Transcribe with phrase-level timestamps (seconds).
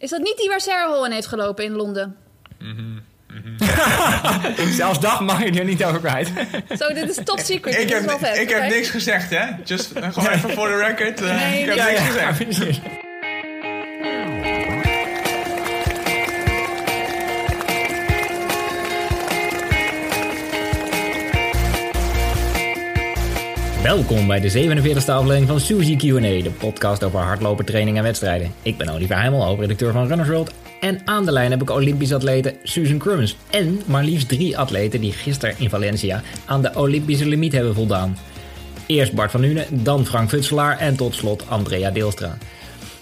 [0.00, 2.16] Is dat niet die waar Sarah Hall in heeft gelopen in Londen?
[4.70, 6.30] Zelfs dat mag je er niet over kwijt.
[6.78, 7.78] Zo, dit is top secret.
[7.78, 8.38] Ik heb, vet.
[8.38, 9.46] ik heb niks gezegd, hè?
[9.64, 11.20] Just gewoon even voor de record.
[11.20, 12.46] eh, Nee, ik heb nee.
[12.46, 12.80] niks gezegd.
[23.82, 28.52] Welkom bij de 47e aflevering van Suzy Q&A, de podcast over hardlopen, training en wedstrijden.
[28.62, 30.52] Ik ben Oliver Heimel, hoofdredacteur van Runners World.
[30.80, 33.36] En aan de lijn heb ik Olympisch atlete Susan Crummins.
[33.50, 38.16] En maar liefst drie atleten die gisteren in Valencia aan de Olympische limiet hebben voldaan.
[38.86, 42.38] Eerst Bart van Nuenen, dan Frank Futselaar en tot slot Andrea Deelstra.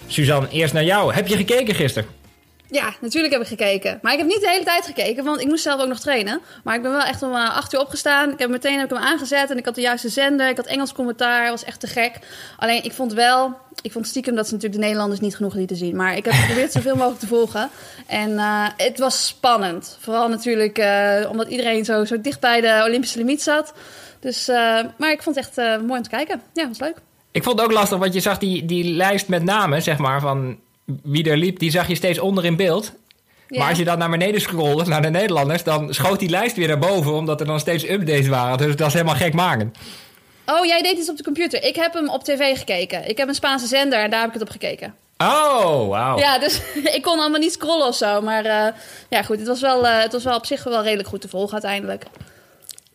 [0.07, 1.13] Suzanne, eerst naar jou.
[1.13, 2.18] Heb je gekeken gisteren?
[2.71, 3.99] Ja, natuurlijk heb ik gekeken.
[4.01, 6.41] Maar ik heb niet de hele tijd gekeken, want ik moest zelf ook nog trainen.
[6.63, 8.31] Maar ik ben wel echt om eh, acht uur opgestaan.
[8.31, 10.49] Ik heb meteen heb ik hem aangezet en ik had de juiste zender.
[10.49, 12.19] Ik had Engels commentaar, was echt te gek.
[12.57, 15.75] Alleen ik vond wel, ik vond stiekem dat ze natuurlijk de Nederlanders niet genoeg lieten
[15.75, 15.95] zien.
[15.95, 17.69] Maar ik heb geprobeerd zoveel mogelijk te volgen.
[18.07, 19.97] En eh, het was spannend.
[19.99, 23.73] Vooral natuurlijk eh, omdat iedereen zo, zo dicht bij de Olympische limiet zat.
[24.19, 24.47] Dus,
[24.97, 26.41] maar ik vond het echt mooi om te kijken.
[26.53, 26.95] Ja, was leuk.
[27.31, 30.21] Ik vond het ook lastig, want je zag die, die lijst met namen, zeg maar,
[30.21, 30.59] van
[31.03, 32.91] wie er liep, die zag je steeds onder in beeld.
[33.47, 33.59] Ja.
[33.59, 36.67] Maar als je dan naar beneden scrolde, naar de Nederlanders, dan schoot die lijst weer
[36.67, 38.57] naar boven, omdat er dan steeds updates waren.
[38.57, 39.73] Dus dat is helemaal gek maken.
[40.45, 41.63] Oh, jij deed iets op de computer.
[41.63, 43.09] Ik heb hem op tv gekeken.
[43.09, 44.95] Ik heb een Spaanse zender en daar heb ik het op gekeken.
[45.17, 46.17] Oh, wauw.
[46.17, 46.61] Ja, dus
[46.97, 48.21] ik kon allemaal niet scrollen of zo.
[48.21, 48.73] Maar eh,
[49.09, 51.27] ja, goed, het was, wel, eh, het was wel op zich wel redelijk goed te
[51.27, 52.05] volgen uiteindelijk.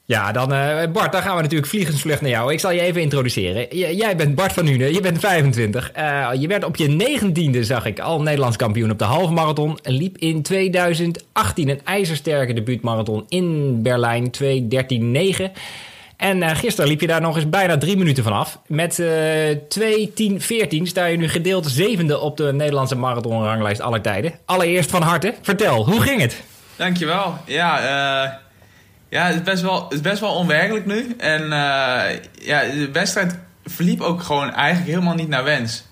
[0.06, 2.52] Ja, dan eh, Bart, dan gaan we natuurlijk vliegensvlucht naar jou.
[2.52, 3.76] Ik zal je even introduceren.
[3.96, 5.90] Jij bent Bart van Nuenen, je bent 25.
[5.92, 9.78] Eh, je werd op je negentiende, zag ik, al Nederlands kampioen op de halve marathon.
[9.82, 15.52] En liep in 2018 een ijzersterke debuutmarathon in Berlijn, 2.13.9.
[16.16, 18.58] En eh, gisteren liep je daar nog eens bijna drie minuten vanaf.
[18.66, 19.56] Met eh
[20.78, 24.32] 2.10.14 sta je nu gedeeld zevende op de Nederlandse marathonranglijst aller tijden.
[24.44, 26.42] Allereerst van harte, vertel, hoe ging het?
[26.76, 27.34] Dankjewel.
[27.46, 28.43] Ja, eh,
[29.14, 31.14] ja het, is best wel, het is best wel onwerkelijk nu.
[31.18, 35.84] En eh, ja, de wedstrijd verliep ook gewoon eigenlijk helemaal niet naar wens.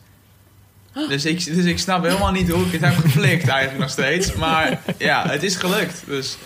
[1.08, 4.32] Dus ik, dus ik snap helemaal niet hoe ik het heb geflikt eigenlijk nog steeds.
[4.32, 6.02] Maar ja, het is gelukt.
[6.06, 6.36] Dus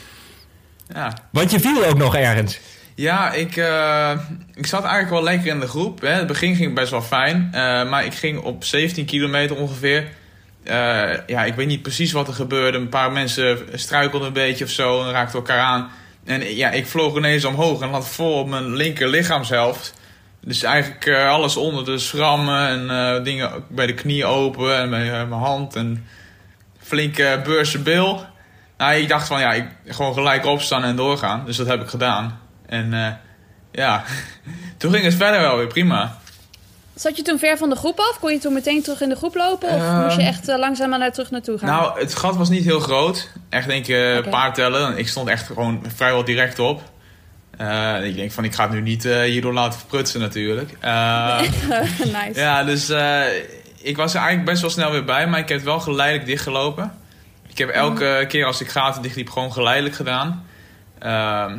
[0.94, 1.16] ja.
[1.30, 2.58] Want je viel ook nog ergens.
[2.94, 4.10] Ja, ik, eh,
[4.54, 6.00] ik zat eigenlijk wel lekker in de groep.
[6.00, 6.08] Hè.
[6.08, 7.48] Het begin ging best wel fijn.
[7.52, 10.08] eh, maar ik ging op 17 kilometer ongeveer.
[10.64, 10.74] eh,
[11.26, 12.78] ja, ik weet niet precies wat er gebeurde.
[12.78, 15.90] Een paar mensen struikelden een beetje of zo en raakten elkaar aan.
[16.26, 19.94] En ja, ik vloog ineens omhoog en had vol op mijn linker lichaamshelft.
[20.40, 24.90] Dus eigenlijk eh, alles onder de schrammen en eh, dingen bij de knie open en
[24.90, 25.76] bij eh, mijn hand.
[25.76, 26.06] En
[26.78, 28.26] flinke beurse bil.
[28.78, 31.44] Nou, ik dacht van ja, ik gewoon gelijk opstaan en doorgaan.
[31.44, 32.40] Dus dat heb ik gedaan.
[32.66, 33.18] En
[33.72, 34.04] ja,
[34.78, 36.18] toen ging het verder wel weer prima.
[36.96, 38.18] Zat je toen ver van de groep af?
[38.20, 39.68] Kon je toen meteen terug in de groep lopen?
[39.68, 41.68] Of Ehm, moest je echt uh, langzaam naar terug naartoe gaan?
[41.68, 43.28] Nou, het gat was niet heel groot.
[43.48, 44.98] Echt denk ik een paar tellen.
[44.98, 46.82] Ik stond echt gewoon vrijwel direct op.
[47.58, 50.76] Eh, ik denk van, ik ga het nu niet eh, hierdoor laten verprutsen natuurlijk.
[50.80, 51.40] Eh,
[52.18, 52.40] nice.
[52.40, 53.22] Ja, dus eh,
[53.80, 56.26] ik was er eigenlijk best wel snel weer bij, maar ik heb het wel geleidelijk
[56.28, 56.92] dichtgelopen.
[57.48, 60.46] Ik heb elke keer als ik gaten dichtliep gewoon geleidelijk gedaan.
[60.98, 61.58] Ehm,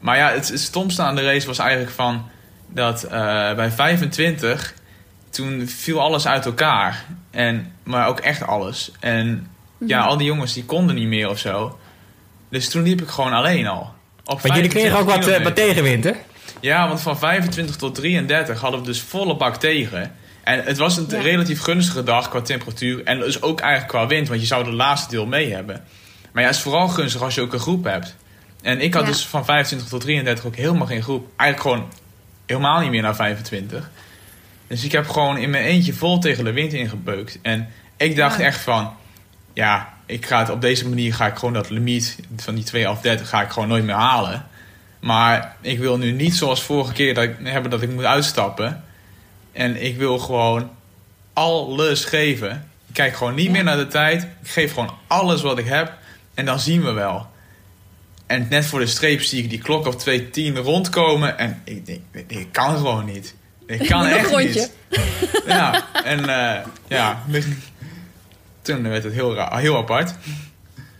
[0.00, 2.28] maar ja, het, het stomste aan de race was eigenlijk van
[2.76, 3.10] dat eh,
[3.54, 4.74] bij 25
[5.30, 7.04] toen viel alles uit elkaar.
[7.30, 8.90] En, maar ook echt alles.
[9.00, 9.46] En
[9.86, 11.78] ja, al die jongens die konden niet meer of zo.
[12.50, 13.94] Dus toen liep ik gewoon alleen al.
[14.24, 16.12] Op Want jullie kregen ook wat, 25 eh, wat tegenwind, hè?
[16.60, 20.12] ja, want van 25 tot 33 hadden we dus volle bak tegen.
[20.44, 21.20] En het was een Ja.
[21.20, 23.04] relatief gunstige dag qua temperatuur.
[23.04, 25.84] En dus ook eigenlijk qua wind, want je zou het laatste deel mee hebben.
[26.32, 28.16] Maar ja, het is vooral gunstig als je ook een groep hebt.
[28.62, 29.08] En ik had Ja.
[29.08, 31.28] dus van 25 tot 33 ook helemaal geen groep.
[31.36, 31.92] Eigenlijk gewoon
[32.46, 33.90] helemaal niet meer naar 25.
[34.66, 37.38] Dus ik heb gewoon in mijn eentje vol tegen de wind ingebeukt.
[37.42, 38.44] En ik dacht Ja.
[38.44, 38.94] echt van...
[39.52, 42.88] Ja, ik ga het op deze manier ga ik gewoon dat limiet van die 2
[42.88, 44.46] af 30 ga ik gewoon nooit meer halen.
[45.00, 48.84] Maar ik wil nu niet zoals vorige keer dat ik, hebben dat ik moet uitstappen.
[49.52, 50.70] En ik wil gewoon
[51.32, 52.50] alles geven.
[52.86, 53.50] Ik kijk gewoon niet Ja.
[53.52, 54.22] meer naar de tijd.
[54.22, 55.92] Ik geef gewoon alles wat ik heb.
[56.34, 57.26] En dan zien we wel.
[58.26, 61.38] En net voor de streep zie ik die klok op 2.10 rondkomen.
[61.38, 63.34] En ik denk, dit kan gewoon niet.
[63.66, 64.48] Ik kan echt rondje.
[64.48, 64.72] niet.
[65.46, 67.22] Ja, en eh, ja.
[68.62, 70.14] Toen werd het heel, raar, heel apart.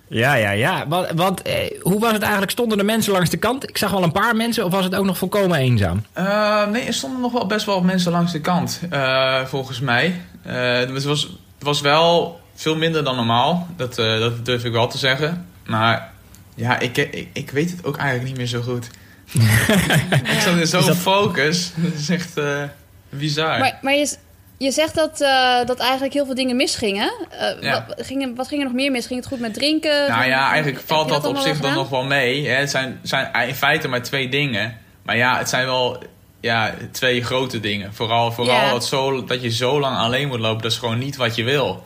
[0.08, 0.88] Ja, ja, ja.
[0.88, 2.50] Want, want eh, hoe was het eigenlijk?
[2.52, 3.68] Stonden er mensen langs de kant?
[3.68, 6.04] Ik zag wel een paar mensen, of was het ook nog volkomen eenzaam?
[6.12, 10.20] Eh, nee, er stonden nog wel best wel mensen langs de kant, eh, volgens mij.
[10.42, 14.72] Eh, het, was, het was wel veel minder dan normaal, dat, eh, dat durf ik
[14.72, 15.46] wel te zeggen.
[15.66, 16.12] Maar
[16.56, 18.86] ja, ik, ik, ik weet het ook eigenlijk niet meer zo goed.
[20.34, 22.62] ik zat in zo'n dat- focus, dat is echt eh,
[23.10, 23.58] bizar.
[23.58, 24.16] Maar, maar je,
[24.58, 27.12] je zegt dat, eh, dat eigenlijk heel veel dingen misgingen.
[27.30, 27.84] Eh, Ja.
[27.88, 29.06] wat, ging, wat ging er nog meer mis?
[29.06, 30.08] Ging het goed met drinken?
[30.08, 32.48] Nou ja, eigenlijk Heb valt dat op zich dan nog wel mee.
[32.48, 32.54] Hè.
[32.54, 34.76] Het zijn, zijn in feite maar twee dingen.
[35.02, 36.02] Maar ja, het zijn wel
[36.40, 37.94] ja, twee grote dingen.
[37.94, 38.70] Vooral, vooral Ja.
[38.70, 41.44] dat, zo, dat je zo lang alleen moet lopen, dat is gewoon niet wat je
[41.44, 41.84] wil.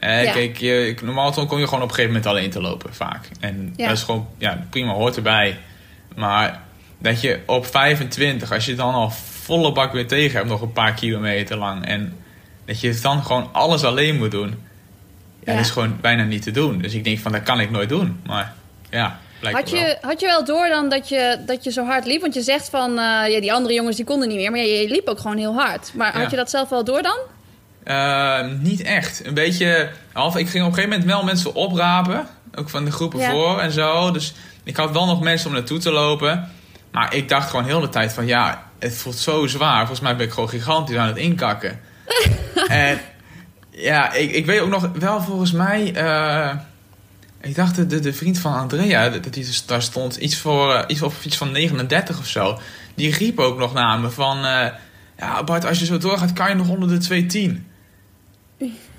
[0.00, 0.32] Eh, Ja.
[0.32, 3.28] Kijk, je, normaal kom je gewoon op een gegeven moment alleen te lopen, vaak.
[3.40, 3.88] En Ja.
[3.88, 5.58] dat is gewoon, ja, prima, hoort erbij.
[6.16, 6.62] Maar
[6.98, 9.10] dat je op 25, als je dan al
[9.42, 11.86] volle bak weer tegen hebt, nog een paar kilometer lang.
[11.86, 12.16] En
[12.64, 14.48] dat je dan gewoon alles alleen moet doen.
[14.48, 15.52] Ja, Ja.
[15.58, 16.78] dat is gewoon bijna niet te doen.
[16.78, 18.20] Dus ik denk van, dat kan ik nooit doen.
[18.26, 18.54] Maar
[18.90, 19.80] ja, Had wel.
[19.80, 22.20] je, had je wel door dan dat je, dat je zo hard liep?
[22.20, 24.50] Want je zegt van, eh, ja, die andere jongens die konden niet meer.
[24.50, 25.92] Maar ja, je liep ook gewoon heel hard.
[25.94, 27.18] Maar had je dat zelf wel door dan?
[27.86, 29.26] Eh, niet echt.
[29.26, 30.36] Een beetje half.
[30.36, 32.26] Ik ging op een gegeven moment wel mensen oprapen.
[32.54, 33.30] Ook van de groepen Ja.
[33.30, 34.10] voor en zo.
[34.10, 34.34] Dus
[34.64, 36.50] ik had wel nog mensen om naartoe te lopen.
[36.90, 39.78] Maar ik dacht gewoon heel de tijd van ja, het voelt zo zwaar.
[39.78, 41.80] Volgens mij ben ik gewoon gigantisch aan het inkakken.
[42.68, 42.98] en
[43.70, 45.94] ja, ik, ik weet ook nog wel volgens mij.
[45.94, 46.54] eh,
[47.40, 50.74] ik dacht de, de, de vriend van Andrea, dat die dus daar stond, iets, voor,
[50.74, 52.58] eh, iets, of iets van 39 of zo.
[52.94, 54.44] Die riep ook nog naar me van...
[54.44, 54.66] eh,
[55.18, 57.66] ja, Bart, als je zo doorgaat, kan je nog onder de 210.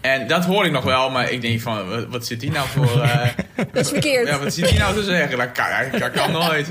[0.01, 3.01] En dat hoorde ik nog wel, maar ik denk van, wat, zit die nou voor...
[3.01, 3.27] eh,
[3.73, 4.27] Dat is verkeerd.
[4.27, 5.37] ja, wat zit die nou te zeggen?
[5.37, 6.67] Dat kan, dat kan nooit.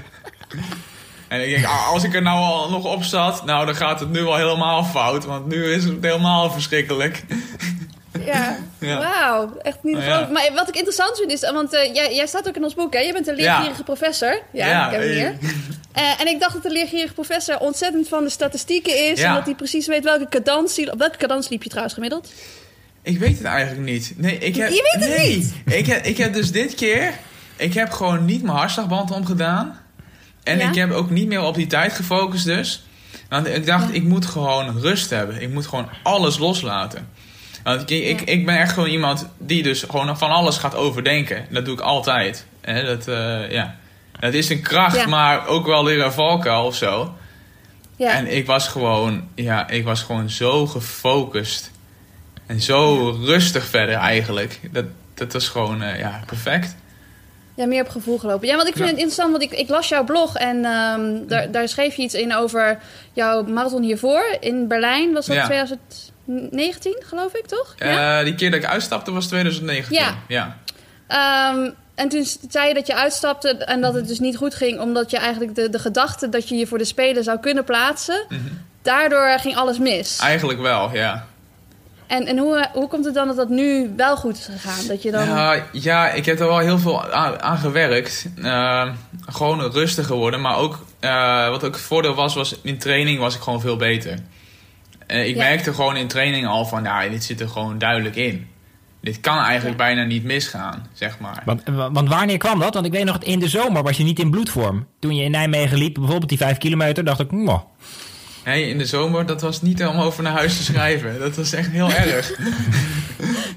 [1.29, 4.01] En ik denk, ah, als ik er nou al nog op zat, nou dan gaat
[4.01, 5.25] het nu al helemaal fout.
[5.25, 7.25] Want nu is het helemaal verschrikkelijk.
[8.25, 8.99] Ja, Ja.
[8.99, 9.57] wauw.
[9.63, 10.29] Echt niet Ja.
[10.33, 12.93] Maar wat ik interessant vind is, want eh, jij, jij staat ook in ons boek,
[12.93, 13.01] hè?
[13.01, 14.43] Je bent een leergierige professor.
[14.53, 15.35] Ja, ik heb hem eh, hier.
[16.19, 19.21] En ik dacht dat de leergierige professor ontzettend van de statistieken is.
[19.21, 20.91] En dat hij precies weet welke cadans...
[20.91, 22.33] Op welke cadans liep je trouwens gemiddeld?
[23.07, 24.13] Ik weet het eigenlijk niet.
[24.17, 25.55] Nee, ik heb, Je weet het nee, niet?
[25.67, 27.13] Ik heb, ik heb dus dit keer...
[27.57, 29.79] Ik heb gewoon niet mijn hartslagband omgedaan.
[30.43, 30.69] En Ja?
[30.69, 32.85] ik heb ook niet meer op die tijd gefocust dus.
[33.29, 33.95] Want ik dacht, Ja.
[33.95, 35.43] ik moet gewoon rust hebben.
[35.43, 37.09] Ik moet gewoon alles loslaten.
[37.63, 38.27] Want ik, ik, Ja.
[38.33, 41.47] ik ben echt gewoon iemand die dus gewoon van alles gaat overdenken.
[41.51, 42.47] Dat doe ik altijd.
[42.61, 43.77] Hè, dat, eh, ja.
[44.21, 47.15] dat is een kracht, maar ook wel weer een valkuil of zo.
[47.97, 48.13] Ja.
[48.13, 51.71] En ik was gewoon, ja, ik was gewoon zo gefocust.
[52.47, 54.61] En zo rustig verder eigenlijk.
[54.73, 54.85] Dat,
[55.15, 56.75] dat was gewoon, eh, ja, perfect.
[57.55, 58.49] Ja, meer op gevoel gelopen.
[58.49, 58.91] Ja, want ik vind Ja.
[58.91, 62.15] het interessant, want ik, ik las jouw blog en ehm, daar, daar schreef je iets
[62.15, 62.79] in over
[63.13, 65.13] jouw marathon hiervoor in Berlijn.
[65.13, 65.45] Was dat Ja.
[65.45, 67.75] 2019, geloof ik, toch?
[67.79, 68.19] Ja.
[68.19, 69.97] Eh, die keer dat ik uitstapte was 2019.
[69.97, 70.15] Ja.
[70.29, 70.57] ja.
[71.07, 74.81] Ehm, en toen zei je dat je uitstapte en dat het dus niet goed ging,
[74.81, 78.25] omdat je eigenlijk de, de gedachte dat je je voor de Spelen zou kunnen plaatsen,
[78.29, 78.41] Mhm.
[78.83, 80.19] daardoor ging alles mis.
[80.21, 81.27] Eigenlijk wel, ja.
[82.07, 84.87] En, en hoe, hoe komt het dan dat dat nu wel goed is gegaan?
[84.87, 85.27] Dat je dan...
[85.29, 88.27] Ja, ja, ik heb er wel heel veel aan, aan gewerkt.
[88.43, 88.89] Eh,
[89.27, 90.41] gewoon rustiger worden.
[90.41, 93.77] Maar ook, eh, wat ook het voordeel was, was in training was ik gewoon veel
[93.77, 94.19] beter.
[95.07, 95.43] Eh, ik Ja.
[95.43, 98.47] merkte gewoon in training al van, nou, dit zit er gewoon duidelijk in.
[99.01, 101.43] Dit kan eigenlijk bijna niet misgaan, zeg maar.
[101.45, 101.63] Want,
[101.93, 102.75] want wanneer kwam dat?
[102.75, 104.87] Want ik weet nog, in de zomer was je niet in bloedvorm.
[104.99, 107.61] Toen je in Nijmegen liep, bijvoorbeeld die vijf kilometer, dacht ik, mwah.
[108.47, 111.19] Nee, in de zomer, dat was niet om over naar huis te schrijven.
[111.19, 112.33] Dat was echt heel erg.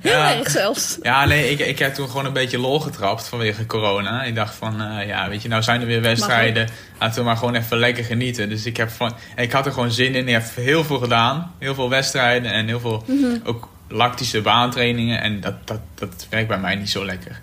[0.02, 0.36] Heel ja.
[0.38, 0.98] erg zelfs.
[1.02, 4.24] Ja, nee, ik, ik heb toen gewoon een beetje lol getrapt vanwege corona.
[4.24, 6.70] Ik dacht van, eh, ja, weet je, nou zijn er weer wedstrijden.
[7.00, 8.50] Laten we maar gewoon even lekker genieten.
[8.50, 10.28] Dus ik, heb van, ik had er gewoon zin in.
[10.28, 11.54] Ik heb heel veel gedaan.
[11.60, 13.38] Heel veel wedstrijden en heel veel Mhm.
[13.44, 15.22] ook lactische baantrainingen.
[15.22, 17.42] En dat, dat, dat werkt bij mij niet zo lekker.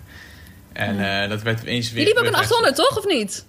[0.73, 2.01] En eh, dat werd eens weer...
[2.01, 2.97] Je liep ook een werd 800, toch?
[2.97, 3.45] Of niet?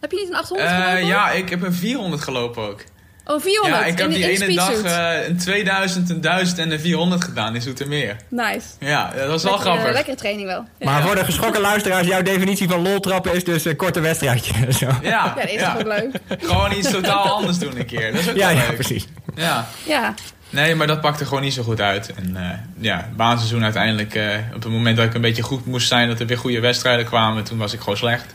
[0.00, 1.06] Heb je niet een 800 echt- Eh, gelopen?
[1.06, 2.84] ja, ik heb een 400 gelopen ook.
[3.30, 3.80] Oh, 400.
[3.82, 7.24] Ja, ik heb in, die ene dag eh, een 2000, een 1000 en een 400
[7.24, 8.16] gedaan in Zoetermeer.
[8.28, 8.66] Nice.
[8.80, 9.92] Ja, dat was wel Lekkere- grappig.
[9.94, 10.64] Lekkere training wel.
[10.78, 14.00] Ja, Maar voor de geschrokken luisteraars, jouw definitie van lol trappen is dus een korte
[14.00, 14.52] wedstrijdje.
[14.72, 14.86] Zo.
[14.86, 16.10] Ja, ja dat is toch ook leuk.
[16.40, 18.12] Gewoon iets totaal anders doen een keer.
[18.12, 18.74] Dat is ook Ja, wel ja, leuk.
[18.74, 19.06] precies.
[19.34, 19.66] Ja.
[19.86, 20.14] Ja.
[20.50, 22.12] Nee, maar dat pakte gewoon niet zo goed uit.
[22.14, 25.88] En eh ja, baanseizoen uiteindelijk, eh, op het moment dat ik een beetje goed moest
[25.88, 28.26] zijn, dat er weer goede wedstrijden kwamen, toen was ik gewoon slecht.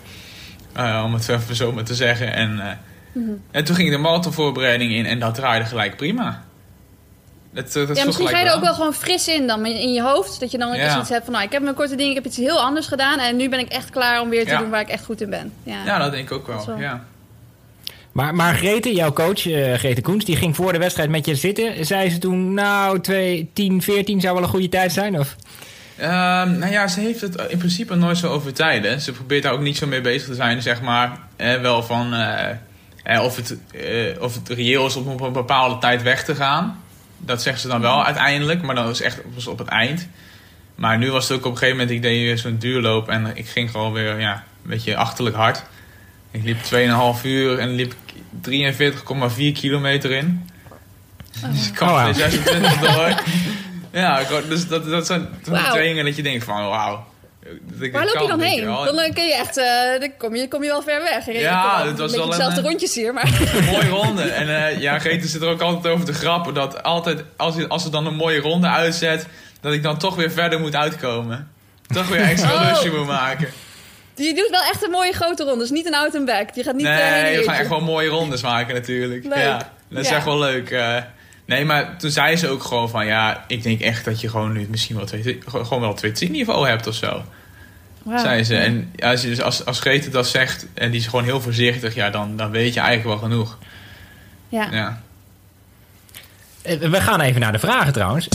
[0.74, 2.34] Eh, om het even zo maar te zeggen.
[2.34, 2.80] En,
[3.52, 6.44] en toen ging ik de marathonvoorbereiding in en dat draaide gelijk prima.
[7.54, 9.94] Dat, eh, dat ja, misschien ga je er ook wel gewoon fris in dan in
[9.94, 10.40] je hoofd.
[10.40, 10.92] Dat je dan ook Ja.
[10.92, 13.20] zoiets hebt van, nou, ik heb mijn korte ding, ik heb iets heel anders gedaan.
[13.20, 14.58] En nu ben ik echt klaar om weer te Ja.
[14.60, 15.52] doen waar ik echt goed in ben.
[15.64, 15.84] Ja.
[15.86, 16.66] Ja, dat denk ik ook wel.
[16.66, 17.04] wel- Ja.
[18.12, 21.36] Maar, maar Grete, jouw coach, eh Grete Koens, die ging voor de wedstrijd met je
[21.36, 21.86] zitten.
[21.86, 25.20] Zei ze toen, nou, 2, 10, 14 zou wel een goede tijd zijn?
[25.20, 25.36] Of?
[25.98, 29.02] Ehm, nou ja, ze heeft het in principe nooit zo over tijden.
[29.02, 31.18] Ze probeert daar ook niet zo mee bezig te zijn, zeg maar.
[31.36, 32.48] Eh, wel van eh,
[33.06, 36.36] eh, of, het, eh, of het reëel is om op een bepaalde tijd weg te
[36.36, 36.84] gaan.
[37.18, 40.08] Dat zegt ze dan wel uiteindelijk, maar dan is echt was op het eind.
[40.76, 43.32] Maar nu was het ook op een gegeven moment, ik deed weer zo'n duurloop en
[43.38, 45.64] ik ging gewoon weer ja, een beetje achterlijk hard.
[46.32, 46.58] Ik liep
[47.18, 47.94] 2,5 uur en liep
[48.42, 50.50] ik 43,4 kilometer in.
[51.52, 52.14] Dus ik kwam Oh, wauw.
[52.14, 53.22] 26 door.
[53.92, 55.72] Ja, dus dat, dat zijn Wauw.
[55.72, 57.06] trainingen dat je denkt van wauw.
[57.80, 58.64] Ik Waar loop je dan heen?
[58.64, 61.26] Dan eh, kun je echt, eh, dan kom je, kom je wel ver weg.
[61.40, 63.40] Ja, dit was wel een, dezelfde eh, rondjes hier, maar...
[63.56, 64.22] Een mooie ronde.
[64.24, 66.54] En ja, Greta zit er ook altijd over te grappen.
[66.54, 69.28] Dat altijd, als, je- als ze dan een mooie ronde uitzet,
[69.62, 71.50] dat ik dan toch weer verder moet uitkomen.
[71.94, 72.70] Toch weer extra Oh.
[72.70, 73.48] lusje moet maken.
[74.16, 75.60] Je doet wel echt een mooie grote ronde.
[75.60, 76.50] Dus niet een out and back.
[76.54, 76.84] Je gaat niet...
[76.86, 77.52] Nee, we gaan weertje.
[77.52, 79.24] echt wel mooie rondes maken natuurlijk.
[79.24, 79.38] Leuk.
[79.38, 80.16] Ja, dat is Ja.
[80.16, 80.70] echt wel leuk.
[81.46, 83.06] Nee, maar toen zei ze ook gewoon van...
[83.06, 86.68] Ja, ik denk echt dat je gewoon nu misschien wel twee, gewoon wel twee niveau
[86.68, 87.24] hebt of zo.
[88.04, 88.20] Wauw.
[88.20, 88.58] Zei ze.
[88.58, 91.96] En als, je dus als, als Grete dat zegt en die is gewoon heel voorzichtig...
[91.96, 93.58] Ja, dan, dan weet je eigenlijk wel genoeg.
[94.50, 94.68] Ja.
[94.72, 95.02] Ja.
[96.62, 98.28] Eh, We gaan even naar de vragen trouwens.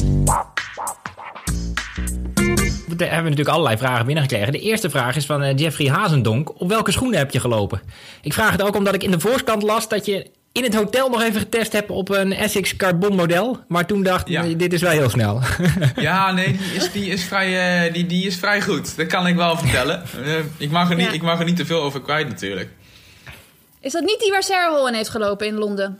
[2.96, 4.52] We hebben natuurlijk allerlei vragen binnengekregen.
[4.52, 6.60] De eerste vraag is van eh, Jeffrey Hazendonk.
[6.60, 7.80] Op welke schoenen heb je gelopen?
[8.22, 11.08] Ik vraag het ook omdat ik in de voorkant las dat je in het hotel
[11.08, 13.58] nog even getest hebt op een Essex Carbon model.
[13.68, 14.42] Maar toen dacht Ja.
[14.42, 15.40] nee, dit is wel heel snel.
[15.96, 18.96] Ja, nee, die is, die is, vrij, eh, die, die is vrij goed.
[18.96, 20.02] Dat kan ik wel vertellen.
[20.24, 21.12] Eh, ik, mag er niet, Ja.
[21.12, 22.68] ik mag er niet te veel over kwijt natuurlijk.
[23.80, 25.98] Is dat niet die waar Sarah Hall in heeft gelopen in Londen?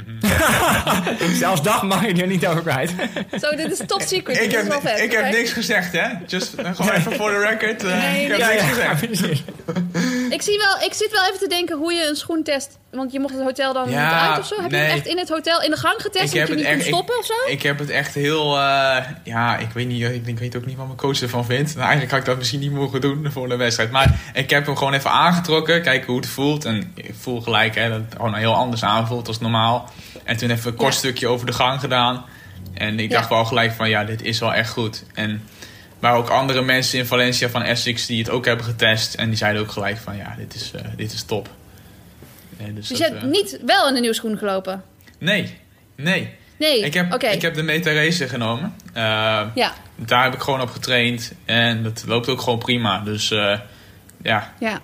[1.44, 2.92] Zelfs dat mag je er niet over kwijt.
[3.40, 4.36] Zo, dit is top secret.
[4.36, 5.00] Ik dit is heb, wel vet.
[5.00, 6.06] ik heb niks gezegd, hè?
[6.26, 7.84] Just, eh, gewoon even voor de record.
[7.84, 9.40] eh, Nee, ik heb ja, niks ja, gezegd.
[10.30, 12.78] Ik, zie wel, ik zit wel even te denken hoe je een schoen test.
[12.90, 14.62] Want je mocht het hotel dan Ja, niet uit of zo.
[14.62, 16.34] Heb je het echt in het hotel in de gang getest?
[16.34, 17.32] Ik heb je het niet kon echt- ik- stoppen of zo?
[17.46, 18.56] Ik heb het echt heel...
[18.58, 21.44] eh, ja, ik weet, niet, ik, denk- ik weet ook niet wat mijn coach ervan
[21.44, 21.68] vindt.
[21.70, 23.90] Nou, eigenlijk had ik dat misschien niet mogen doen voor de wedstrijd.
[23.90, 25.82] Maar ik heb hem gewoon even aangetrokken.
[25.82, 26.64] Kijken hoe het voelt.
[26.64, 29.89] En ik voel gelijk hè, dat het gewoon heel anders aanvoelt als normaal.
[30.24, 30.98] En toen even een kort Ja.
[30.98, 32.24] stukje over de gang gedaan.
[32.74, 33.16] En ik Ja.
[33.16, 35.04] dacht wel gelijk van ja, dit is wel echt goed.
[35.14, 35.42] En
[35.98, 39.14] maar ook andere mensen in Valencia van Essex die het ook hebben getest.
[39.14, 41.48] En die zeiden ook gelijk van ja, dit is, eh, dit is top.
[42.74, 44.82] Dus Dus je hebt eh, niet wel in de nieuwe schoen gelopen?
[45.18, 45.58] nee,
[45.96, 46.38] nee.
[46.58, 48.74] Nee, Ik heb, ik heb de Meta Racer genomen.
[48.92, 49.02] Eh,
[49.54, 51.32] Ja, daar heb ik gewoon op getraind.
[51.44, 52.98] En dat loopt ook gewoon prima.
[53.00, 54.52] Dus ja.
[54.58, 54.80] ja.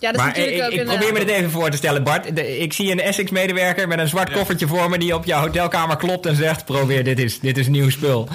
[0.00, 0.86] Ja, dat is Maar ik, natuurlijk ik, ook een...
[0.98, 2.36] probeer me dit even voor te stellen, Bart.
[2.36, 4.34] De- ik zie een Essex-medewerker met een zwart Ja.
[4.34, 4.98] koffertje voor me...
[4.98, 6.64] die op jouw hotelkamer klopt en zegt...
[6.64, 8.28] probeer, dit is, dit is nieuw spul.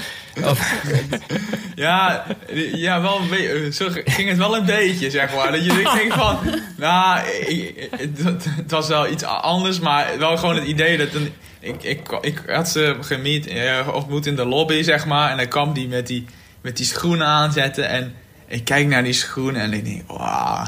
[0.44, 0.74] Of,
[1.76, 2.26] Ja,
[2.74, 5.52] ja wel, een beetje- eh, zo ging het wel een beetje, zeg maar.
[5.52, 6.38] Dat je denkt van,
[6.78, 7.90] nou, ik- ik-
[8.24, 11.14] het, het was wel iets anders, maar wel gewoon het idee dat...
[11.14, 15.32] Een, ik, ik, ik had ze gemiet, eh, ontmoet in de lobby, zeg maar.
[15.32, 16.26] En dan kwam die met die,
[16.62, 17.90] met die schoenen aanzetten.
[17.90, 18.14] En
[18.48, 20.64] ik kijk naar die schoenen en ik denk, wauw,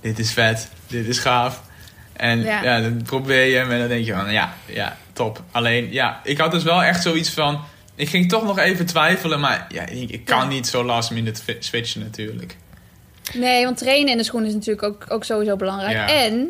[0.00, 1.62] dit is vet, dit is gaaf.
[2.12, 2.62] En Ja.
[2.62, 2.80] ja.
[2.80, 5.42] dan probeer je hem en dan denk je van, ja, ja, top.
[5.52, 7.60] Alleen, ja, ik had dus wel echt zoiets van...
[7.94, 10.46] Ik ging toch nog even twijfelen, maar ja, ik, ik kan Ja.
[10.48, 12.56] niet zo last minute switchen natuurlijk.
[13.34, 15.92] Nee, want trainen in de schoen is natuurlijk ook, ook sowieso belangrijk.
[15.92, 16.08] Ja.
[16.08, 16.48] En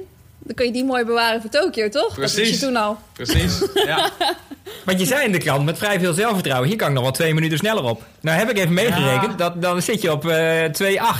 [0.48, 2.08] dan kun je die mooi bewaren voor Tokio, toch?
[2.08, 2.60] Dat wist je Precies.
[2.60, 2.98] toen al.
[3.12, 4.10] Precies, ja.
[4.86, 6.68] want je zei in de krant met vrij veel zelfvertrouwen...
[6.68, 8.04] hier kan ik nog wel twee minuten sneller op.
[8.20, 9.36] Nou heb ik even meegerekend, Ja.
[9.36, 10.64] dat, dan zit je op eh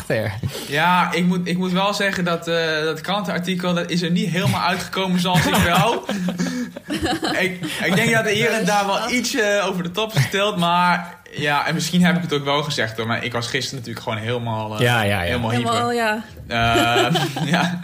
[0.03, 0.33] 2,8 er.
[0.69, 3.75] Ja, ik moet, ik moet wel zeggen dat eh, dat krantenartikel...
[3.75, 5.99] dat is er niet helemaal uitgekomen zoals ik wou.
[7.45, 10.57] ik, ik denk dat er hier en daar wel iets over de top is gesteld,
[10.57, 11.17] maar...
[11.37, 14.05] Ja, en misschien heb ik het ook wel gezegd hoor, maar ik was gisteren natuurlijk
[14.05, 15.21] gewoon helemaal, eh, Ja, ja, ja.
[15.21, 15.71] helemaal hyper.
[15.71, 16.25] Helemaal, ja.
[16.47, 17.15] Eh,
[17.53, 17.81] ja.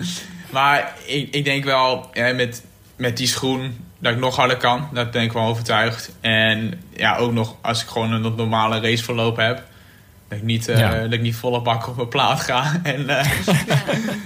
[0.54, 2.62] Maar ik, ik denk wel ja, met,
[2.96, 4.88] met die schoen dat ik nog harder kan.
[4.92, 6.10] Daar ben ik wel overtuigd.
[6.20, 9.62] En ja, ook nog als ik gewoon een normale raceverloop heb.
[10.28, 11.02] Dat ik niet, eh, Ja.
[11.02, 12.72] dat ik niet volle bak op mijn plaat ga.
[12.82, 13.30] En, eh,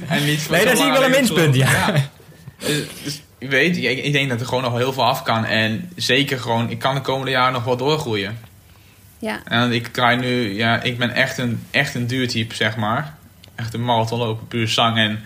[0.09, 1.93] en niet Nee, daar zie ik wel een minspunt, ja.
[2.59, 5.45] Dus, dus ik weet, ik, ik denk dat er gewoon nog heel veel af kan.
[5.45, 8.39] En zeker gewoon, ik kan de komende jaren nog wel doorgroeien.
[9.19, 9.41] Ja.
[9.45, 13.15] En ik draai nu, ja, ik ben echt een, echt een duurtype, zeg maar.
[13.55, 14.97] Echt een marathonloper, puur zang.
[14.97, 15.21] En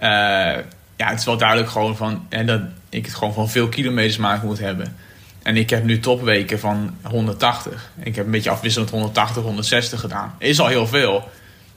[0.00, 4.16] ja, het is wel duidelijk gewoon van, hè, dat ik het gewoon van veel kilometers
[4.16, 4.96] maken moet hebben.
[5.42, 7.90] En ik heb nu topweken van 180.
[8.02, 10.34] Ik heb een beetje afwisselend 180, 160 gedaan.
[10.38, 11.28] Is al heel veel.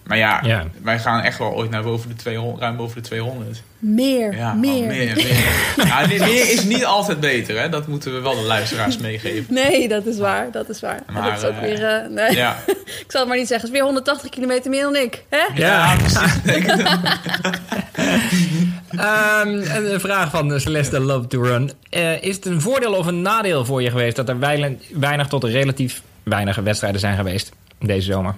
[0.04, 0.64] Maar ja, Ja.
[0.82, 3.62] wij gaan echt wel ooit naar boven de 200, ruim boven de 200.
[3.80, 4.72] Meer, Ja, meer.
[4.82, 5.28] oh, meer, meer.
[5.88, 7.70] ja, meer is niet altijd beter, hè?
[7.70, 9.54] Dat moeten we wel de luisteraars meegeven.
[9.54, 10.52] Nee, dat is waar.
[10.52, 11.00] Dat is waar.
[11.14, 11.84] Maar, dat is ook eh, weer...
[11.86, 12.56] eh, nee, Ja,
[13.06, 13.56] ik zal het maar niet zeggen.
[13.56, 15.24] Het is weer 180 kilometer meer dan ik.
[15.30, 15.44] Hè?
[15.62, 15.96] Ja.
[15.96, 16.42] precies.
[18.90, 21.72] Ehm, een een vraag van Celeste Love to Run.
[21.90, 24.16] Eh, is het een voordeel of een nadeel voor je geweest...
[24.16, 28.36] dat er weinig, weinig tot relatief weinig wedstrijden zijn geweest deze zomer?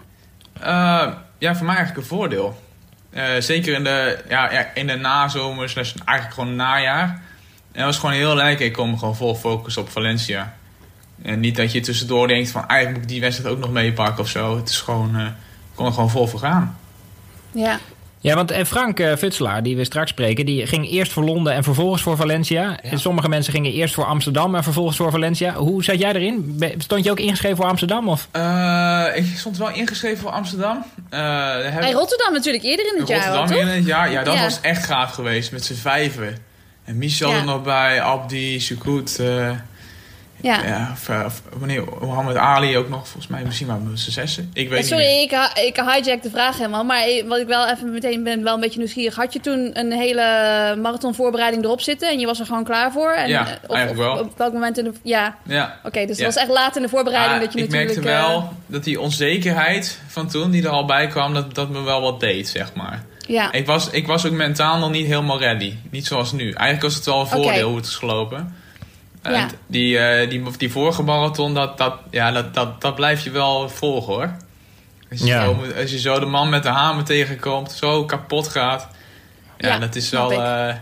[1.46, 2.62] Ja, voor mij eigenlijk een voordeel.
[3.10, 7.08] Eh, zeker in de, ja, in de nazomer, slash eigenlijk gewoon najaar.
[7.08, 7.20] En
[7.72, 8.66] dat was gewoon heel lekker.
[8.66, 10.56] Ik kon gewoon vol focus op Valencia.
[11.22, 14.24] En niet dat je tussendoor denkt van eigenlijk moet ik die wedstrijd ook nog meepakken
[14.24, 14.58] of zo.
[14.58, 15.28] Het is gewoon, eh,
[15.76, 16.78] kon er gewoon vol voor gaan.
[17.52, 17.80] Ja.
[18.26, 21.54] Ja, want eh, Frank eh, Futselaar, die we straks spreken, die ging eerst voor Londen
[21.54, 22.80] en vervolgens voor Valencia.
[22.82, 25.54] En sommige mensen gingen eerst voor Amsterdam en vervolgens voor Valencia.
[25.54, 26.64] Hoe zat jij erin?
[26.78, 28.10] Stond je ook ingeschreven voor Amsterdam?
[28.10, 28.28] Of?
[28.32, 30.86] Eh, ik stond wel ingeschreven voor Amsterdam.
[31.10, 34.12] Eh, daar heb Hey, Rotterdam natuurlijk eerder in het jaar Rotterdam in het jaar.
[34.12, 34.42] Ja, dat Ja.
[34.44, 36.38] was echt gaaf geweest met z'n vijven.
[36.84, 37.38] En Michel Ja.
[37.38, 39.20] er nog bij, Abdi, Sukut.
[39.20, 39.50] eh
[40.46, 40.64] Ja.
[40.66, 44.12] ja, of, eh, of wanneer, Mohammed Ali ook nog, volgens mij misschien maar met z'n
[44.12, 44.50] zessen.
[44.54, 45.24] Ik weet Sorry, niet.
[45.24, 46.84] ik, ha- ik hijack de vraag helemaal.
[46.84, 49.16] Maar ik- wat ik wel even meteen ben wel een beetje nieuwsgierig.
[49.16, 50.22] Had je toen een hele
[50.82, 53.12] marathonvoorbereiding erop zitten en je was er gewoon klaar voor?
[53.12, 54.20] En, Ja, eh, of, eigenlijk wel.
[54.24, 54.92] Op welk moment in de...
[55.04, 55.80] Ja, Ja.
[55.84, 56.06] oké.
[56.06, 56.26] dus Ja.
[56.26, 58.02] het was echt laat in de voorbereiding Maar dat je ik natuurlijk...
[58.04, 61.70] merkte eh, wel dat die onzekerheid van toen, die er al bij kwam, dat, dat
[61.70, 63.04] me wel wat deed, zeg maar.
[63.28, 65.74] ja, Ik was, ik was ook mentaal nog niet helemaal ready.
[65.92, 66.44] Niet zoals nu.
[66.44, 68.56] Eigenlijk was het wel een voordeel hoe het is gelopen.
[69.26, 69.48] En Ja.
[69.68, 73.70] die, eh, die, die vorige marathon, dat, dat, ja, dat, dat, dat blijf je wel
[73.70, 74.32] volgen hoor.
[75.12, 75.44] Als je, Ja.
[75.46, 78.88] zo, als je zo de man met de hamer tegenkomt, zo kapot gaat.
[79.58, 80.32] Ja, Ja, dat is wel...
[80.32, 80.74] eh,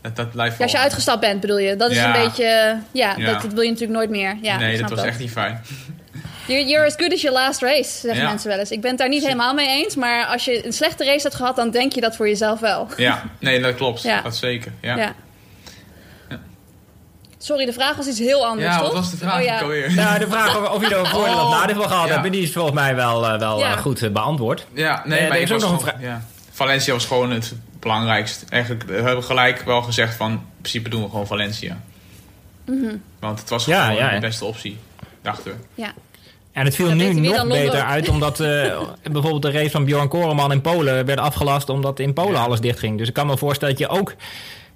[0.00, 1.76] dat, dat blijft Ja, als je uitgestapt bent bedoel je.
[1.76, 2.16] Dat is Ja.
[2.16, 2.44] een beetje...
[2.44, 3.32] eh, Ja, Ja.
[3.32, 4.36] Dat, dat wil je natuurlijk nooit meer.
[4.42, 5.60] Ja, nee, dat was echt niet fijn.
[6.46, 8.28] You're, you're as good as your last race, zeggen Ja.
[8.28, 8.70] mensen wel eens.
[8.70, 9.94] Ik ben het daar niet helemaal mee eens.
[9.96, 12.88] Maar als je een slechte race hebt gehad, dan denk je dat voor jezelf wel.
[12.96, 14.02] Ja, nee, dat klopt.
[14.02, 14.20] Ja.
[14.22, 14.72] Dat zeker.
[14.80, 14.96] Ja.
[14.96, 15.14] Ja.
[17.42, 18.86] Sorry, de vraag was iets heel anders, Ja, toch?
[18.86, 19.60] wat was de vraag Oh, ja.
[19.60, 19.94] alweer?
[19.94, 22.20] Nou, de vraag of, of je er een voordeel of Oh, nadeel van gehad ja.
[22.20, 23.72] hebt, die is volgens mij wel, eh, wel Ja.
[23.72, 24.66] eh, goed eh, beantwoord.
[24.74, 26.24] Ja, nee, Eh, maar ik ook was nog een ja.
[26.50, 28.44] Valencia was gewoon het belangrijkste.
[28.48, 30.30] Eigenlijk we hebben gelijk wel gezegd van...
[30.30, 31.80] in principe doen we gewoon Valencia.
[32.66, 32.94] Mhm.
[33.20, 34.14] Want het was Ja, gewoon ja.
[34.14, 34.78] de beste optie,
[35.22, 35.82] dachten we.
[35.82, 35.92] Ja.
[36.52, 40.08] En het viel Ja, nu nog beter uit, omdat eh, bijvoorbeeld de race van Bjorn
[40.08, 42.42] Koreman in Polen werd afgelast, omdat in Polen Ja.
[42.44, 42.98] alles dichtging.
[42.98, 44.14] Dus ik kan me voorstellen dat je ook,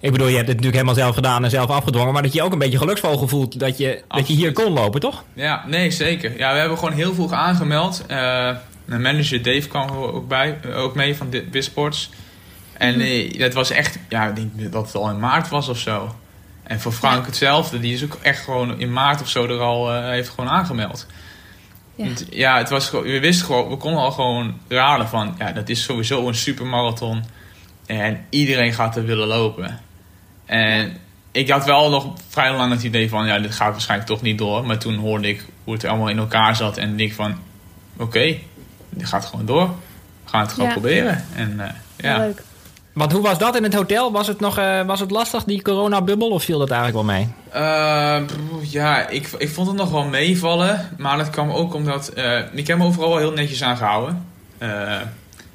[0.01, 2.43] ik bedoel, je hebt het natuurlijk helemaal zelf gedaan en zelf afgedwongen, maar dat je
[2.43, 5.25] ook een beetje geluksvogel voelt dat je, dat je hier kon lopen, toch?
[5.33, 6.39] Ja, nee, zeker.
[6.39, 8.05] Ja, we hebben gewoon heel vroeg aangemeld.
[8.07, 8.51] Eh
[8.87, 12.11] mijn manager Dave kwam ook, bij, eh, ook mee van Bisports.
[12.73, 13.99] En eh, dat was echt...
[14.09, 16.15] Ja, ik denk dat het al in maart was of zo.
[16.63, 17.81] En voor Frank hetzelfde.
[17.81, 21.07] Die is ook echt gewoon in maart of zo er al heeft gewoon aangemeld.
[21.95, 22.07] Ja.
[22.31, 25.83] Ja, het was we wisten gewoon, we konden al gewoon raden van, ja, dat is
[25.83, 27.25] sowieso een supermarathon.
[27.87, 29.81] En iedereen gaat er willen lopen.
[30.47, 30.97] En
[31.33, 34.39] ik had wel nog vrij lang het idee van, ja, dit gaat waarschijnlijk toch niet
[34.39, 34.67] door.
[34.67, 37.35] Maar toen hoorde ik hoe het allemaal in elkaar zat en ik van,
[37.97, 38.37] oké,
[38.91, 39.67] dit gaat gewoon door.
[40.25, 40.73] We gaan het gewoon Ja.
[40.75, 41.25] proberen.
[41.35, 42.43] En eh, ja, Leuk.
[42.93, 44.13] Want hoe was dat in het hotel?
[44.13, 47.29] Was het nog eh, was het lastig, die coronabubbel, of viel dat eigenlijk wel mee?
[47.51, 48.23] Eh,
[48.63, 50.89] ja, ik, ik vond het nog wel meevallen.
[50.99, 52.09] Maar dat kwam ook omdat...
[52.09, 54.25] eh, ik heb me overal wel heel netjes aan gehouden.
[54.59, 55.01] Eh,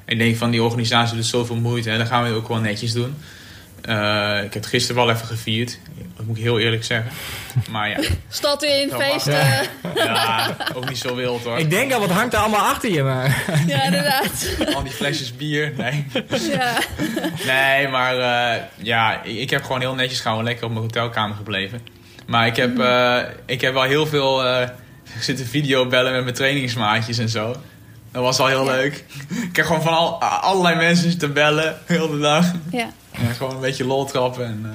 [0.04, 1.90] ik denk van die organisatie doet zoveel moeite.
[1.90, 3.14] En dan gaan we het ook wel netjes doen.
[3.82, 5.78] Eh, ik heb het gisteren wel even gevierd.
[6.16, 7.10] Dat moet ik heel eerlijk zeggen.
[7.70, 9.32] Maar ja, Stad in, Ja, feesten.
[9.32, 9.62] Ja.
[9.94, 11.58] ja ook niet zo wild hoor.
[11.58, 13.02] Ik denk al, wat hangt er allemaal achter je?
[13.02, 13.42] Maar...
[13.66, 14.56] Ja, inderdaad.
[14.74, 15.72] Al die flesjes bier.
[15.76, 16.06] Nee,
[16.50, 16.72] Ja.
[17.46, 21.36] nee maar eh, ja, ik, ik heb gewoon heel netjes gewoon lekker op mijn hotelkamer
[21.36, 21.80] gebleven.
[22.26, 24.68] Maar ik heb, eh, ik heb wel heel veel eh,
[25.20, 27.56] zitten videobellen met mijn trainingsmaatjes en zo.
[28.12, 28.70] Dat was al heel Ja.
[28.72, 29.04] leuk.
[29.50, 32.46] Ik heb gewoon van al, allerlei mensen zitten bellen, heel de dag.
[32.70, 32.90] ja.
[33.36, 34.44] Gewoon een beetje lol trappen.
[34.44, 34.70] En, eh,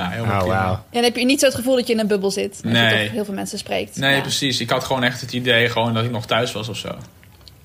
[0.00, 0.46] ja, helemaal Oh.
[0.48, 2.60] Ja, dan heb je niet zo het gevoel dat je in een bubbel zit.
[2.64, 2.94] Als Nee.
[2.98, 3.96] je toch heel veel mensen spreekt.
[3.96, 4.20] Nee, ja.
[4.20, 4.60] precies.
[4.60, 6.88] Ik had gewoon echt het idee gewoon dat ik nog thuis was of zo.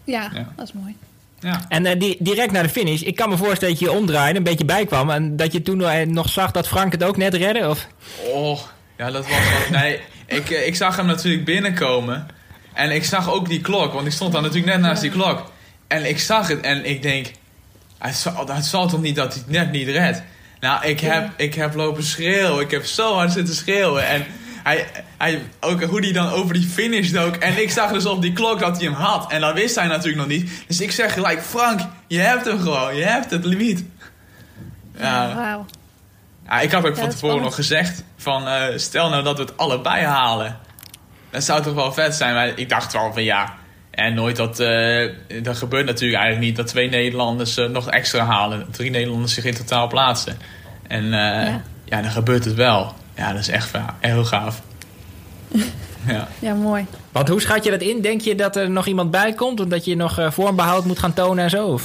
[0.04, 0.54] Ja, Ja.
[0.56, 0.96] dat is mooi.
[1.40, 1.66] Ja.
[1.70, 4.38] En eh, die, direct naar de finish, ik kan me voorstellen dat je je omdraaide,
[4.38, 5.10] een beetje bijkwam.
[5.10, 7.70] En dat je toen eh, nog zag dat Frank het ook net redde?
[7.70, 7.88] Of?
[8.34, 8.60] Oh,
[8.98, 9.70] ja, dat was wat.
[9.82, 12.28] Nee, ik, eh, ik zag hem natuurlijk binnenkomen.
[12.74, 15.52] En ik zag ook die klok, want ik stond dan natuurlijk net naast die klok.
[15.88, 17.32] En ik zag het en ik denk,
[18.02, 20.24] het zal, het zal toch niet dat hij het net niet redt.
[20.60, 22.62] Nou, ik heb, ik heb lopen schreeuwen.
[22.62, 24.08] Ik heb zo hard zitten schreeuwen.
[24.08, 24.26] En
[24.64, 24.88] hij,
[25.18, 27.36] hij, ook hoe hij dan over die finish dook.
[27.36, 29.32] En ik zag dus op die klok dat hij hem had.
[29.32, 30.52] En dat wist hij natuurlijk nog niet.
[30.68, 32.96] Dus ik zeg gelijk, Frank, je hebt hem gewoon.
[32.96, 33.84] Je hebt het limiet.
[34.98, 35.66] Ja, Wauw.
[36.46, 39.58] ja, ik had ook van tevoren nog gezegd van eh, stel nou dat we het
[39.58, 40.60] allebei halen.
[41.30, 42.34] Dat zou toch wel vet zijn.
[42.34, 43.54] Maar ik dacht wel van ja.
[43.92, 44.60] En nooit dat.
[44.60, 45.10] eh,
[45.44, 48.66] dat gebeurt natuurlijk eigenlijk niet dat twee Nederlanders eh, nog extra halen.
[48.72, 50.38] Drie Nederlanders zich in totaal plaatsen.
[50.88, 51.62] En eh, Ja.
[51.86, 52.02] ja.
[52.02, 52.94] dan gebeurt het wel.
[53.16, 54.62] Ja, dat is echt ja, heel gaaf.
[56.08, 56.28] ja.
[56.40, 56.86] Ja, mooi.
[57.12, 58.02] Want hoe schat je dat in?
[58.02, 59.60] Denk je dat er nog iemand bij komt?
[59.60, 61.68] Omdat je nog eh, vormbehoud moet gaan tonen en zo?
[61.68, 61.84] Of?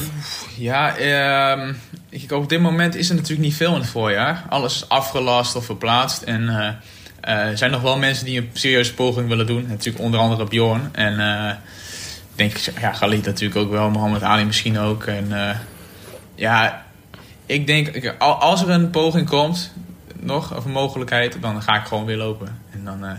[0.57, 1.73] Ja, ehm,
[2.09, 4.45] ik, op dit moment is er natuurlijk niet veel in het voorjaar.
[4.49, 6.23] Alles is afgelast of verplaatst.
[6.23, 6.69] En eh,
[7.21, 9.67] eh, er zijn nog wel mensen die een serieuze poging willen doen.
[9.69, 10.89] Natuurlijk onder andere Bjorn.
[10.93, 11.17] En
[12.37, 13.91] eh, ik denk, ja, Galit natuurlijk ook wel.
[13.91, 15.05] Mohammed Ali misschien ook.
[15.05, 15.57] En eh,
[16.35, 16.85] ja,
[17.47, 19.73] ik denk, als er een poging komt,
[20.21, 22.59] nog, of een mogelijkheid, dan ga ik gewoon weer lopen.
[22.73, 23.13] En dan, eh,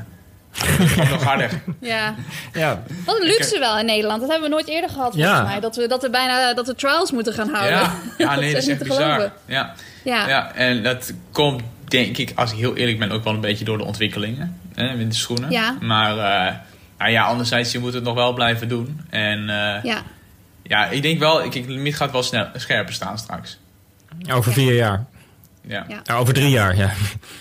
[0.51, 1.49] Gewoon nog harder.
[1.79, 2.15] Ja.
[2.53, 4.21] Ja, Wat een luxe wel in Nederland.
[4.21, 5.43] Dat hebben we nooit eerder gehad, volgens Ja.
[5.43, 5.59] mij.
[5.59, 7.77] Dat we, dat we bijna dat we trials moeten gaan houden.
[7.77, 9.31] Ja, ja nee, dat is echt bizar.
[9.45, 9.73] Ja.
[10.03, 10.27] Ja.
[10.27, 13.65] Ja, en dat komt, denk ik, als ik heel eerlijk ben, ook wel een beetje
[13.65, 15.51] door de ontwikkelingen hè, in de schoenen.
[15.51, 15.75] Ja.
[15.81, 16.53] Maar eh,
[16.97, 19.01] nou ja, anderzijds, je moet het nog wel blijven doen.
[19.09, 20.01] En eh, ja.
[20.63, 20.85] ja.
[20.85, 23.57] ik denk wel, ik, de limiet gaat wel snel, scherper staan straks.
[24.31, 25.05] over vier jaar.
[25.61, 25.85] Ja.
[25.87, 26.15] Ja.
[26.15, 26.91] Over drie jaar, ja.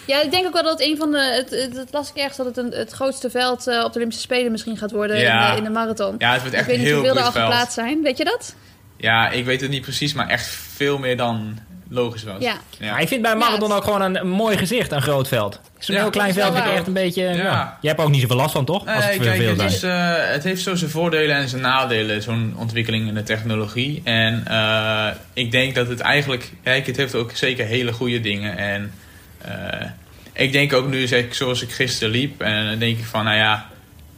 [0.06, 1.18] Ja, ik denk ook wel dat het een van de.
[1.18, 3.96] Het, het, het las ik ergens dat het een, het grootste veld eh, op de
[3.96, 5.46] Olympische Spelen misschien gaat worden Ja.
[5.48, 6.14] in, de, in de marathon.
[6.18, 7.44] Ja, het wordt ik echt weet een niet heel hoeveel er al veld.
[7.44, 8.02] geplaatst zijn.
[8.02, 8.54] Weet je dat?
[8.96, 11.58] Ja, ik weet het niet precies, maar echt veel meer dan
[11.88, 12.36] logisch was.
[12.38, 12.56] Ja.
[12.80, 15.60] Maar ik vind bij marathon ook gewoon een, een mooi gezicht, een groot veld.
[15.78, 17.22] Zo'n Ja, heel klein veld vind ik echt een beetje...
[17.22, 17.34] Ja.
[17.34, 17.78] Ja.
[17.80, 18.86] Je hebt ook niet zoveel last van, toch?
[18.86, 21.48] Als het Nee, veel kijk, veel het, is, eh, het heeft zo zijn voordelen en
[21.48, 24.00] zijn nadelen, zo'n ontwikkeling in de technologie.
[24.04, 28.56] En eh, ik denk dat het eigenlijk, kijk, het heeft ook zeker hele goede dingen.
[28.56, 28.92] En
[29.38, 29.88] eh,
[30.32, 33.24] ik denk ook nu, zeg ik, zoals ik gisteren liep, en dan denk ik van,
[33.24, 33.66] nou ja,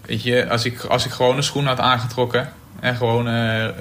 [0.07, 3.27] weet je, als ik, als ik gewoon een schoen had aangetrokken en gewoon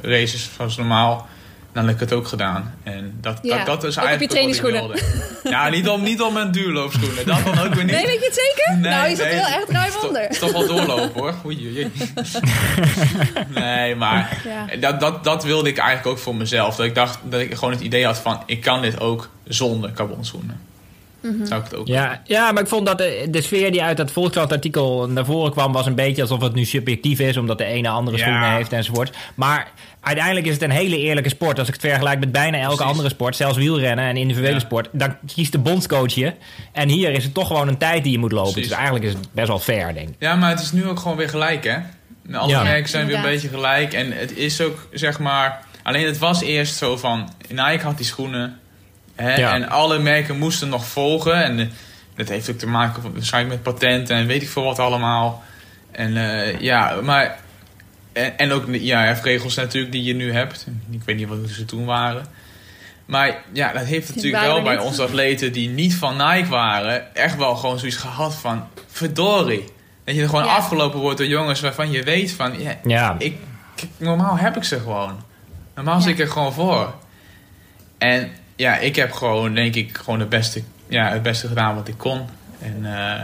[0.02, 1.28] races zoals normaal,
[1.78, 2.74] dan had ik het ook gedaan.
[2.84, 5.00] En dat, Ja, dat, dat is ook op je eigenlijk ik trainingsschoenen.
[5.44, 7.96] Ja, niet om, niet om mijn duurloopschoenen, dat dan ook weer niet.
[7.96, 8.78] Nee, weet je het zeker?
[8.78, 10.22] Nee, nou, je nee, heel echt ruim onder.
[10.22, 11.34] Het is toch wel doorlopen hoor.
[11.46, 11.92] Oei, oei, oei.
[13.62, 14.76] Nee, maar Ja.
[14.78, 16.76] dat, dat, dat wilde ik eigenlijk ook voor mezelf.
[16.76, 19.92] Dat ik dacht dat ik gewoon het idee had van ik kan dit ook zonder
[19.92, 20.60] carbonschoenen.
[21.22, 21.46] Mhm.
[21.46, 23.98] Zou ik het ook Ja, ja, maar ik vond dat de, de sfeer die uit
[23.98, 25.72] dat Volkskrant-artikel naar voren kwam...
[25.74, 27.38] was een beetje alsof het nu subjectief is...
[27.38, 28.24] omdat de ene andere Ja.
[28.24, 29.16] schoenen heeft enzovoort.
[29.36, 29.68] Maar
[30.08, 31.60] uiteindelijk is het een hele eerlijke sport.
[31.60, 32.92] Als ik het vergelijk met bijna elke Precies.
[32.92, 33.36] andere sport...
[33.36, 34.60] zelfs wielrennen en individuele Ja.
[34.60, 34.90] sport...
[34.92, 36.34] dan kiest de bondscoach je.
[36.72, 38.52] En hier is het toch gewoon een tijd die je moet lopen.
[38.52, 38.70] Precies.
[38.70, 40.16] Dus eigenlijk is het best wel fair, denk ik.
[40.20, 41.78] Ja, maar het is nu ook gewoon weer gelijk, hè?
[42.38, 42.64] Alle Ja.
[42.64, 43.94] merken zijn weer een beetje gelijk.
[43.94, 45.66] En het is ook, zeg maar...
[45.84, 47.30] Alleen het was eerst zo van...
[47.50, 48.60] Nike had die schoenen.
[49.16, 49.54] Hè, Ja.
[49.54, 51.44] En alle merken moesten nog volgen.
[51.44, 51.66] En eh,
[52.16, 55.44] dat heeft ook te maken waarschijnlijk met patenten en weet ik veel wat allemaal.
[55.92, 57.38] En eh, ja, maar...
[58.18, 60.68] En, en ook ja, regels natuurlijk die je nu hebt.
[60.92, 62.26] Ik weet niet wat ze toen waren.
[63.06, 67.16] Maar ja, dat heeft natuurlijk wel bij onze atleten die niet van Nike waren...
[67.16, 68.68] echt wel gewoon zoiets gehad van...
[68.88, 69.64] verdorie.
[70.04, 70.56] Dat je er gewoon Ja.
[70.56, 72.60] afgelopen wordt door jongens waarvan je weet van...
[72.62, 73.36] Ja, Ja, ik,
[73.76, 75.24] ik- normaal heb ik ze gewoon.
[75.76, 76.02] Normaal Ja.
[76.02, 76.94] zit ik er gewoon voor.
[77.98, 81.88] En ja, ik heb gewoon, denk ik, gewoon het beste, ja, het beste gedaan wat
[81.88, 82.22] ik kon.
[82.60, 83.22] En eh,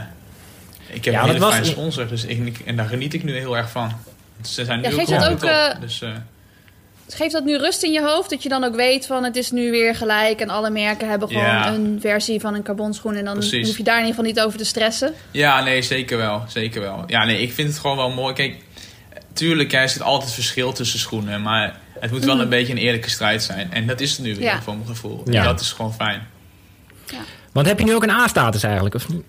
[0.88, 3.24] ik heb Ja, een hele dat was- fijne sponsor, dus ik- en daar geniet ik
[3.24, 3.92] nu heel erg van.
[4.48, 5.74] Ze zijn nu Ja, ook geeft gewoon dat goed ook, op.
[5.76, 6.10] eh, Dus, eh,
[7.10, 8.30] Geeft dat nu rust in je hoofd?
[8.30, 11.28] Dat je dan ook weet van het is nu weer gelijk en alle merken hebben
[11.28, 11.68] gewoon Ja.
[11.74, 13.16] een versie van een carbonschoen.
[13.16, 13.68] En dan Precies.
[13.68, 15.14] hoef je daar in ieder geval niet over te stressen.
[15.32, 16.44] ja, nee, zeker wel.
[16.48, 17.04] Zeker wel.
[17.08, 18.34] Ja, nee, ik vind het gewoon wel mooi.
[18.34, 18.56] Kijk,
[19.34, 21.42] tuurlijk, ja, er zit altijd verschil tussen schoenen.
[21.42, 23.74] Maar het moet wel een beetje een eerlijke strijd zijn.
[23.74, 24.62] En dat is het nu weer, Ja.
[24.62, 25.22] voor mijn gevoel.
[25.26, 25.40] Ja.
[25.40, 26.28] En dat is gewoon fijn.
[27.52, 28.96] want heb je nu ook een A-status eigenlijk?
[28.96, 29.24] Of niet?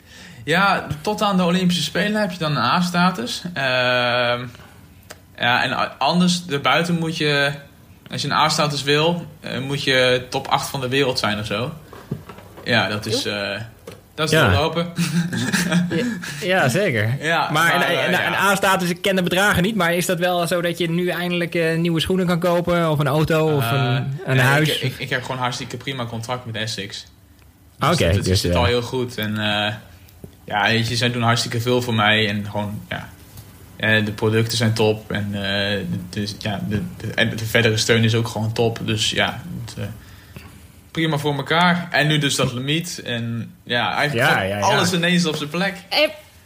[0.45, 3.43] Ja, tot aan de Olympische Spelen heb je dan een A-status.
[3.55, 4.47] Ehm,
[5.39, 7.53] ja, en anders, daarbuiten moet je,
[8.11, 11.47] als je een A-status wil, eh, moet je top 8 van de wereld zijn of
[11.47, 11.73] zo.
[12.65, 13.61] Ja, dat is, eh
[14.15, 14.49] dat is Ja.
[14.49, 14.93] doorlopen.
[16.41, 17.17] Ja, zeker.
[17.21, 18.27] Ja, Maar, maar, een, eh, ja.
[18.27, 21.09] een A-status, ik ken de bedragen niet, maar is dat wel zo dat je nu
[21.09, 22.91] eindelijk eh, nieuwe schoenen kan kopen?
[22.91, 23.71] Of een auto, of
[24.25, 24.69] een, huis?
[24.69, 27.07] Ik, ik, ik heb gewoon hartstikke prima contract met Essex.
[27.79, 29.19] Oké, dus het, het dus, zit eh, al heel goed.
[29.19, 29.75] En eh,
[30.45, 32.29] ja, weet je, zij doen hartstikke veel voor mij.
[32.29, 33.09] En gewoon, ja,
[33.77, 35.11] de producten zijn top.
[35.13, 35.79] En, eh,
[36.11, 38.79] dus, ja, de, de, en de verdere steun is ook gewoon top.
[38.85, 39.85] Dus ja, het, eh,
[40.91, 41.89] prima voor elkaar.
[41.91, 43.01] En nu dus dat limiet.
[43.05, 44.65] En ja, eigenlijk Ja, gewoon ja, ja.
[44.65, 45.75] alles ineens op zijn plek.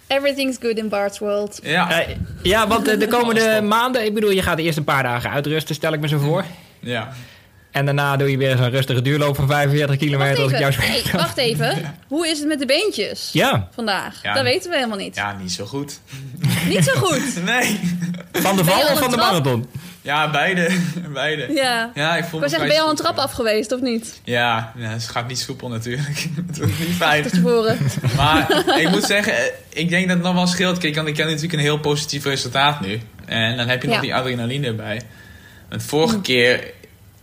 [0.07, 1.61] Everything's good in Bart's world.
[1.63, 5.03] Ja, Eh, ja, want eh, de komende maanden, ik bedoel, je gaat eerst een paar
[5.03, 6.45] dagen uitrusten, stel ik me zo voor.
[6.81, 7.09] ja.
[7.71, 10.71] En daarna doe je weer zo'n rustige duurloop van 45 Wacht kilometer als ik jou
[10.71, 10.83] even.
[10.85, 11.03] spreek.
[11.05, 11.95] Hey, wacht even.
[12.09, 14.23] Hoe is het met de beentjes Ja, vandaag?
[14.23, 14.35] Ja.
[14.35, 15.15] Dat weten we helemaal niet.
[15.17, 16.01] ja, niet zo goed.
[16.69, 17.23] Niet zo goed.
[17.45, 17.81] Nee.
[18.33, 19.31] van de val al of van een de trap?
[19.31, 19.69] marathon?
[20.03, 20.69] Ja, beide.
[21.13, 21.53] beide.
[21.53, 21.91] Ja.
[21.95, 24.21] Ja, ik Ik wou zeggen, ben je al een trap af geweest of niet?
[24.25, 26.27] Ja, ja, het gaat niet soepel natuurlijk.
[26.47, 27.23] het wordt niet fijn.
[27.23, 27.79] Tot tevoren.
[28.17, 30.79] Maar ik moet zeggen, eh, ik denk dat het nog wel scheelt.
[30.79, 33.01] Kijk, want ik heb natuurlijk een heel positief resultaat nu.
[33.27, 34.03] En dan heb je nog Ja.
[34.03, 35.01] die adrenaline erbij.
[35.69, 36.65] Want vorige keer,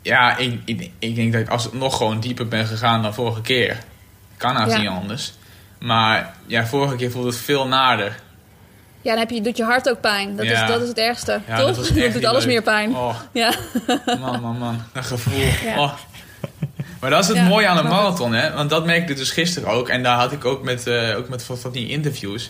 [0.05, 3.13] ja, ik, ik, ik denk dat ik als het nog gewoon dieper ben gegaan dan
[3.13, 3.77] vorige keer.
[4.37, 4.77] Kan haast Ja.
[4.79, 5.33] niet anders.
[5.79, 8.19] Maar ja, vorige keer voelde het veel nader.
[9.01, 10.35] Ja, dan heb je, doet je hart ook pijn.
[10.35, 10.61] Dat, Ja.
[10.63, 11.39] is, dat is het ergste.
[11.47, 11.75] Ja, toch?
[11.87, 12.53] dat doet alles leuk.
[12.53, 12.95] meer pijn.
[12.95, 13.53] Oh, Ja.
[14.19, 14.81] man, man, man.
[14.93, 15.43] Dat gevoel.
[15.77, 15.93] Oh.
[16.99, 17.93] Maar dat is het mooie aan een het.
[17.93, 18.53] marathon, hè?
[18.53, 19.89] Want dat merkte ik dus gisteren ook.
[19.89, 22.49] En daar had ik ook met, eh, ook met van van die interviews.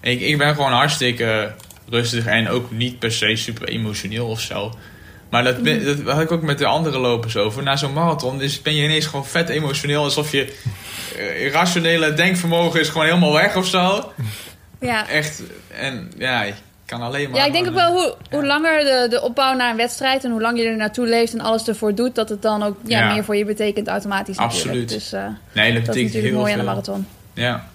[0.00, 1.54] En ik, ik ben gewoon hartstikke
[1.88, 4.74] rustig en ook niet per se super emotioneel of zo.
[5.30, 7.62] Maar dat, ben- dat had ik ook met de andere lopers over.
[7.62, 10.02] Na zo'n marathon dus ben je ineens gewoon vet emotioneel.
[10.02, 10.54] Alsof je
[11.18, 14.12] eh, rationele denkvermogen is gewoon helemaal weg of zo.
[14.80, 15.08] Ja.
[15.08, 15.42] Echt,
[15.78, 16.54] en ja, ik
[16.86, 17.40] kan alleen maar...
[17.40, 20.30] Ja, ik denk ook wel hoe, hoe langer de, de opbouw naar een wedstrijd en
[20.30, 22.98] hoe lang je er naartoe leeft en alles ervoor doet, dat het dan ook ja,
[22.98, 23.12] Ja.
[23.12, 24.36] meer voor je betekent automatisch.
[24.36, 24.88] Absoluut.
[24.88, 26.58] Dus eh, Nee, dat dat is betekent natuurlijk heel mooi aan veel.
[26.58, 27.06] de marathon.
[27.34, 27.68] Ja,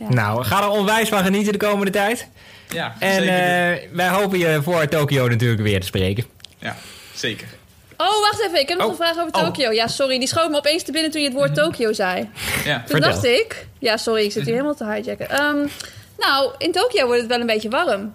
[0.00, 0.06] Ja.
[0.08, 2.28] Nou, ga er onwijs van genieten de komende tijd.
[2.68, 3.28] ja En zeker.
[3.34, 6.24] eh, wij hopen je voor Tokio natuurlijk weer te spreken.
[6.62, 6.76] Ja,
[7.14, 7.48] zeker.
[7.96, 8.60] Oh, wacht even.
[8.60, 8.92] Ik heb nog Oh.
[8.92, 9.44] een vraag over Oh.
[9.44, 9.70] Tokio.
[9.70, 10.18] Ja, sorry.
[10.18, 12.28] Die schoot me opeens te binnen toen je het woord Tokio zei.
[12.64, 12.82] Ja.
[12.86, 13.66] Toen dacht ik...
[13.78, 14.24] Ja, sorry.
[14.24, 15.30] Ik zit hier helemaal te hijacken.
[15.30, 15.66] Ehm,
[16.18, 18.12] nou, in Tokio wordt het wel een beetje warm.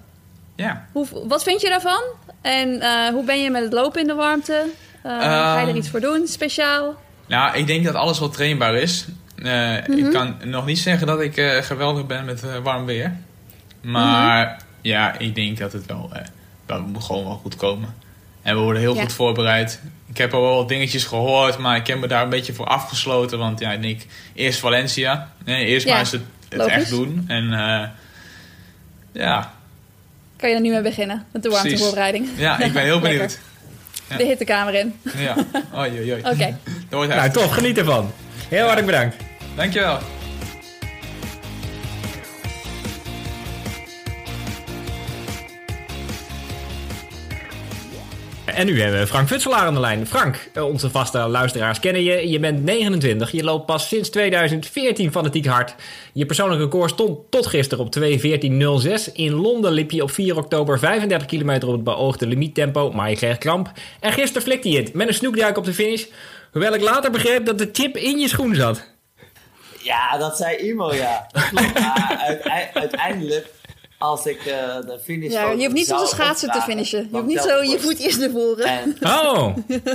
[0.55, 0.85] Ja.
[0.91, 2.01] Hoe, wat vind je daarvan?
[2.41, 4.65] En eh, hoe ben je met het lopen in de warmte?
[5.03, 5.77] Eh, ga je er Ehm.
[5.77, 6.95] iets voor doen, speciaal?
[7.27, 9.05] Nou, ik denk dat alles wel trainbaar is.
[9.43, 13.15] Eh, Ik kan nog niet zeggen dat ik geweldig ben met warm weer.
[13.81, 16.11] Maar ja, ik denk dat het wel,
[16.65, 17.95] wel moet gewoon wel goed komen.
[18.47, 19.01] En we worden heel Ja.
[19.01, 19.79] goed voorbereid.
[20.09, 22.65] Ik heb al wel wat dingetjes gehoord, maar ik heb me daar een beetje voor
[22.65, 23.37] afgesloten.
[23.39, 24.01] Want ja, ik denk
[24.33, 25.31] eerst Valencia.
[25.45, 26.21] Nee, eerst Ja, maar eens het,
[26.67, 27.23] echt doen.
[27.27, 27.87] En eh,
[29.11, 29.53] ja,
[30.35, 32.27] Kan je er nu mee beginnen met de warmtevoorbereiding?
[32.37, 33.39] ja, ik ben heel benieuwd.
[34.09, 34.17] Ja.
[34.17, 34.93] De hittekamer in.
[35.17, 35.35] Ja,
[35.75, 36.21] oei, oei, oei.
[36.23, 36.57] Oké.
[36.89, 37.51] Wordt Nou, tof.
[37.51, 38.11] Geniet ervan.
[38.49, 39.15] Heel hartelijk bedankt.
[39.55, 39.99] Dankjewel.
[48.57, 50.07] En nu hebben we Frank Futselaar aan de lijn.
[50.07, 52.29] Frank, eh, onze vaste luisteraars kennen je.
[52.29, 53.31] Je bent 29.
[53.31, 55.75] Je loopt pas sinds 2014 fanatiek hard.
[56.13, 59.11] Je persoonlijke record stond tot gisteren op 2.14.06.
[59.11, 63.15] In Londen liep je op 4 oktober 35 kilometer op het beoogde limiettempo, maar je
[63.15, 63.71] kreeg kramp.
[63.99, 66.05] En gisteren flikte je het met een snoekduik op de finish.
[66.51, 68.87] Hoewel ik later begreep dat de chip in je schoen zat.
[69.81, 71.27] Ja, dat zei Imo, ja.
[72.73, 73.47] Uiteindelijk,
[73.97, 75.31] als ik eh, de finish.
[75.31, 77.03] Ja, je hoeft niet een schaatsen te finishen.
[77.03, 78.65] Je hoeft niet zo je voet eerst naar voren.
[78.65, 79.57] En Oh,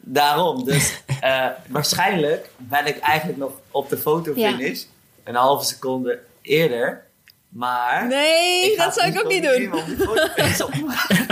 [0.00, 4.84] daarom, dus eh, waarschijnlijk ben ik eigenlijk nog op de fotofinish
[5.24, 7.08] een halve seconde eerder.
[7.48, 8.06] Maar.
[8.06, 9.84] Nee, dat zou ik ook niet doen.
[9.86, 11.26] die fotofinish op te maken.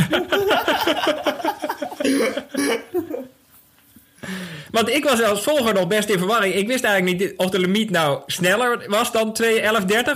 [4.71, 6.55] Want ik was als volger nog best in verwarring.
[6.55, 9.51] Ik wist eigenlijk niet of de limiet nou sneller was dan 2.11.30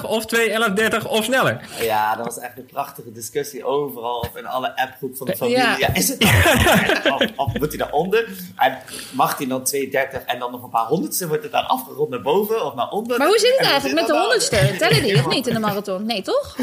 [0.02, 1.60] of 2.11.30 of sneller.
[1.80, 5.58] Ja, dat was echt een prachtige discussie overal in alle appgroep van de familie.
[5.58, 5.76] Ja.
[5.78, 5.94] Ja.
[5.94, 8.28] is het nou of, of moet hij daaronder?
[8.56, 8.78] En
[9.12, 11.28] mag hij dan 230 en dan nog een paar honderdste?
[11.28, 13.18] Wordt het dan afgerond naar boven of naar onder?
[13.18, 14.74] Maar hoe zit het En eigenlijk met de honderdste?
[14.78, 16.06] Tellen die of niet in de marathon?
[16.06, 16.56] Nee, toch?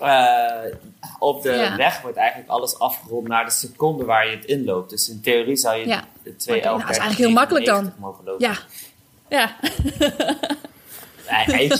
[0.00, 0.72] Eh,
[1.18, 1.76] op de Ja.
[1.76, 4.90] weg wordt eigenlijk alles afgerond naar de seconde waar je het inloopt.
[4.90, 6.04] Dus in theorie zou je Ja.
[6.22, 7.92] de 2 Oké, nou, dat is eigenlijk heel makkelijk dan.
[7.98, 8.48] mogen lopen.
[8.48, 8.56] Ja.
[9.28, 9.56] Ja.
[11.46, 11.70] Nee.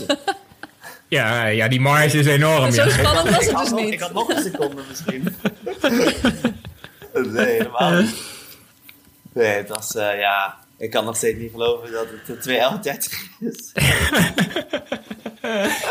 [1.09, 2.71] Ja, ja die marge is enorm.
[2.73, 2.91] Zo Ja.
[2.91, 3.93] spannend was het dus nog, niet.
[3.93, 5.37] ik had nog een seconde misschien.
[7.35, 8.15] nee, helemaal niet.
[9.33, 10.59] Nee, het was, eh, ja...
[10.81, 12.99] Ik kan nog steeds niet geloven dat het de
[13.39, 13.73] 2.11.30 is.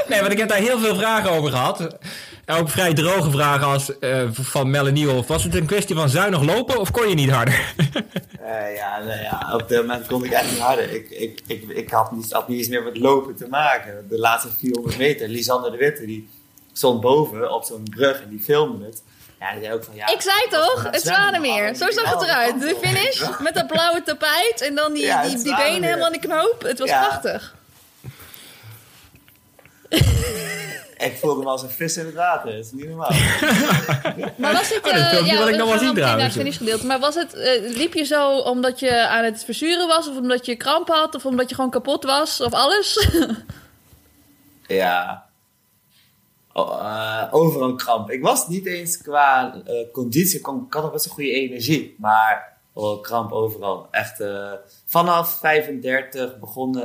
[0.07, 1.97] Nee, want ik heb daar heel veel vragen over gehad.
[2.45, 6.41] Ook vrij droge vragen als eh, van Melanie of was het een kwestie van zuinig
[6.43, 7.59] lopen of kon je niet harder?
[8.39, 10.93] Eh, ja, nou ja, op dat moment kon ik echt niet harder.
[10.93, 14.05] Ik, ik, ik, ik had, niet, had niet eens meer met lopen te maken.
[14.09, 16.29] De laatste 400 meter, Lisanne de Witte, die
[16.73, 19.03] stond boven op zo'n brug en die filmde het.
[19.39, 20.07] Ja, die zei ook van ja...
[20.07, 21.63] Ik zei toch, het Zwanemeer.
[21.63, 22.61] maar Zo zag het wel eruit.
[22.61, 22.85] de op.
[22.85, 26.61] finish met dat blauwe tapijt en dan die, Ja, die, benen helemaal in de knoop.
[26.61, 27.05] Het was Ja.
[27.07, 27.55] prachtig.
[30.97, 33.11] Ik voelde me als een vis in het water, dat is niet normaal.
[34.37, 34.77] Maar was het...
[34.87, 36.35] Oh, dat eh, wil ik nog wel zien trouwens.
[36.35, 36.85] finishgedeelte.
[36.85, 40.07] Maar was het, eh, liep je zo omdat je aan het verzuren was?
[40.09, 41.15] Of omdat je kramp had?
[41.15, 42.41] Of omdat je gewoon kapot was?
[42.41, 42.97] Of alles?
[44.67, 45.28] Ja.
[46.53, 48.11] Oh, eh, overal kramp.
[48.11, 51.31] Ik was niet eens qua eh, conditie, ik kon- ik had nog best een goede
[51.31, 51.95] energie.
[51.99, 53.87] Maar oh, kramp overal.
[53.91, 54.51] Echt eh,
[54.85, 56.83] vanaf 35 begon,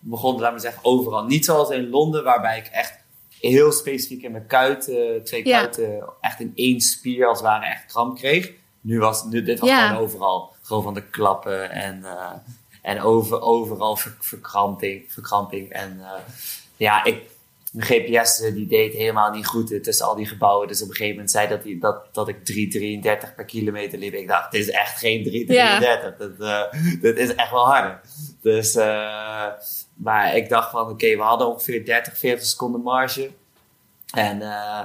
[0.00, 1.24] begon, laat maar zeggen, overal.
[1.24, 2.98] Niet zoals in Londen, waarbij ik echt
[3.40, 5.58] heel specifiek in mijn kuiten, twee Ja.
[5.58, 8.52] kuiten, echt in één spier als het ware echt kramp kreeg.
[8.80, 9.86] Nu was nu, dit was Ja.
[9.88, 10.52] gewoon overal.
[10.62, 12.04] Gewoon van de klappen en,
[12.82, 15.70] en over, overal ver- verkramping, verkramping.
[15.70, 16.00] En
[16.76, 17.22] ja, ik,
[17.72, 20.68] mijn GPS eh, die deed helemaal niet goed eh, tussen al die gebouwen.
[20.68, 22.36] Dus op een gegeven moment zei dat, hij, dat, dat ik
[23.28, 24.14] 3,33 per kilometer liep.
[24.14, 26.16] Ik dacht, dit is echt geen 3,33.
[26.18, 26.62] Dat, eh,
[27.00, 28.00] dit is echt wel harder.
[28.40, 28.74] Dus,
[29.94, 33.30] maar ik dacht van, oké, we hadden ongeveer 30, 40 seconden marge.
[34.14, 34.84] En eh,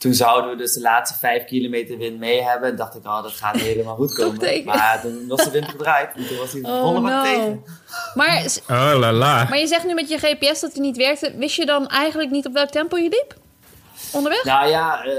[0.00, 2.68] toen zouden we dus de laatste 5 kilometer wind mee hebben.
[2.68, 4.64] En dacht ik, oh, dat gaat helemaal goed komen.
[4.64, 6.10] Maar toen was de wind gedraaid.
[6.14, 7.22] En toen was hij Oh, volle bak no.
[7.22, 7.64] tegen.
[8.14, 9.46] Maar, Oh la la.
[9.48, 11.34] maar je zegt nu met je GPS dat hij niet werkte.
[11.36, 13.34] Wist je dan eigenlijk niet op welk tempo je liep?
[14.12, 14.44] Onderweg?
[14.44, 15.12] Nou ja, eh,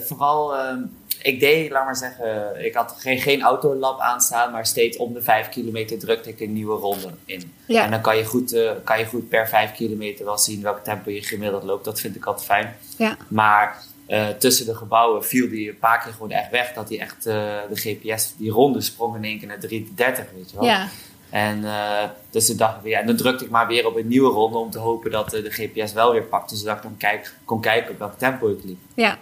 [0.00, 0.56] vooral.
[0.56, 0.78] ehm,
[1.22, 5.22] ik deed, laat maar zeggen, ik had geen, geen autolab aanstaan, maar steeds om de
[5.22, 7.54] 5 kilometer drukte ik een nieuwe ronde in.
[7.66, 7.84] Ja.
[7.84, 10.78] En dan kan je, goed, eh, kan je goed per 5 kilometer wel zien welk
[10.84, 11.84] tempo je gemiddeld loopt.
[11.84, 12.76] Dat vind ik altijd fijn.
[12.96, 13.16] Ja.
[13.28, 16.72] Maar eh, tussen de gebouwen viel die een paar keer gewoon echt weg.
[16.72, 17.34] Dat hij echt eh,
[17.68, 20.66] de GPS, die ronde sprong in één keer naar 330, weet je wel.
[20.66, 20.88] Ja.
[21.30, 23.96] En eh, dus toen dacht ik weer, ja, en dan drukte ik maar weer op
[23.96, 26.56] een nieuwe ronde om te hopen dat de GPS wel weer pakte.
[26.56, 28.78] Zodat ik dan kijk, kon kijken op welk tempo ik liep.
[28.94, 29.18] ja.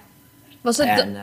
[0.60, 1.16] Was het, En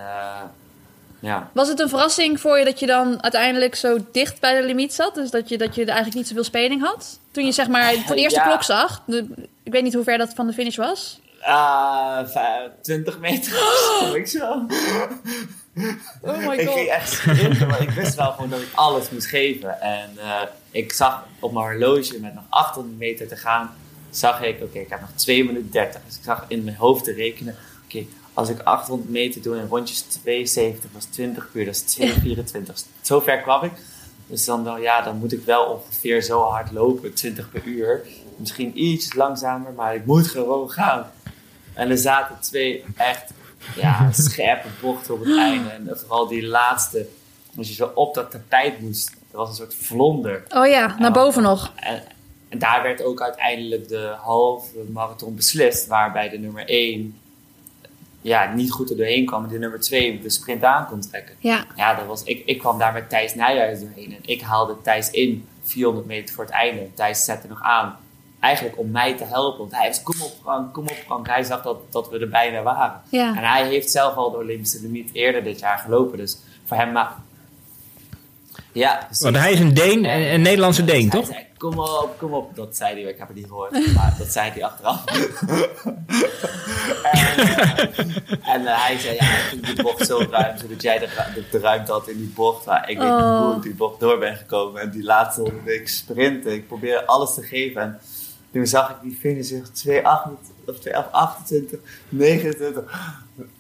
[1.20, 1.50] ja.
[1.54, 4.94] was het een verrassing voor je dat je dan uiteindelijk zo dicht bij de limiet
[4.94, 5.16] zat?
[5.16, 7.20] Dus dat je, dat je eigenlijk niet zoveel speling had?
[7.32, 8.46] Toen je zeg maar de eerste Ja.
[8.48, 9.04] klok zag.
[9.06, 11.20] De- ik weet niet hoe ver dat van de finish was.
[11.42, 13.54] Ah, vijf- 20 meter
[14.02, 14.66] of ik zo.
[16.22, 16.76] Oh my ik god.
[16.78, 19.82] ging echt sprinten, maar ik wist wel gewoon dat ik alles moest geven.
[19.82, 23.76] En eh, ik zag op mijn horloge met nog 800 meter te gaan,
[24.10, 26.02] zag ik, oké, ik heb nog 2 minuten 30.
[26.06, 29.68] Dus ik zag in mijn hoofd te rekenen, oké, als ik 800 meter doe in
[29.68, 32.76] rondjes 72, dat is 20 uur, dat is 224.
[33.02, 33.72] Zo ver kwam ik.
[34.28, 38.02] Dus dan, wel, ja, dan moet ik wel ongeveer zo hard lopen, 20 per uur.
[38.38, 41.12] Misschien iets langzamer, maar ik moet gewoon gaan.
[41.74, 43.32] En er zaten twee echt
[43.76, 45.70] ja, scherpe bochten op het einde.
[45.70, 47.08] En vooral die laatste,
[47.58, 50.44] als je zo op dat tapijt moest, dat was een soort vlonder.
[50.50, 51.74] Oh ja, naar boven nog.
[51.76, 52.04] En,
[52.50, 57.20] en daar werd ook uiteindelijk de halve marathon beslist, waarbij de nummer 1
[58.22, 61.36] ja, niet goed er doorheen kwam en de nummer 2 de sprint aan kon trekken.
[61.40, 61.66] Ja.
[61.76, 65.12] Ja, dat was, ik, ik kwam daar met Thijs Nijhuis doorheen en ik haalde Thijs
[65.12, 66.94] in 400 meter voor het einde.
[66.94, 67.98] Thijs zette nog aan,
[68.40, 69.60] eigenlijk om mij te helpen.
[69.60, 71.28] Want hij was, kom op Frank, kom op Frank.
[71.28, 73.02] Hij zag dat, dat we er bijna waren.
[73.10, 73.28] Ja.
[73.28, 76.18] En hij heeft zelf al de Olympische limiet eerder dit jaar gelopen.
[76.18, 77.12] Dus voor hem maar...
[78.72, 79.08] Ja.
[79.20, 81.26] Want hij is een Deen, een, een Nederlandse Deen, Hij toch?
[81.26, 82.56] zei, kom op, kom op.
[82.56, 83.94] Dat zei hij, ik heb het niet gehoord.
[83.96, 85.04] Maar dat zei hij achteraf.
[87.12, 91.08] en eh, en hij zei, ja, ik vind die bocht zo ruim, zodat jij de,
[91.36, 92.66] de, de ruimte had in die bocht.
[92.66, 93.42] Maar ik weet niet Oh.
[93.46, 94.82] hoe ik die bocht door ben gekomen.
[94.82, 96.54] En die laatste honderd week sprinten.
[96.54, 97.82] Ik probeerde alles te geven.
[97.82, 98.00] En
[98.52, 102.84] toen zag ik die finish in 228, of 228, 29.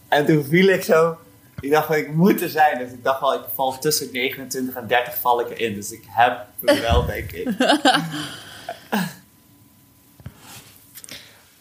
[0.07, 1.17] En toen viel ik zo.
[1.59, 2.77] Ik dacht ik moet er zijn.
[2.77, 5.75] Dus ik dacht wel, ik val tussen 29 en 30 val ik erin.
[5.75, 7.47] Dus ik heb hem wel, denk ik.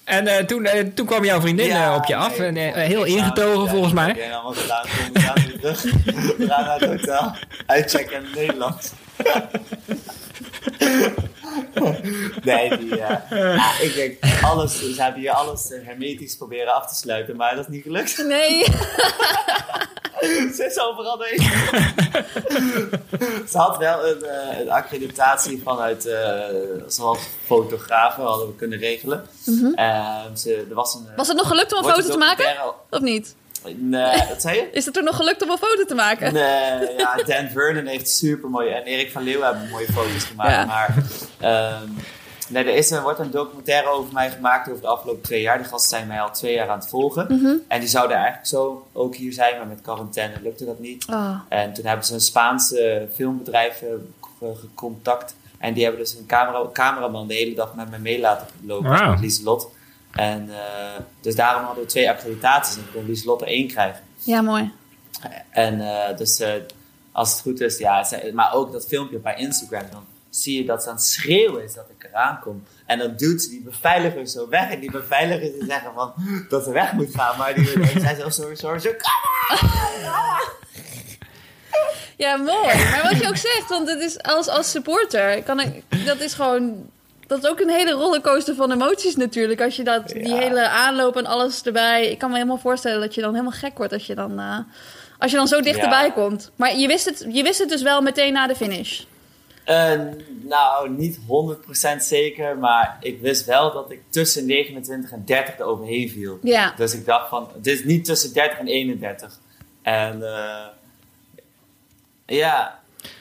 [0.09, 2.39] En eh, toen, eh, toen kwam jouw vriendin Ja, eh, op je nee, af.
[2.39, 4.33] En, heel ingetogen ja, volgens mij.
[4.33, 4.83] allemaal gedaan?
[4.83, 5.83] Kom, we gaan weer terug.
[5.83, 7.35] We gaan naar het hotel.
[7.67, 8.93] Uitchecken in Nederland.
[12.45, 13.25] nee, die, ja,
[13.81, 17.65] ik denk, alles, ze hebben hier alles eh, hermetisch proberen af te sluiten, maar dat
[17.65, 18.25] is niet gelukt.
[18.27, 18.65] Nee.
[20.57, 21.41] Ze is overal doorheen.
[23.49, 26.45] Ze had wel een, eh, een accreditatie vanuit, eh
[26.87, 29.27] zoals fotografen hadden we kunnen regelen.
[29.75, 32.57] Eh, ze, er was, een, Was het nog gelukt om een foto te maken?
[32.91, 33.35] Of niet?
[33.77, 34.69] Nee, wat zei je?
[34.73, 36.33] Is het toen nog gelukt om een foto te maken?
[36.33, 38.71] Nee, ja, Dan Vernon heeft super mooie.
[38.71, 40.51] En Erik van Leeuwen hebben mooie foto's gemaakt.
[40.53, 40.65] Ja.
[40.65, 40.97] Maar
[41.41, 41.89] ehm,
[42.49, 45.59] nee, er, is, er wordt een documentaire over mij gemaakt over de afgelopen twee jaar.
[45.59, 47.27] Die gasten zijn mij al twee jaar aan het volgen.
[47.29, 47.55] Mhm.
[47.69, 51.05] En die zouden eigenlijk zo ook hier zijn, maar met quarantaine lukte dat niet.
[51.11, 51.35] Oh.
[51.49, 55.35] En toen hebben ze een Spaanse filmbedrijf ge- gecontact.
[55.59, 58.91] En die hebben dus een camera, cameraman de hele dag met me mee laten lopen.
[58.91, 59.11] Wauw.
[59.11, 59.69] Met Lieselot.
[60.19, 62.77] En eh, dus daarom hadden we twee accreditaties.
[62.77, 64.01] En kon Lieselot er één krijgen.
[64.23, 64.73] Ja, mooi.
[65.51, 66.53] En eh, dus eh,
[67.13, 70.65] als het goed is, ja, ze- maar ook dat filmpje bij Instagram, dan zie je
[70.67, 72.65] dat ze aan het schreeuwen is dat ik eraan kom.
[72.87, 74.71] En dan doet ze die beveiliger zo weg.
[74.71, 76.13] En die beveiligers die zeggen van
[76.49, 77.39] dat ze weg moet gaan.
[77.39, 77.67] Maar die
[78.01, 78.91] zijn zo, sorry, sorry, zo.
[82.17, 82.75] Ja, mooi.
[82.91, 86.35] Maar wat je ook zegt, want het is als, als supporter, kan ik, dat is
[86.35, 86.91] gewoon...
[87.29, 89.61] Dat is ook een hele rollercoaster van emoties natuurlijk.
[89.61, 92.11] Als je dat, die hele aanloop en alles erbij...
[92.11, 94.59] Ik kan me helemaal voorstellen dat je dan helemaal gek wordt als je dan, eh,
[95.19, 96.11] als je dan zo dichterbij Ja.
[96.11, 96.51] komt.
[96.57, 99.03] Maar je wist, het, je wist het dus wel meteen na de finish.
[99.65, 99.93] Eh,
[100.43, 102.59] nou, niet 100% zeker.
[102.59, 106.39] Maar ik wist wel dat ik tussen 29 en 30 er overheen viel.
[106.43, 106.73] Ja.
[106.77, 109.39] Dus ik dacht van, het is niet tussen 30 en 31.
[109.83, 110.67] En eh,
[112.27, 112.79] ja.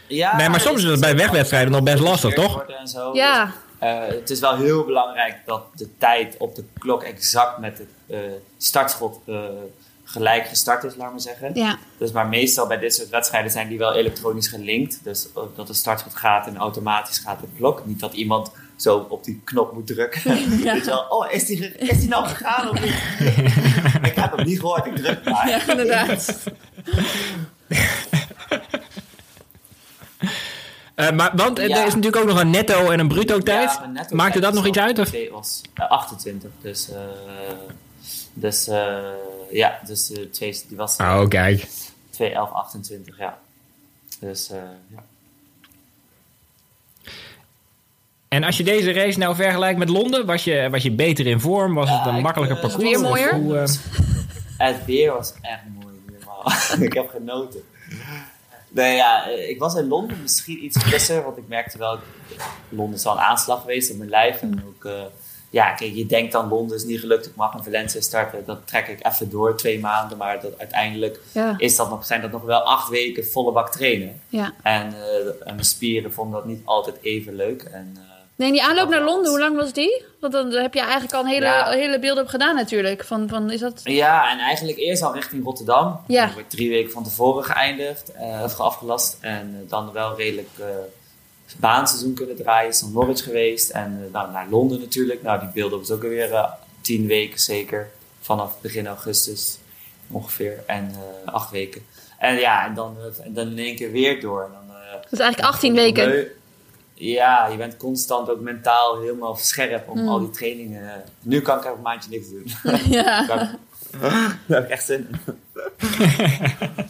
[0.08, 0.36] ja.
[0.38, 2.54] Nee, maar soms is het bij wegwedstrijden nog best lastig, toch?
[2.54, 3.14] worden En zo.
[3.14, 3.52] Ja.
[3.80, 7.90] Eh, het is wel heel belangrijk dat de tijd op de klok exact met het
[8.08, 8.20] eh,
[8.58, 9.44] startschot eh,
[10.04, 11.52] gelijk gestart is, laat maar zeggen.
[11.54, 11.78] Ja.
[11.98, 15.00] Dus maar meestal bij dit soort wedstrijden zijn die wel elektronisch gelinkt.
[15.04, 17.86] Dus dat de startschot gaat en automatisch gaat de klok.
[17.86, 20.22] Niet dat iemand zo op die knop moet drukken.
[20.64, 20.84] Ja.
[20.86, 22.94] Wel, oh, is die, is die nou gegaan of niet?
[24.12, 25.50] ik heb hem niet gehoord, ik druk maar.
[25.50, 26.44] Ja, inderdaad.
[30.98, 31.80] Eh, maar, want eh, Ja.
[31.80, 33.70] er is natuurlijk ook nog een netto en een bruto tijd.
[33.74, 35.00] Ja, maar netto Maakte tijd dat nog iets uit?
[35.00, 35.08] Of?
[35.08, 36.90] twee- was eh, 28, dus...
[36.92, 37.00] eh,
[38.34, 38.98] dus eh,
[39.52, 40.96] ja, dus de twee, die was...
[40.98, 41.68] Oh, kijk.
[42.22, 43.38] 2.11.28, ja.
[44.20, 45.04] Dus uh, ja.
[48.28, 51.40] En als je deze race nou vergelijkt met Londen, was je, was je beter in
[51.40, 51.74] vorm?
[51.74, 52.84] Was het een makkelijker parcours?
[52.84, 53.34] weer mooier?
[53.36, 53.64] Hoe, uh...
[54.68, 55.96] Het weer was echt mooi.
[56.88, 57.62] ik heb genoten.
[58.78, 62.00] Nee, ja, ik was in Londen misschien iets frisser, want ik merkte wel,
[62.70, 64.42] Londen is wel een aanslag geweest op mijn lijf.
[64.42, 65.02] En ook, uh,
[65.50, 68.46] ja, kijk, je denkt dan Londen is niet gelukt, ik mag een Valencia starten.
[68.46, 70.18] Dat trek ik even door, twee maanden.
[70.18, 71.54] Maar dat, uiteindelijk Ja.
[71.58, 74.22] is dat nog, zijn dat nog wel acht weken volle bak trainen.
[74.30, 74.54] Ja.
[74.64, 77.62] En, eh, en mijn spieren vonden dat niet altijd even leuk.
[77.62, 78.07] En, eh,
[78.38, 80.04] Nee, die aanloop naar Londen, hoe lang was die?
[80.20, 81.70] Want dan heb je eigenlijk al een hele, Ja.
[81.70, 83.04] hele beeld-up gedaan natuurlijk.
[83.04, 83.82] Van, van, is dat...
[83.84, 86.00] Ja, en eigenlijk eerst al richting Rotterdam.
[86.08, 86.24] Ja.
[86.26, 89.18] Dan word ik drie weken van tevoren geëindigd, eh, of afgelast.
[89.22, 90.66] En eh, dan wel redelijk eh
[91.58, 92.70] baanseizoen kunnen draaien.
[92.70, 93.70] Is dan Norwich geweest.
[93.70, 95.22] En nou, naar Londen natuurlijk.
[95.22, 97.90] Nou, die beelden was ook alweer eh, tien weken zeker.
[98.22, 99.58] Vanaf begin augustus
[100.12, 100.64] ongeveer.
[100.66, 100.92] En
[101.26, 101.86] acht weken.
[102.18, 104.44] En ja, en dan, en dan in één keer weer door.
[104.44, 106.28] En dan, Dat is eigenlijk 18 weken.
[107.00, 110.08] Ja, je bent constant ook mentaal helemaal scherp om Mm.
[110.08, 111.04] al die trainingen.
[111.22, 112.46] Nu kan ik even een maandje niks doen.
[113.00, 113.26] Ja.
[113.26, 115.38] Daar heb ik echt zin in.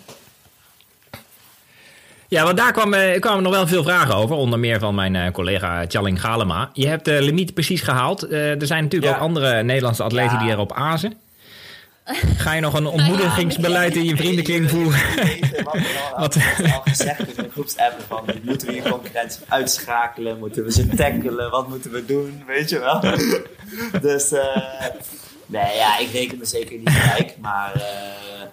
[2.30, 4.36] Ja, want daar kwam, eh, kwamen nog wel veel vragen over.
[4.36, 6.70] Onder meer van mijn eh, collega Tjalling Galema.
[6.74, 8.24] Je hebt de limiet precies gehaald.
[8.24, 9.18] Eh, er zijn natuurlijk Ja.
[9.18, 10.40] ook andere Nederlandse atleten Ja.
[10.44, 11.14] die erop azen.
[12.38, 15.02] Ga je nog een ontmoedigingsbeleid in je vriendenkring voeren?
[16.18, 20.72] Wat er al, gezegd is in groepsappen van moeten we hier concurrentie uitschakelen, moeten we
[20.72, 23.02] ze tackelen, wat moeten we doen, weet je wel.
[24.02, 24.86] Dus eh,
[25.46, 28.48] nee, ja, ik reken me zeker niet gelijk, maar eh,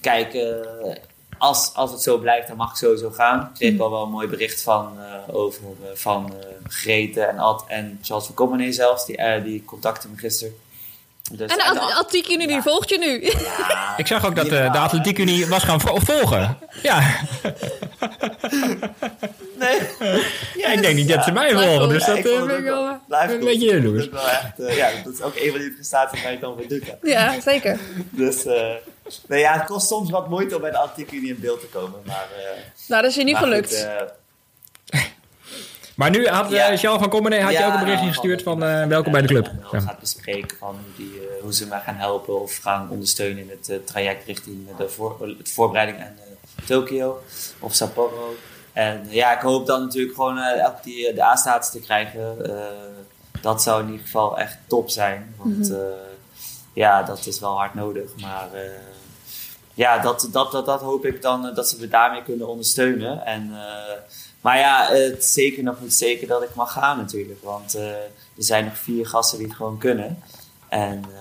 [0.00, 0.94] kijk, eh,
[1.38, 3.40] als, als het zo blijft, dan mag ik sowieso gaan.
[3.40, 5.62] Ik kreeg al wel een mooi bericht van, eh, over
[5.94, 6.34] van
[6.68, 10.54] Grete en, Ad, en Charles van Commenee zelfs, die, die contacten me gisteren.
[11.36, 13.24] Dus, En de en at- Atletiek Unie, die volgt je nu.
[13.68, 14.78] ja, Ik zag ook dat eh, de?
[14.78, 16.58] Atletiek Unie was gaan vo- volgen.
[16.82, 17.00] Ja,
[19.58, 19.78] Nee.
[20.56, 21.88] ja, ik denk niet dat ze mij volgen.
[21.88, 23.44] Dus dat eh, vind ik ook wel een goed.
[23.44, 23.70] beetje
[24.30, 26.82] echt, eh, ja, dat is ook een van die prestaties waar je dan voor doet.
[26.86, 26.92] hè.
[27.10, 27.78] Ja, zeker.
[28.10, 28.62] Dus eh,
[29.28, 31.66] nee, ja, het kost soms wat moeite om bij de Atletiek Unie in beeld te
[31.66, 32.00] komen.
[32.04, 32.44] Maar, eh,
[32.88, 33.84] Nou, dat is je niet maar gelukt.
[33.84, 33.90] eh,
[36.02, 36.72] Maar nu had Ja.
[36.72, 39.50] uh, Charles van had je ook een berichtje gestuurd van eh, welkom bij de club.
[39.72, 39.80] Ja.
[39.80, 43.50] gaat bespreken van hoe, die, eh, hoe ze mij gaan helpen of gaan ondersteunen in
[43.50, 47.22] het eh, traject richting de voor, het voorbereiding aan eh, Tokio
[47.58, 48.34] of Sapporo.
[48.72, 51.80] En eh, ja, ik hoop dan natuurlijk gewoon eh, elke die eh, de A-status te
[51.80, 52.44] krijgen.
[52.44, 52.62] Eh,
[53.40, 55.34] dat zou in ieder geval echt top zijn.
[55.36, 55.78] Want eh,
[56.72, 58.10] ja, dat is wel hard nodig.
[58.20, 58.60] Maar eh,
[59.74, 63.24] ja, dat, dat, dat, dat hoop ik dan eh, dat ze me daarmee kunnen ondersteunen.
[63.26, 63.92] En, eh,
[64.42, 67.42] maar ja, het is zeker nog niet zeker dat ik mag gaan natuurlijk.
[67.42, 70.22] Want eh, er zijn nog vier gasten die het gewoon kunnen.
[70.68, 71.20] En eh,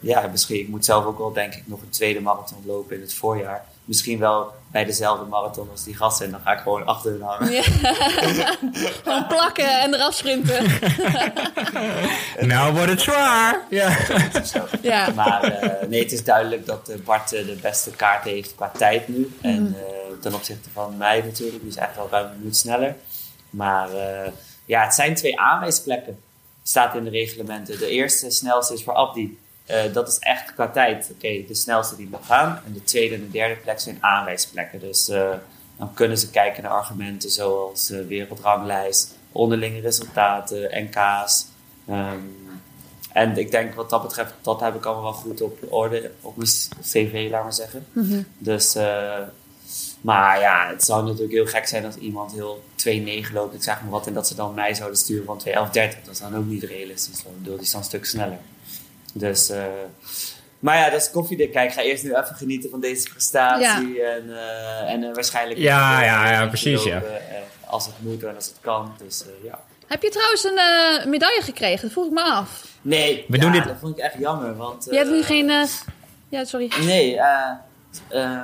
[0.00, 3.02] ja, misschien, ik moet zelf ook wel denk ik nog een tweede marathon lopen in
[3.02, 3.64] het voorjaar.
[3.84, 6.26] Misschien wel bij dezelfde marathon als die gasten.
[6.26, 7.52] En dan ga ik gewoon achter hun hangen.
[7.52, 7.62] Ja.
[9.02, 10.66] Gewoon plakken en eraf sprinten.
[12.40, 13.66] Nou wordt het zwaar.
[13.70, 13.96] Ja.
[14.82, 15.10] Ja.
[15.14, 18.72] Maar eh, nee, het is duidelijk dat eh, Bart eh, de beste kaart heeft qua
[18.76, 19.36] tijd nu.
[19.40, 22.96] En eh, ten opzichte van mij natuurlijk, die is echt wel ruim een minuut sneller.
[23.50, 24.30] Maar eh,
[24.64, 26.20] ja, het zijn twee aanwijsplekken,
[26.62, 27.78] staat in de reglementen.
[27.78, 29.38] De eerste snelste is voor Abdi.
[29.72, 31.10] Eh, dat is echt qua tijd.
[31.14, 32.60] Oké, de snelste die mag gaan.
[32.66, 34.80] En de tweede en de derde plek zijn aanwijsplekken.
[34.80, 35.30] Dus eh,
[35.76, 41.46] dan kunnen ze kijken naar argumenten zoals eh, wereldranglijst, onderlinge resultaten, NK's.
[41.86, 42.18] Ehm,
[43.12, 46.36] en ik denk wat dat betreft, dat heb ik allemaal wel goed op orde, op
[46.36, 46.48] mijn
[46.82, 47.86] cv, laat maar zeggen.
[48.38, 49.18] Dus, eh,
[50.00, 53.82] maar ja, het zou natuurlijk heel gek zijn als iemand heel 2-9 loopt, ik zeg
[53.82, 56.04] maar wat, en dat ze dan mij zouden sturen van 2-11-30.
[56.04, 58.38] Dat is dan ook niet realistisch, want ik bedoel, die is dan een stuk sneller.
[59.12, 59.64] Dus, eh,
[60.58, 61.52] maar ja, dat is koffiedik.
[61.52, 64.02] Kijk, ik ga eerst nu even genieten van deze prestatie.
[64.02, 65.58] En, eh, en eh, waarschijnlijk...
[65.60, 66.94] Ja, ja, ja, een precies, ja.
[66.94, 67.20] lopen,
[67.66, 68.94] als het moet en als het kan.
[68.98, 69.60] Dus eh, ja.
[69.86, 71.82] Heb je trouwens een eh, medaille gekregen?
[71.82, 72.64] Dat vroeg ik me af.
[72.82, 74.56] Nee, We ja, doen dit- dat vond ik echt jammer.
[74.56, 75.66] Want, Je hebt nu geen...
[76.28, 76.70] Ja, sorry.
[76.84, 77.50] Nee, eh
[78.08, 78.40] ehm,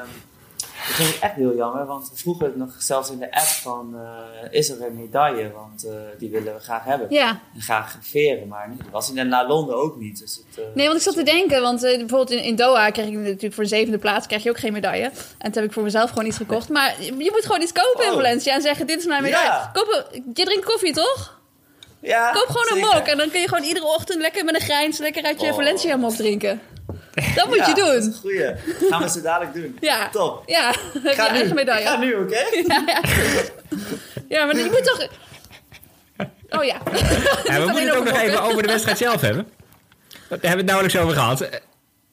[0.86, 1.86] dat vind ik echt heel jammer.
[1.86, 3.94] Want we vroegen het nog zelfs in de app van...
[3.96, 5.52] eh, is er een medaille?
[5.52, 7.06] Want eh, die willen we graag hebben.
[7.10, 7.40] Ja.
[7.54, 8.48] En graag graveren.
[8.48, 10.18] Maar nee, dat was in de naar Londen ook niet.
[10.18, 13.06] Dus het, eh, Nee, want ik zat te denken, want bijvoorbeeld in, in Doha kreeg
[13.06, 15.04] ik natuurlijk voor de zevende plaats krijg je ook geen medaille.
[15.38, 16.68] En toen heb ik voor mezelf gewoon iets gekocht.
[16.68, 18.16] Maar je moet gewoon iets kopen in Oh.
[18.16, 19.48] Valencia en zeggen, dit is mijn medaille.
[19.48, 19.70] Ja.
[19.72, 21.36] Koop je drinkt koffie, toch?
[22.00, 24.60] ja, Koop gewoon een mok en dan kun je gewoon iedere ochtend lekker met een
[24.60, 25.54] grijns lekker uit je Oh.
[25.54, 26.60] Valencia mok drinken.
[27.34, 28.12] Dat moet Ja, je Dat is doen.
[28.12, 28.90] een goeie.
[28.90, 29.76] Gaan we zo dadelijk doen.
[29.80, 30.08] Ja.
[30.10, 30.42] Top.
[30.46, 31.36] Ja, je Ga nu.
[31.38, 31.86] eigen medaille.
[31.86, 32.38] ga nu, oké?
[32.66, 33.00] Ja, ja.
[34.28, 35.06] ja, maar je moet toch...
[36.50, 36.76] Oh ja.
[37.44, 39.46] Ja, we moeten het ook nog even over de wedstrijd zelf hebben.
[40.08, 41.48] Daar hebben we het nauwelijks over gehad.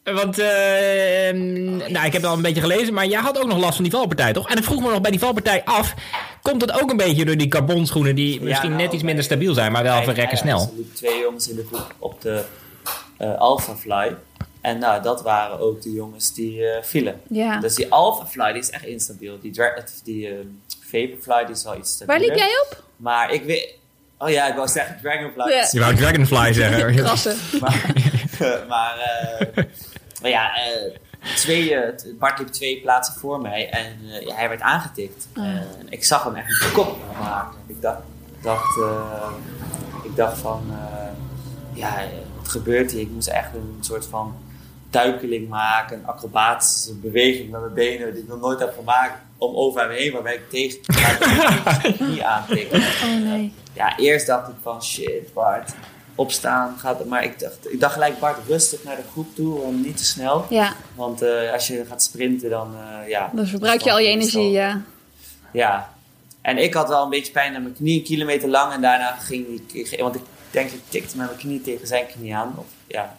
[0.03, 3.47] Want, eh, ehm, nou, ik heb het al een beetje gelezen, maar jij had ook
[3.47, 4.49] nog last van die valpartij, toch?
[4.49, 5.93] En ik vroeg me nog bij die valpartij af,
[6.41, 9.53] komt het ook een beetje door die carbonschoenen die misschien nou, net iets minder stabiel
[9.53, 10.59] zijn, maar wel verrekken ja, snel?
[10.61, 12.43] Er liepen twee jongens in de groep op de
[13.17, 14.15] eh Alpha Fly.
[14.65, 17.21] En nou, dat waren ook de jongens die eh, vielen.
[17.27, 17.59] Ja.
[17.59, 19.39] Dus die Alpha Fly die is echt instabiel.
[19.39, 19.51] Die,
[20.03, 20.33] die eh,
[20.79, 22.27] Vaporfly die is wel iets Waar stabieler.
[22.27, 22.83] liep jij op?
[22.95, 23.73] Maar ik weet...
[24.17, 25.51] Oh ja, ik wou zeggen Dragonfly.
[25.51, 25.67] Ja.
[25.71, 26.95] Je wou Dragonfly zeggen.
[27.03, 27.37] Krassen.
[27.61, 27.93] Maar,
[28.67, 29.63] maar, eh,
[30.21, 30.97] maar ja, eh,
[31.35, 31.75] twee,
[32.19, 35.27] Bart liep twee plaatsen voor mij en eh, ja, hij werd aangetikt.
[35.33, 35.45] Ah.
[35.45, 37.59] En ik zag hem echt een kop maken.
[37.67, 38.01] Ik dacht,
[38.41, 39.29] dacht, eh,
[40.03, 41.07] ik dacht van, eh,
[41.73, 42.03] ja,
[42.37, 43.01] wat gebeurt hier?
[43.01, 44.35] Ik moest echt een soort van
[44.95, 49.13] duikeling maken, een acrobatische beweging met mijn benen die ik nog nooit heb gemaakt.
[49.37, 50.79] Om over hem heen, waarbij ik tegen
[52.09, 53.53] niet aantikte Oh nee.
[53.73, 55.71] ja, eerst dacht ik van shit, Bart,
[56.15, 57.05] opstaan gaat.
[57.05, 60.05] Maar ik dacht, ik dacht gelijk, Bart, rustig naar de groep toe en niet te
[60.05, 60.45] snel.
[60.49, 63.31] Ja, Want eh, als je gaat sprinten, dan eh, ja.
[63.33, 64.81] dan verbruik je al je het energie, ja.
[65.51, 65.93] Ja.
[66.41, 68.73] En ik had wel een beetje pijn aan mijn knie, een kilometer lang.
[68.73, 70.21] En daarna ging ik, want ik
[70.51, 72.53] denk ik tikte met mijn knie tegen zijn knie aan.
[72.57, 73.17] Of ja,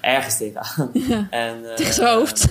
[0.00, 0.92] ergens tegenaan.
[1.30, 2.46] En, eh, Tegen zijn hoofd.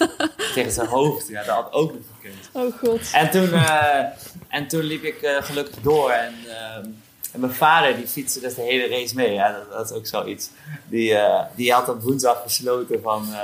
[0.54, 2.48] tegen zijn hoofd, ja, dat had ook nog gekund.
[2.52, 3.00] Oh god.
[3.12, 4.04] En toen, eh,
[4.48, 6.10] en toen liep ik eh, gelukkig door.
[6.10, 6.34] En,
[7.32, 9.32] en mijn vader die fietste dus de hele race mee.
[9.32, 10.50] Ja, dat, dat is ook zoiets.
[10.86, 11.16] Die,
[11.54, 13.34] die had op woensdag besloten van...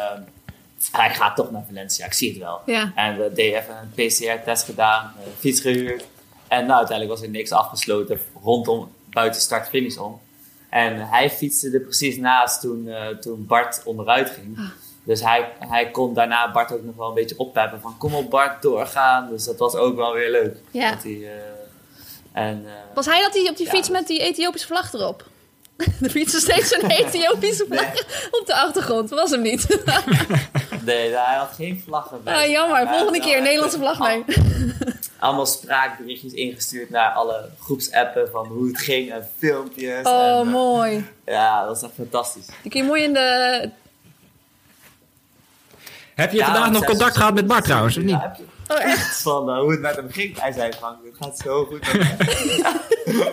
[0.93, 2.61] ah, ik ga toch naar Valencia, ik zie het wel.
[2.67, 2.93] Ja.
[2.95, 6.05] En we deden even een PCR-test gedaan, fiets gehuurd.
[6.49, 10.21] En nou, uiteindelijk was er niks afgesloten rondom buiten start-finish om.
[10.69, 14.59] En hij fietste er precies naast toen, eh, toen Bart onderuit ging.
[14.59, 14.65] Ah.
[15.05, 18.31] Dus hij, hij kon daarna Bart ook nog wel een beetje oppeppen van kom op
[18.31, 19.29] Bart, doorgaan.
[19.31, 20.57] Dus dat was ook wel weer leuk.
[20.71, 20.91] Ja.
[20.91, 23.73] Dat hij, eh, en, eh, Was hij dat die op die Ja.
[23.73, 25.25] fiets met die Ethiopische vlag erop?
[26.03, 27.93] Er fietste steeds een Ethiopische vlag
[28.41, 29.11] op de achtergrond.
[29.11, 29.67] Was hem niet.
[30.85, 32.35] nee, hij had geen vlaggen bij.
[32.45, 32.89] Ah, jammer.
[32.89, 34.25] Volgende keer Nederlandse vlag mee.
[35.19, 40.07] Allemaal spraakberichtjes ingestuurd naar alle groepsappen van hoe het ging en filmpjes.
[40.07, 41.07] Oh, en, eh, mooi.
[41.25, 42.47] Ja, dat was echt fantastisch.
[42.63, 43.71] Die kun je mooi in de...
[46.15, 48.11] Heb je Ja, vandaag nog contact gehad met Bart trouwens, of niet?
[48.11, 49.21] Ja, heb je- Oh, echt?
[49.23, 50.41] Van eh, hoe het met hem ging.
[50.41, 53.25] Hij zei Frank, het gaat zo goed met hem.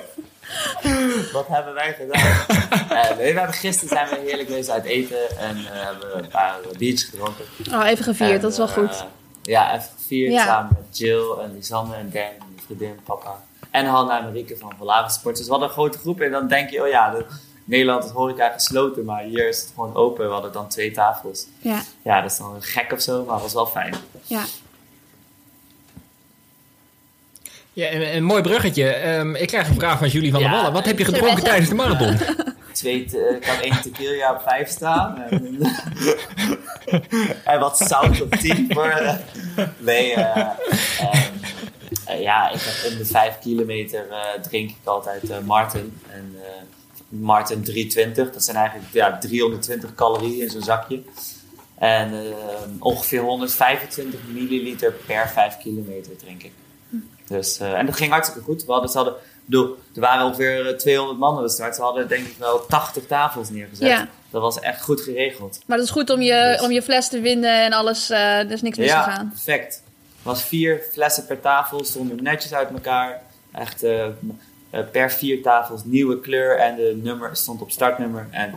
[1.34, 2.34] Wat hebben wij gedaan?
[2.96, 6.14] Eh, nee, we hebben gisteren zijn we heerlijk geweest uit eten en eh, hebben we
[6.24, 7.46] een paar biertjes gedronken.
[7.74, 8.32] Oh, even gevierd.
[8.32, 9.06] En, Dat is wel eh, goed.
[9.42, 10.46] ja, even gevierd Ja.
[10.46, 13.44] samen met Jill en Lisanne en Dan en mijn vriendin, papa.
[13.72, 15.36] En Hanna en Marieke van Valaven Sport.
[15.36, 17.26] Dus we hadden een grote groep en dan denk je, oh ja, de,
[17.64, 20.26] Nederland is horeca gesloten, maar hier is het gewoon open.
[20.28, 21.46] We hadden dan twee tafels.
[21.60, 23.96] Ja, Ja, dat is dan gek of zo, maar het was wel fijn.
[24.24, 24.44] ja.
[27.76, 28.90] Ja, een, een mooi bruggetje.
[28.90, 30.74] Ehm, ik krijg een vraag van Julie van der Ja, Wallen.
[30.74, 32.18] Wat heb je gedronken tijdens de marathon?
[32.72, 33.04] Twee,
[33.36, 35.22] ik had één tequila op vijf staan.
[35.22, 35.58] En,
[37.46, 38.86] en wat zout op tien voor.
[38.88, 39.16] eh,
[39.78, 40.48] nee, eh,
[42.06, 45.98] eh, ja, ik heb om de vijf kilometer eh, drink ik altijd eh, Martin.
[46.12, 46.50] En eh,
[47.10, 51.02] Martin 320, dat zijn eigenlijk ja, 320 calorieën in zo'n zakje.
[51.78, 56.52] En ehm, ongeveer 125 milliliter per 5 kilometer drink ik.
[57.28, 58.66] Dus, eh, en dat ging hartstikke goed.
[58.66, 61.76] We hadden, ze hadden, ik bedoel, er waren ongeveer eh, 200 man aan de start.
[61.76, 63.88] Ze hadden denk ik wel 80 tafels neergezet.
[63.88, 64.08] Ja.
[64.30, 65.60] Dat was echt goed geregeld.
[65.66, 68.10] Maar dat is goed om je, om je fles te winnen en alles.
[68.10, 69.30] eh, er is niks Ja, misgegaan.
[69.30, 69.82] perfect.
[70.24, 73.22] Er was vier flessen per tafel, stonden netjes uit elkaar.
[73.52, 74.12] Echt eh, eh,
[74.92, 78.28] per vier tafels nieuwe kleur en de nummer stond op startnummer.
[78.32, 78.56] En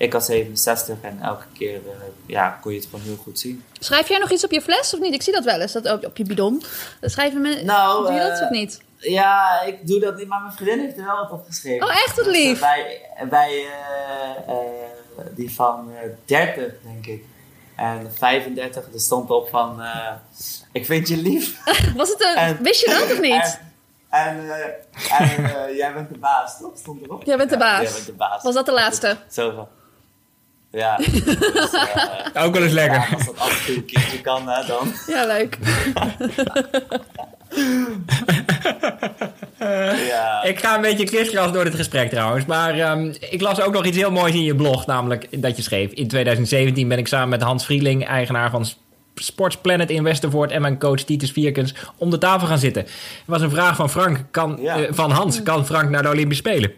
[0.00, 1.80] ik had 67 en elke keer eh,
[2.26, 3.64] ja, kon je het gewoon heel goed zien.
[3.78, 5.14] Schrijf jij nog iets op je fles of niet?
[5.14, 6.62] Ik zie dat wel eens, dat op, op je bidon.
[7.00, 7.66] Dat schrijven mensen.
[7.66, 8.80] Nou, doe je dat eh, of niet?
[8.96, 11.86] Ja, ik doe dat niet, maar mijn vriendin heeft er wel wat op geschreven.
[11.86, 12.16] Oh, echt?
[12.16, 12.60] Wat Dus, eh, lief.
[12.60, 13.64] bij bij
[15.34, 17.24] die van eh 30, denk ik.
[17.76, 19.82] En 35, er stond op van...
[20.72, 21.64] ik vind je lief.
[21.96, 23.60] Was het een, en- wist je dat of niet?
[24.10, 26.72] En, en, en jij bent de baas, toch?
[26.78, 27.22] Stond erop?
[27.24, 27.82] Jij bent de Ja, baas.
[27.82, 28.42] jij bent de baas.
[28.42, 29.16] Was dat de laatste?
[29.30, 29.68] Zo van...
[30.70, 30.96] Ja.
[31.52, 33.08] Dus, eh, Ook wel eens ja, lekker.
[33.14, 34.92] als dat af en toe een keertje kan, hè, dan...
[35.06, 35.58] Ja, leuk.
[40.08, 40.42] Ja.
[40.42, 42.44] Ik ga een beetje kriskras door dit gesprek trouwens.
[42.46, 44.86] Maar ehm, ik las ook nog iets heel moois in je blog.
[44.86, 45.90] Namelijk dat je schreef...
[45.90, 48.66] In 2017 ben ik samen met Hans Vrieling, eigenaar van
[49.14, 50.50] Sports Planet in Westervoort...
[50.50, 52.82] en mijn coach Titus Vierkens om de tafel gaan zitten.
[52.82, 52.90] Er
[53.26, 54.76] was een vraag van Frank, kan, Ja.
[54.82, 55.42] eh, van Hans.
[55.42, 56.72] Kan Frank naar de Olympische Spelen?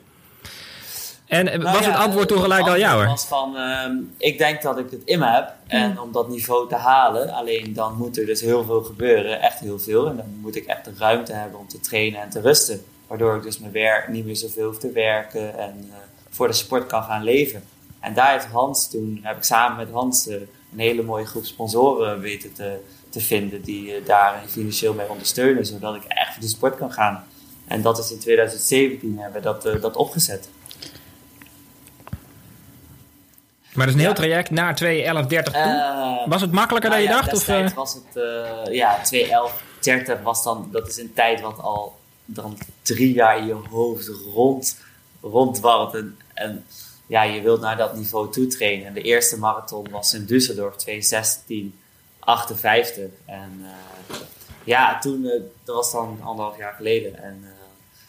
[1.33, 3.07] En eh, Nou was ja, het antwoord toen gelijk al jou?
[3.07, 5.53] was van, ehm, ik denk dat ik het in me heb.
[5.67, 9.41] En om dat niveau te halen, alleen dan moet er dus heel veel gebeuren.
[9.41, 10.09] Echt heel veel.
[10.09, 12.85] En dan moet ik echt de ruimte hebben om te trainen en te rusten.
[13.07, 15.59] Waardoor ik dus mijn werk niet meer zoveel hoef te werken.
[15.59, 15.97] En eh,
[16.31, 17.63] voor de sport kan gaan leven.
[18.01, 20.35] En daar heeft Hans toen, heb ik samen met Hans eh,
[20.73, 22.79] een hele mooie groep sponsoren weten te,
[23.09, 26.93] te vinden die je daar financieel mee ondersteunen, zodat ik echt voor die sport kan
[26.93, 27.25] gaan.
[27.67, 30.49] En dat is in 2017 hebben we dat, dat opgezet.
[33.73, 37.17] Maar dat is een heel traject naar 2.11.30 uh, Was het makkelijker nou dan je
[37.17, 37.33] ja, dacht?
[37.35, 37.71] Of, uh?
[37.75, 39.01] was het, uh, ja,
[40.17, 44.11] 2.11.30 was dan, dat is een tijd wat al dan drie jaar in je hoofd
[44.35, 44.79] rond,
[45.21, 45.95] rondwarmt.
[45.95, 46.65] En, en
[47.07, 48.87] ja, je wilt naar dat niveau toe trainen.
[48.87, 50.95] En de eerste marathon was in Düsseldorf 2.16.58.
[53.25, 53.65] En
[54.65, 55.23] ja, toen,
[55.65, 57.23] dat was dan anderhalf jaar geleden.
[57.23, 57.45] En,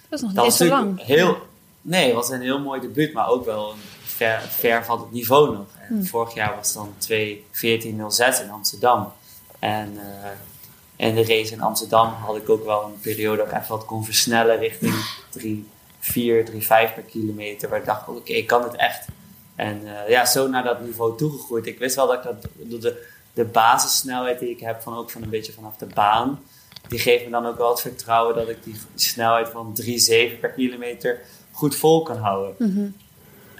[0.10, 1.06] dat is nog niet zo lang.
[1.06, 1.38] Heel,
[1.82, 3.78] nee, het was een heel mooi debuut, maar ook wel een
[4.14, 5.68] ver, ver van het niveau nog.
[5.80, 6.06] En Hmm.
[6.06, 9.12] Vorig jaar was dan 2.14.06 in Amsterdam.
[9.60, 10.30] En uh,
[10.96, 13.86] in de race in Amsterdam had ik ook wel een periode dat ik even wat
[13.86, 14.94] kon versnellen richting
[15.30, 15.68] 3,
[16.00, 17.70] 4, 3, 5 per kilometer.
[17.70, 19.06] Waar ik dacht, oké, okay, ik kan het echt.
[19.56, 21.66] En uh, ja, zo naar dat niveau toegegroeid.
[21.66, 25.24] Ik wist wel dat ik dat, de, de basissnelheid die ik heb, van ook van
[25.24, 26.44] een beetje vanaf de baan,
[26.88, 30.50] die geeft me dan ook wel het vertrouwen dat ik die snelheid van 3,7 per
[30.50, 31.20] kilometer
[31.52, 32.56] goed vol kan houden.
[32.58, 32.96] Mm -hmm.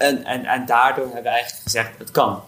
[0.04, 2.42] En, en, en daardoor hebben we eigenlijk gezegd, het kan.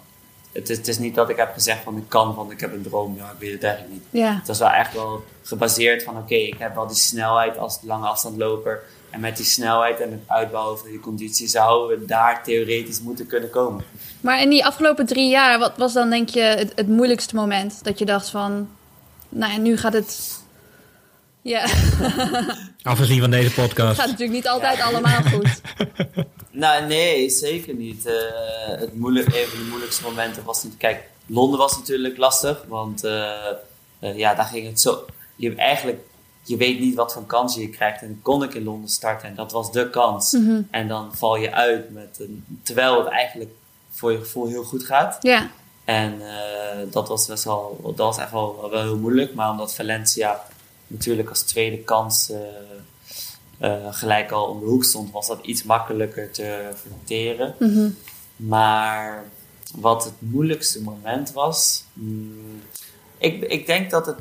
[0.53, 2.73] Het is, het is niet dat ik heb gezegd van ik kan, want ik heb
[2.73, 3.17] een droom.
[3.17, 4.23] Ja, ik weet het eigenlijk niet.
[4.23, 4.35] Ja.
[4.35, 7.79] Het was wel echt wel gebaseerd van oké, okay, ik heb wel die snelheid als
[7.83, 8.83] lange afstandloper.
[9.11, 13.27] En met die snelheid en het uitbouwen van die conditie zouden we daar theoretisch moeten
[13.27, 13.85] kunnen komen.
[14.21, 17.85] Maar in die afgelopen drie jaar, wat was dan denk je het, het moeilijkste moment?
[17.85, 18.69] Dat je dacht van,
[19.29, 20.36] nou ja, nu gaat het...
[21.47, 21.67] Ja.
[22.83, 23.89] Afgezien van deze podcast.
[23.89, 24.85] Het gaat natuurlijk niet altijd ja.
[24.85, 25.61] allemaal goed.
[26.51, 28.07] Nou, nee, zeker niet.
[28.07, 28.13] Uh,
[28.79, 30.77] het moeilijk, een van de moeilijkste momenten was niet.
[30.77, 33.31] Kijk, Londen was natuurlijk lastig, want uh,
[34.01, 35.05] uh, ja, daar ging het zo.
[35.37, 36.01] Je eigenlijk,
[36.43, 38.01] je weet niet wat voor kansen je krijgt.
[38.01, 40.33] En dan kon ik in Londen starten en dat was de kans.
[40.33, 40.69] Mm -hmm.
[40.71, 43.51] En dan val je uit met een, terwijl het eigenlijk
[43.91, 45.17] voor je gevoel heel goed gaat.
[45.21, 45.51] Ja.
[45.85, 46.21] En
[46.91, 49.35] dat was best wel, dat was echt wel, wel heel moeilijk.
[49.35, 50.43] Maar omdat Valencia
[50.87, 52.31] natuurlijk als tweede kans
[53.61, 57.55] uh, gelijk al om de hoek stond, was dat iets makkelijker te verteren.
[57.59, 57.97] Mm -hmm.
[58.37, 59.25] Maar
[59.75, 61.85] wat het moeilijkste moment was.
[61.93, 62.63] Mm,
[63.19, 64.17] ik, ik denk dat het.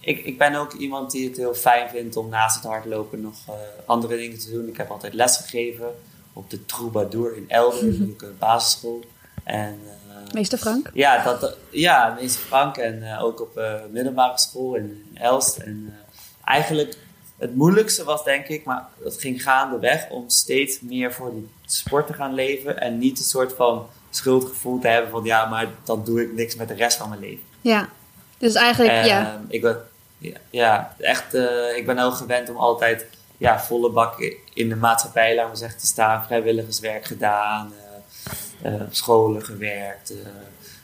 [0.00, 3.34] Ik, ik ben ook iemand die het heel fijn vindt om naast het hardlopen nog
[3.48, 3.54] uh,
[3.86, 4.68] andere dingen te doen.
[4.68, 5.94] Ik heb altijd les gegeven
[6.32, 8.14] op de Troubadour in Elden, mm -hmm.
[8.18, 9.04] een basisschool.
[9.44, 10.90] En, uh, meester Frank?
[10.94, 12.76] Ja, dat, ja meester Frank.
[12.76, 13.60] En uh, ook op
[13.90, 15.56] middelbare school in, in Elst.
[15.56, 15.94] En
[16.44, 16.96] eigenlijk
[17.42, 22.06] het moeilijkste was denk ik, maar dat ging gaandeweg om steeds meer voor die sport
[22.06, 26.04] te gaan leven en niet een soort van schuldgevoel te hebben van ja, maar dan
[26.04, 27.44] doe ik niks met de rest van mijn leven.
[27.60, 27.88] Ja,
[28.38, 29.40] dus eigenlijk en, ja.
[29.48, 29.82] Ik ben,
[30.18, 34.20] ja, ja echt, uh, ik ben ook gewend om altijd ja, volle bak
[34.54, 37.72] in de maatschappij, laten we zeggen, te staan, vrijwilligerswerk gedaan,
[38.62, 40.12] uh, uh, op scholen gewerkt.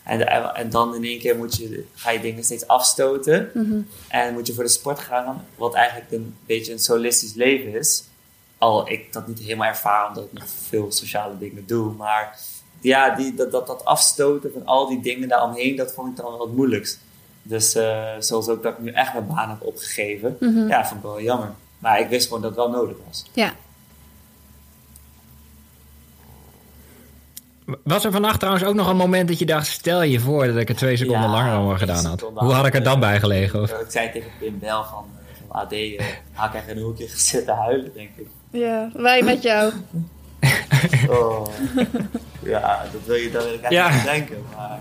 [0.08, 3.50] En, en, dan in één keer moet je, ga je dingen steeds afstoten.
[3.54, 3.88] Mm -hmm.
[4.08, 8.04] En moet je voor de sport gaan, wat eigenlijk een beetje een solistisch leven is.
[8.58, 11.92] Al ik dat niet helemaal ervaar, omdat ik nog veel sociale dingen doe.
[11.92, 12.38] Maar
[12.80, 16.30] ja, die, dat, dat, dat afstoten van al die dingen daaromheen, dat vond ik dan
[16.30, 16.98] wel het moeilijkst.
[17.42, 20.36] Dus uh, zoals ook dat ik nu echt mijn baan heb opgegeven.
[20.40, 20.68] Mm -hmm.
[20.68, 21.54] Ja, vond ik wel jammer.
[21.78, 23.24] Maar ik wist gewoon dat het wel nodig was.
[23.32, 23.54] Ja.
[27.84, 29.66] Was er vannacht trouwens ook nog een moment dat je dacht...
[29.66, 32.30] stel je voor dat ik er twee seconden ja, langer over gedaan had.
[32.34, 33.62] Hoe had ik er dan bij gelegen?
[33.62, 33.70] Of?
[33.70, 35.04] Ik zei tegen Pim Bel van,
[35.48, 35.72] van AD...
[35.72, 36.00] Uh,
[36.32, 38.26] had ik echt in een hoekje zitten huilen, denk ik.
[38.50, 39.72] Ja, wij met jou.
[41.08, 41.46] oh.
[42.42, 43.94] Ja, dat wil je, ik eigenlijk ja.
[43.94, 44.36] niet denken.
[44.56, 44.78] Maar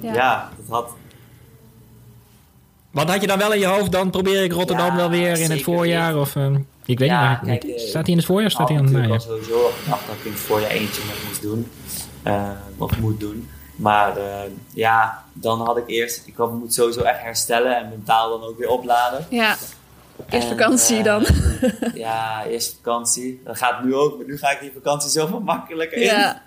[0.00, 0.14] ja.
[0.14, 0.90] ja, dat had...
[2.90, 3.92] Wat had je dan wel in je hoofd?
[3.92, 6.16] Dan probeer ik Rotterdam ja, wel weer in het voorjaar?
[6.16, 6.46] Of, uh,
[6.84, 7.58] ik weet ja, niet.
[7.58, 8.50] Kijk, staat hij in het voorjaar?
[8.50, 9.14] Staat hij aan het najaar?
[9.14, 11.70] Ik sowieso gedacht dat ik in het voorjaar eentje nog moest doen.
[12.26, 13.48] Uh, of moet doen.
[13.76, 14.40] Maar uh,
[14.74, 16.22] ja, dan had ik eerst...
[16.26, 19.26] Ik moet sowieso echt herstellen en mentaal dan ook weer opladen.
[19.30, 19.56] Ja,
[20.28, 21.26] eerst en, vakantie uh, dan.
[21.94, 23.40] ja, eerst vakantie.
[23.44, 24.16] Dat gaat nu ook.
[24.16, 26.02] Maar nu ga ik die vakantie zoveel makkelijker in.
[26.02, 26.42] Ja.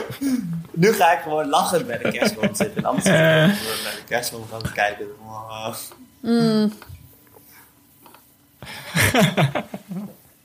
[0.82, 2.76] nu ga ik gewoon lachend bij de kerstboom zitten.
[2.76, 5.06] En anders ga ik gewoon bij de kerstboom gaan kijken.
[6.20, 6.72] Mm.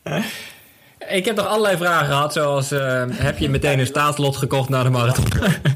[1.10, 4.84] Ik heb nog allerlei vragen gehad, zoals uh, heb je meteen een staatslot gekocht na
[4.84, 5.26] de marathon?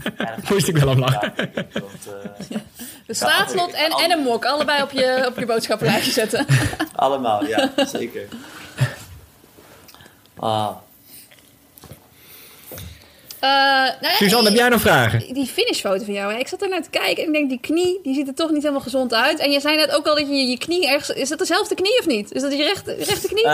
[0.49, 1.33] Moest ik wel om lachen.
[3.05, 6.45] De staatslot en, en een mok, allebei op je, op je boodschappenlijstje zetten.
[6.95, 8.27] Allemaal, ja, zeker.
[10.39, 10.69] Ah.
[13.43, 13.49] Uh,
[14.01, 15.33] nou ja, Suzanne, heb jij nog vragen?
[15.33, 16.39] Die finishfoto van jou, hè?
[16.39, 18.49] ik zat er naar te kijken en ik denk, die knie, die ziet er toch
[18.51, 19.39] niet helemaal gezond uit.
[19.39, 21.09] En je zei net ook al dat je je knie ergens...
[21.09, 22.31] Is dat dezelfde knie of niet?
[22.31, 23.47] Is dat je rechte, rechte knie?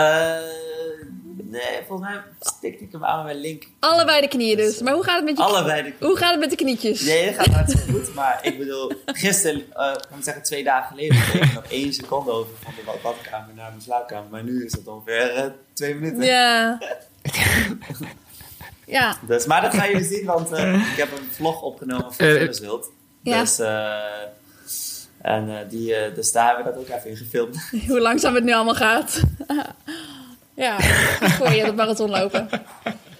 [1.50, 3.68] Nee, volgens mij stikte ik hem aan met mijn linker.
[3.78, 4.80] Allebei de knieën dus.
[4.80, 7.00] Maar hoe gaat het met je Allebei de Hoe gaat het met de knietjes?
[7.00, 8.14] Nee, dat gaat hartstikke goed.
[8.14, 11.92] Maar ik bedoel, gisteren, uh, kan ik zeggen twee dagen geleden, kreeg ik nog één
[11.92, 14.30] seconde over van de badkamer naar mijn slaapkamer.
[14.30, 16.24] Maar nu is het ongeveer uh, twee minuten.
[16.24, 16.78] Ja.
[18.86, 19.16] ja.
[19.26, 22.52] Dus, maar dat gaan jullie zien, want uh, ik heb een vlog opgenomen voor uh,
[22.52, 22.90] Wild.
[23.22, 23.40] Ja.
[23.40, 23.58] Dus,
[25.20, 27.70] en die, dus daar hebben we dat ook even in gefilmd.
[27.88, 29.20] Hoe langzaam het nu allemaal gaat.
[30.56, 30.80] ja,
[31.36, 32.48] voor je het marathon lopen.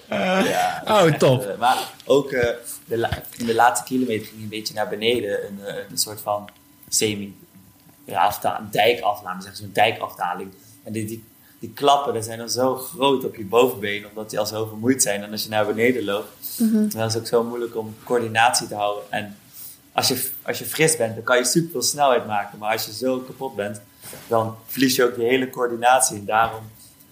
[0.09, 1.45] Ja, oh, top.
[1.45, 2.45] Echt, maar ook uh,
[2.85, 5.47] de, la in de laatste kilometer ging een beetje naar beneden.
[5.47, 6.49] Een, uh, een soort van
[6.89, 7.37] semi
[8.05, 8.39] ja,
[8.71, 10.53] dijkafdaling, zeg zo'n dijkafdaling.
[10.83, 11.25] En die, die,
[11.59, 15.03] die klappen, die zijn dan zo groot op je bovenbeen, omdat die al zo vermoeid
[15.03, 15.23] zijn.
[15.23, 16.89] En als je naar beneden loopt, mm -hmm.
[16.89, 19.05] dan is het ook zo moeilijk om coördinatie te houden.
[19.11, 19.37] En
[19.93, 22.59] als je, als je fris bent, dan kan je super veel snelheid maken.
[22.59, 23.81] Maar als je zo kapot bent,
[24.27, 26.17] dan verlies je ook je hele coördinatie.
[26.19, 26.63] En daarom,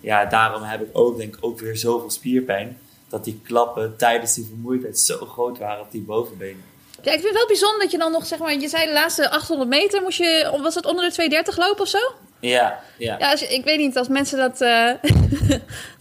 [0.05, 2.79] ja, daarom heb ik ook, denk ik, ook weer zoveel spierpijn.
[3.09, 6.63] Dat die klappen tijdens die vermoeidheid zo groot waren op die bovenbenen.
[7.03, 8.93] Ja, ik vind het wel bijzonder dat je dan nog, zeg maar, je zei de
[8.93, 11.99] laatste 800 meter, moest je, was het onder de 230 lopen of zo?
[12.41, 13.17] Ja, ja.
[13.19, 14.61] Ja, als je, ik weet niet, als mensen dat,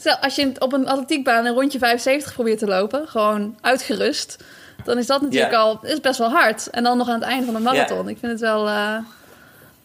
[0.06, 4.44] uh, als je op een atletiekbaan een rondje 75 probeert te lopen, gewoon uitgerust,
[4.84, 5.58] dan is dat natuurlijk Ja.
[5.60, 6.70] al, is best wel hard.
[6.70, 8.10] En dan nog aan het einde van de marathon.
[8.10, 8.98] Ik vind het wel, uh,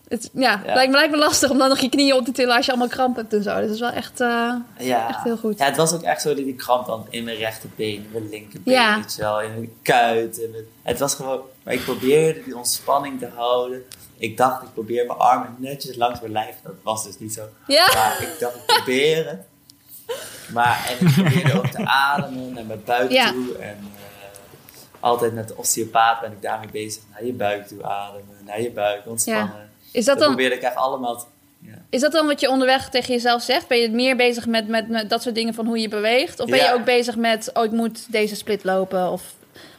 [0.09, 0.75] het, ja, Ja.
[0.75, 2.71] Lijkt, me, lijkt me lastig om dan nog je knieën op te tillen als je
[2.71, 3.55] allemaal kramp hebt en zo.
[3.57, 5.09] Dus dat is wel echt, uh, Ja.
[5.09, 5.59] echt heel goed.
[5.59, 8.29] Ja, het was ook echt zo dat die kramp dan in mijn rechterbeen, in mijn
[8.29, 9.01] linkerbeen, Ja.
[9.17, 10.39] wel, in mijn kuit.
[10.39, 13.83] In mijn- Het was gewoon, maar ik probeerde die ontspanning te houden.
[14.19, 16.55] Ik dacht, ik probeer mijn armen netjes langs mijn lijf.
[16.63, 17.43] Dat was dus niet zo.
[17.67, 17.87] Ja.
[17.95, 19.41] Maar ik dacht, ik probeer het.
[20.53, 23.31] Maar, en ik probeerde ook te ademen naar mijn buik Ja.
[23.33, 23.57] toe.
[23.59, 27.03] En eh, altijd met de osteopaat ben ik daarmee bezig.
[27.13, 29.68] Naar je buik toe ademen, naar je buik ontspannen.
[29.93, 31.25] Is Dat, dat dan, probeerde ik echt allemaal te...
[31.61, 31.75] Ja.
[31.91, 33.69] Is dat dan wat je onderweg tegen jezelf zegt?
[33.69, 36.41] Ben je meer bezig met, met, met dat soort dingen van hoe je beweegt?
[36.41, 39.11] Of ben je ook bezig met, oh, ik moet deze split lopen?
[39.11, 39.23] Of,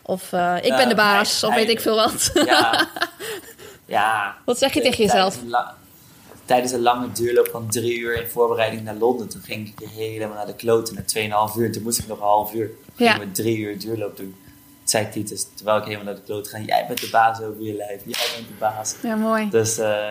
[0.01, 1.41] of eh, ik ben de baas?
[1.41, 2.31] hij- of weet ik veel wat?
[2.45, 2.87] Ja.
[3.85, 4.37] ja.
[4.45, 5.37] Wat zeg je tegen jezelf?
[6.45, 10.35] Tijdens een, lange duurloop van drie uur in voorbereiding naar Londen, toen ging ik helemaal
[10.35, 11.71] naar de kloten na 2,5 uur.
[11.71, 12.67] Toen moest ik nog een half uur.
[12.95, 13.11] Toen Ja.
[13.11, 14.35] ging ik drie uur duurloop doen.
[14.89, 17.73] Zei Titus, terwijl ik helemaal naar de kloten ga, jij bent de baas over je
[17.73, 18.01] lijf.
[18.05, 18.95] Jij bent de baas.
[19.03, 19.49] Ja, mooi.
[19.49, 20.07] Dus eh,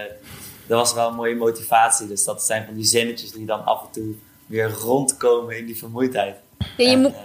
[0.66, 2.07] dat was wel een mooie motivatie.
[2.07, 4.14] Dus dat zijn van die zinnetjes die dan af en toe
[4.47, 6.37] weer rondkomen in die vermoeidheid.
[6.59, 7.18] Ja, je, En, moet, eh,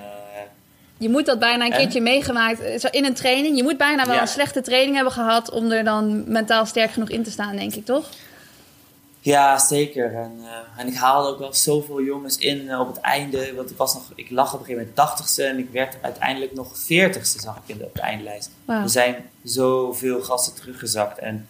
[0.98, 1.78] je moet dat bijna een En?
[1.78, 2.60] keertje meegemaakt.
[2.60, 3.58] eh, Zo in een training.
[3.58, 4.22] Je moet bijna wel Ja.
[4.22, 7.76] een slechte training hebben gehad om er dan mentaal sterk genoeg in te staan, denk
[7.76, 8.10] ik, toch?
[9.24, 10.16] Ja, zeker.
[10.16, 13.54] En, eh, en ik haalde ook wel zoveel jongens in eh, op het einde.
[13.56, 16.54] Want ik, was nog, ik lag op een gegeven moment 80ste en ik werd uiteindelijk
[16.54, 18.50] nog 40ste, zag ik in de, op de eindlijst.
[18.66, 21.18] Er zijn zoveel gasten teruggezakt.
[21.18, 21.48] En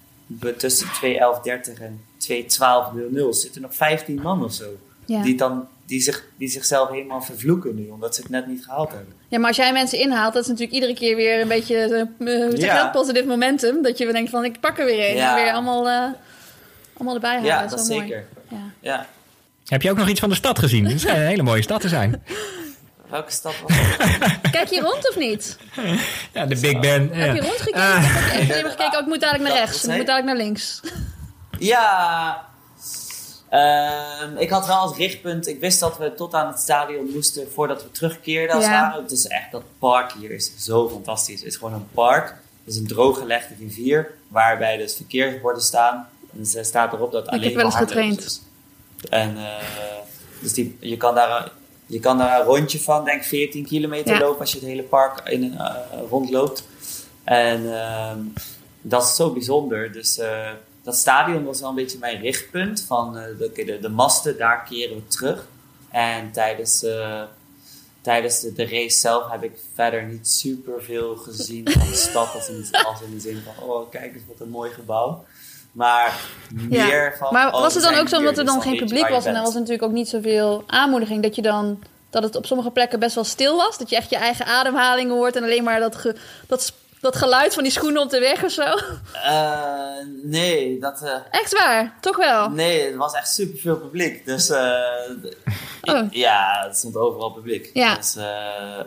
[0.58, 4.66] tussen 2.11.30 en 2.12.00 zitten nog 15 man of zo.
[5.06, 5.22] Ja.
[5.22, 8.90] Die, dan, die, zich, die zichzelf helemaal vervloeken nu, omdat ze het net niet gehaald
[8.92, 9.14] hebben.
[9.28, 11.76] Ja, maar als jij mensen inhaalt, dat is natuurlijk iedere keer weer een beetje
[12.20, 12.88] je Ja.
[12.88, 13.82] positief momentum.
[13.84, 15.16] Dat je weer denkt van, ik pak er weer een.
[15.16, 15.38] Ja.
[15.38, 16.16] En weer allemaal,
[16.96, 17.46] allemaal erbij halen.
[17.46, 18.26] ja, is dat zeker.
[18.50, 18.64] Mooi.
[18.80, 18.92] Ja.
[18.92, 19.08] Ja.
[19.66, 20.86] Heb je ook nog iets van de stad gezien?
[20.86, 22.24] Het schijnt een hele mooie stad te zijn.
[23.10, 24.52] Welke stad was het?
[24.52, 25.58] Kijk je rond of niet?
[26.34, 27.10] Ja, de Big Ben.
[27.14, 27.48] Heb je Ja.
[27.48, 28.02] rondgekeken?
[28.02, 29.84] Heb je echt alleen maar gekeken, oh, ik moet dadelijk naar rechts.
[29.86, 30.80] Ik moet dadelijk naar links.
[31.60, 32.46] Ja,
[33.50, 37.52] ehm, ik had wel als richtpunt, ik wist dat we tot aan het stadion moesten
[37.54, 39.00] voordat we terugkeerden als Ja.
[39.02, 41.40] Het is echt, dat park hier is zo fantastisch.
[41.40, 42.28] Het is gewoon een park,
[42.66, 46.08] het is een drooggelegde rivier, waarbij dus verkeersborden staan.
[46.36, 48.26] En er staat erop dat alleen heb wel eens getraind.
[48.26, 48.42] is.
[49.10, 49.64] En eh,
[50.42, 51.52] dus die, je, kan daar,
[51.86, 54.20] je kan daar een rondje van, denk ik 14 kilometer Ja.
[54.20, 55.76] lopen als je het hele park in een, eh,
[56.10, 56.68] rondloopt.
[57.24, 58.20] En ehm,
[58.82, 59.92] dat is zo bijzonder.
[59.92, 60.50] Dus eh,
[60.84, 62.82] dat stadion was wel een beetje mijn richtpunt.
[62.88, 65.48] Van de, de, de masten, daar keren we terug.
[65.90, 66.86] En tijdens,
[68.02, 72.34] tijdens de, de race zelf heb ik verder niet super veel gezien van de stad.
[72.34, 75.26] Als in, als in de zin van, oh kijk eens wat een mooi gebouw.
[75.74, 76.20] Maar
[76.70, 76.86] Ja.
[76.86, 77.34] meer van...
[77.34, 79.42] Maar oh, was het dan ook zo omdat er dan geen publiek was en er
[79.42, 83.16] was natuurlijk ook niet zoveel aanmoediging dat je dan dat het op sommige plekken best
[83.16, 86.16] wel stil was, dat je echt je eigen ademhaling hoort en alleen maar dat ge-
[86.48, 88.62] dat, dat geluid van die schoenen op de weg of zo.
[89.24, 89.82] Eh,
[90.24, 91.02] nee, dat...
[91.02, 92.50] eh, Echt waar, toch wel.
[92.50, 94.26] Nee, er was echt superveel publiek.
[94.26, 94.72] Dus eh,
[95.82, 96.02] Oh.
[96.12, 97.70] ja, het stond overal publiek.
[97.74, 97.96] Ja.
[97.96, 98.18] Dus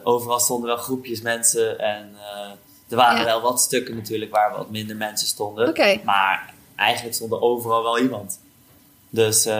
[0.03, 1.78] overal stonden wel groepjes mensen.
[1.78, 2.16] En
[2.89, 3.24] er waren Ja.
[3.24, 5.74] wel wat stukken natuurlijk waar wat minder mensen stonden.
[6.05, 8.39] Maar eigenlijk stond er overal wel iemand.
[9.11, 9.55] Dus eh,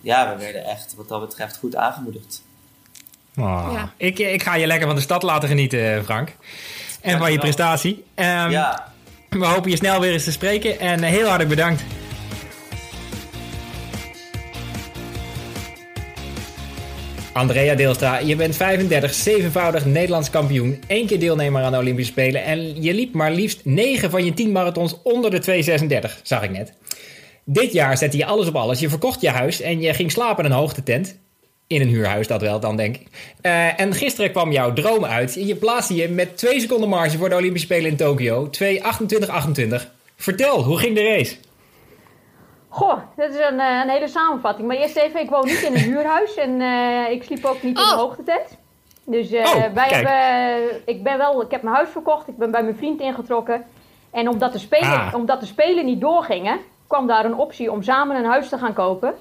[0.00, 2.42] ja, we werden echt wat dat betreft goed aangemoedigd.
[3.36, 3.92] Oh, Ja.
[3.96, 6.36] ik, ik ga je lekker van de stad laten genieten, Frank.
[7.00, 8.04] En van je prestatie.
[8.14, 8.92] Ehm, ja,
[9.28, 10.78] We hopen je snel weer eens te spreken.
[10.80, 11.82] En eh, heel hartelijk bedankt.
[17.32, 22.44] Andrea Deelstra, je bent 35, zevenvoudig Nederlands kampioen, één keer deelnemer aan de Olympische Spelen
[22.44, 25.64] en je liep maar liefst 9 van je 10 marathons onder de
[26.10, 26.72] 2,36, zag ik net.
[27.44, 28.80] Dit jaar zette je alles op alles.
[28.80, 31.18] Je verkocht je huis en je ging slapen in een hoogtetent.
[31.66, 33.06] In een huurhuis, dat wel dan, denk ik.
[33.42, 35.34] Uh, en gisteren kwam jouw droom uit.
[35.34, 38.50] Je plaatste je met 2 seconden marge voor de Olympische Spelen in Tokio.
[38.64, 39.74] 2.28.28.
[40.16, 41.36] Vertel, hoe ging de race?
[42.72, 44.68] Goh, dat is een, een, hele samenvatting.
[44.68, 47.78] Maar eerst even, ik woon niet in een huurhuis en uh, ik sliep ook niet
[47.78, 47.84] oh.
[47.84, 48.58] in de hoogtetent.
[49.04, 52.50] Dus uh, oh, wij hebben, ik ben wel, ik heb mijn huis verkocht, ik ben
[52.50, 53.64] bij mijn vriend ingetrokken.
[54.10, 55.14] En omdat de spelen, ah.
[55.14, 58.72] omdat de spelen niet doorgingen, kwam daar een optie om samen een huis te gaan
[58.72, 59.14] kopen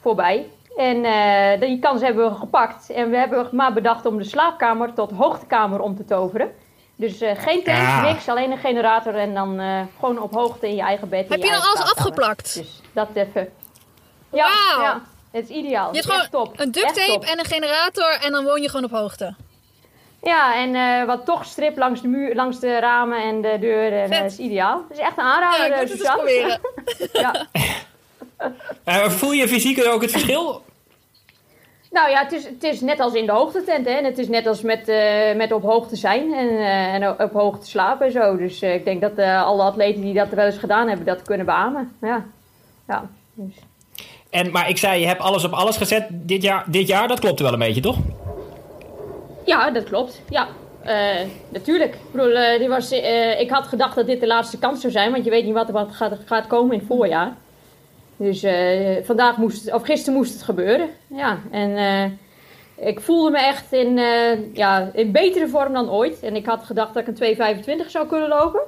[0.00, 0.46] voorbij.
[0.76, 2.90] En uh, die kans hebben we gepakt.
[2.90, 6.50] En we hebben maar bedacht om de slaapkamer tot hoogtekamer om te toveren.
[6.98, 8.00] Dus uh, geen ja.
[8.00, 11.28] niks, alleen een generator en dan uh, gewoon op hoogte in je eigen bed.
[11.28, 12.54] Heb je, dan alles afgeplakt?
[12.54, 13.52] Dus dat even.
[14.32, 14.82] Ja, wow.
[14.82, 15.88] ja, het is ideaal.
[15.94, 16.60] Je hebt gewoon top.
[16.60, 19.34] een duct tape en een generator en dan woon je gewoon op hoogte.
[20.22, 23.92] Ja, en uh, wat toch strip langs de, muur, langs de ramen en de deur.
[23.92, 24.84] En, dat is ideaal.
[24.88, 26.60] Dat is echt een aanrader, ja, ik moet het proberen.
[28.84, 29.10] ja.
[29.10, 30.64] voel je fysiek ook het verschil?
[31.90, 33.86] Nou ja, het is, het is net als in de hoogtetent.
[33.86, 33.92] Hè?
[33.92, 37.32] En het is net als met, uh, met op hoogte zijn en, uh, en op
[37.32, 38.36] hoogte slapen en zo.
[38.36, 41.46] Dus uh, ik denk dat alle atleten die dat wel eens gedaan hebben, dat kunnen
[41.46, 41.96] beamen.
[42.00, 42.24] Ja.
[42.86, 43.54] ja dus.
[44.30, 46.64] en, maar ik zei, je hebt alles op alles gezet dit jaar.
[46.66, 47.96] Dit jaar dat klopt wel een beetje, toch?
[49.44, 50.20] Ja, dat klopt.
[50.28, 50.48] Ja,
[51.48, 51.94] natuurlijk.
[51.94, 52.92] Ik, bedoel, dit was,
[53.38, 55.66] ik had gedacht dat dit de laatste kans zou zijn, want je weet niet wat
[55.66, 57.36] er wat gaat, gaat komen in het voorjaar.
[58.18, 60.88] Dus uh, vandaag moest het, of gisteren moest het gebeuren.
[61.06, 66.22] Ja, en uh, ik voelde me echt in, uh, ja, in betere vorm dan ooit.
[66.22, 68.60] En ik had gedacht dat ik een 2,25 zou kunnen lopen.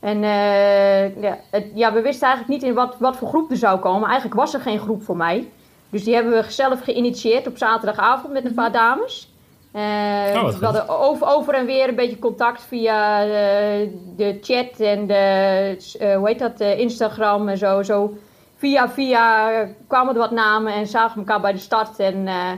[0.00, 0.20] En
[1.20, 4.08] ja, het, ja, we wisten eigenlijk niet in wat, wat voor groep er zou komen.
[4.08, 5.48] Eigenlijk was er geen groep voor mij.
[5.90, 9.32] Dus die hebben we zelf geïnitieerd op zaterdagavond met een paar dames.
[9.72, 13.24] Oh, we hadden over, over en weer een beetje contact via
[14.16, 17.82] de chat en de, hoe heet dat, Instagram en zo.
[17.82, 18.14] zo
[18.64, 21.98] via via kwamen er wat namen en zagen elkaar bij de start.
[21.98, 22.50] En uh,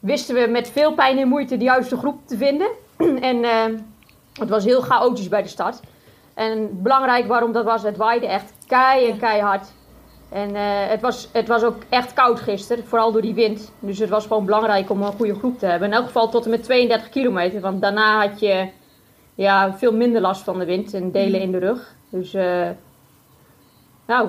[0.00, 2.68] wisten we met veel pijn en moeite de juiste groep te vinden.
[3.30, 3.64] en uh,
[4.32, 5.80] het was heel chaotisch bij de start.
[6.34, 9.72] En belangrijk waarom dat was, het waaide echt kei en keihard.
[10.30, 13.72] En uh, het, was, het was ook echt koud gisteren, vooral door die wind.
[13.78, 15.88] Dus het was gewoon belangrijk om een goede groep te hebben.
[15.88, 18.68] In elk geval tot en met 32 kilometer, want daarna had je
[19.34, 21.94] ja, veel minder last van de wind en delen in de rug.
[22.10, 22.32] Dus,
[24.06, 24.28] nou,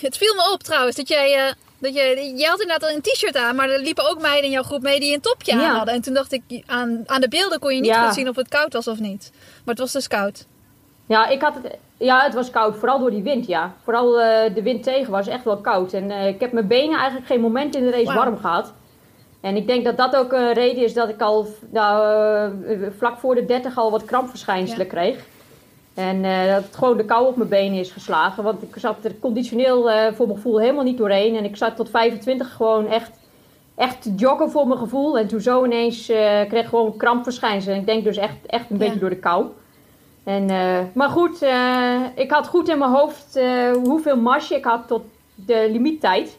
[0.00, 1.46] Het viel me op trouwens dat jij.
[1.46, 4.44] Uh, dat je, jij had inderdaad al een t-shirt aan, maar er liepen ook meiden
[4.44, 5.94] in jouw groep mee die een topje aan hadden.
[5.94, 8.48] En toen dacht ik, aan, aan de beelden kon je niet goed zien of het
[8.48, 9.30] koud was of niet.
[9.34, 10.46] Maar het was dus koud.
[11.06, 12.76] Ja, ik had het, ja, het was koud.
[12.76, 13.74] Vooral door die wind, ja.
[13.84, 15.92] Vooral uh, de wind tegen was echt wel koud.
[15.92, 18.14] En uh, ik heb mijn benen eigenlijk geen moment in de race wow.
[18.14, 18.72] warm gehad.
[19.40, 23.34] En ik denk dat dat ook een reden is dat ik al nou, vlak voor
[23.34, 24.92] de 30 al wat krampverschijnselen ja.
[24.92, 25.24] kreeg.
[25.96, 28.42] En uh, dat het gewoon de kou op mijn benen is geslagen.
[28.42, 31.36] Want ik zat er conditioneel uh, voor mijn gevoel helemaal niet doorheen.
[31.36, 33.10] En ik zat tot 25 gewoon echt,
[33.74, 35.18] echt te joggen voor mijn gevoel.
[35.18, 36.16] En toen zo ineens uh,
[36.48, 37.78] kreeg ik gewoon krampverschijnselen.
[37.78, 38.84] Ik denk dus echt, echt een ja.
[38.84, 39.46] beetje door de kou.
[40.24, 40.46] En,
[40.94, 41.46] maar goed,
[42.14, 43.40] ik had goed in mijn hoofd
[43.84, 45.02] hoeveel marge ik had tot
[45.34, 46.38] de limiettijd.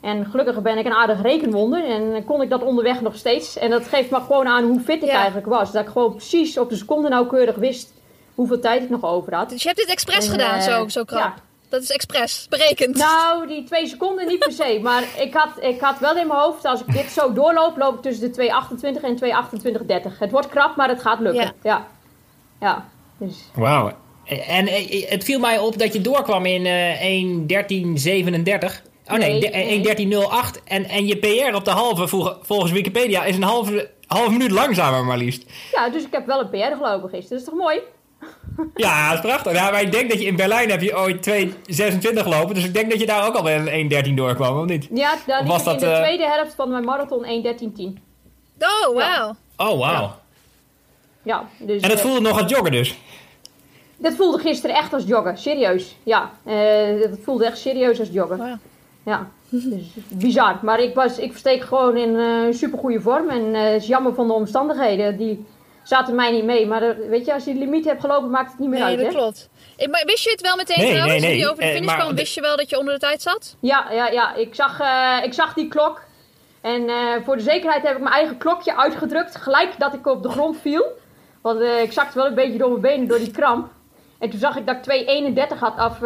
[0.00, 1.84] En gelukkig ben ik een aardig rekenwonder.
[1.84, 3.58] En kon ik dat onderweg nog steeds.
[3.58, 5.14] En dat geeft me gewoon aan hoe fit ik ja.
[5.14, 5.72] eigenlijk was.
[5.72, 7.97] Dat ik gewoon precies op de seconde nauwkeurig wist
[8.38, 9.48] hoeveel tijd ik nog over had.
[9.50, 11.20] Dus je hebt dit expres en, gedaan, uh, zo, zo krap?
[11.20, 11.34] Ja.
[11.68, 12.96] Dat is expres, berekend.
[12.96, 14.78] Nou, die twee seconden niet per se.
[14.82, 17.94] Maar ik had, ik had wel in mijn hoofd, als ik dit zo doorloop, loop
[17.94, 18.50] ik tussen de
[18.98, 19.18] 2,28 en
[20.12, 20.18] 2,28,30.
[20.18, 21.44] Het wordt krap, maar het gaat lukken.
[21.44, 21.52] Ja.
[21.62, 21.86] Ja.
[22.60, 22.88] ja.
[23.18, 23.50] Dus.
[23.54, 23.92] Wauw.
[24.46, 24.66] En
[25.08, 27.56] het viel mij op dat je doorkwam in uh,
[28.62, 28.88] 1.13.37.
[29.06, 30.64] Oh nee, nee 1.13.08.
[30.64, 32.08] En, en je PR op de halve,
[32.42, 35.44] volgens Wikipedia, is een halve, halve minuut langzamer maar liefst.
[35.72, 37.28] Ja, dus ik heb wel een PR gelopen gisteren.
[37.28, 37.80] Dat is toch mooi?
[38.74, 39.52] Ja, dat is prachtig.
[39.52, 41.52] Ja, maar ik denk dat je in Berlijn heb je ooit 2.26
[42.00, 42.54] gelopen.
[42.54, 44.88] Dus ik denk dat je daar ook al wel een 1.13 doorkwam, of niet?
[44.92, 46.02] Ja, dan was dat, in de uh...
[46.02, 47.82] tweede helft van mijn marathon 1.13.10.
[48.58, 48.96] Oh, wauw.
[48.96, 49.36] Ja.
[49.56, 50.02] Oh, wauw.
[50.02, 50.18] Ja.
[51.22, 51.48] ja.
[51.58, 52.98] dus, en dat voelde uh, nog als joggen dus?
[53.96, 55.96] Dat voelde gisteren echt als joggen, serieus.
[56.02, 58.36] Ja, uh, dat voelde echt serieus als joggen.
[58.36, 58.56] Wow.
[59.02, 60.58] Ja, dus bizar.
[60.62, 63.28] Maar ik, was, ik versteek gewoon in uh, supergoeie vorm.
[63.28, 65.46] En het is jammer van de omstandigheden die
[65.88, 66.66] zaten mij niet mee.
[66.66, 68.88] Maar er, weet je, als je de limiet hebt gelopen, maakt het niet meer nee,
[68.88, 68.96] uit.
[68.96, 69.20] Nee, dat hè?
[69.20, 69.48] klopt.
[69.76, 71.20] Ik, maar wist je het wel meteen nee, trouwens?
[71.20, 71.30] Nee, nee.
[71.30, 73.22] Toen je over de finish uh, kwam, wist je wel dat je onder de tijd
[73.22, 73.56] zat?
[73.60, 74.34] Ja, ja, ja.
[74.34, 76.02] Ik, zag, uh, ik zag die klok.
[76.60, 79.36] En uh, voor de zekerheid heb ik mijn eigen klokje uitgedrukt.
[79.36, 80.84] Gelijk dat ik op de grond viel.
[81.42, 83.70] Want ik zakte wel een beetje door mijn benen door die kramp.
[84.18, 85.06] En toen zag ik dat ik
[85.54, 86.00] 2.31 had, af,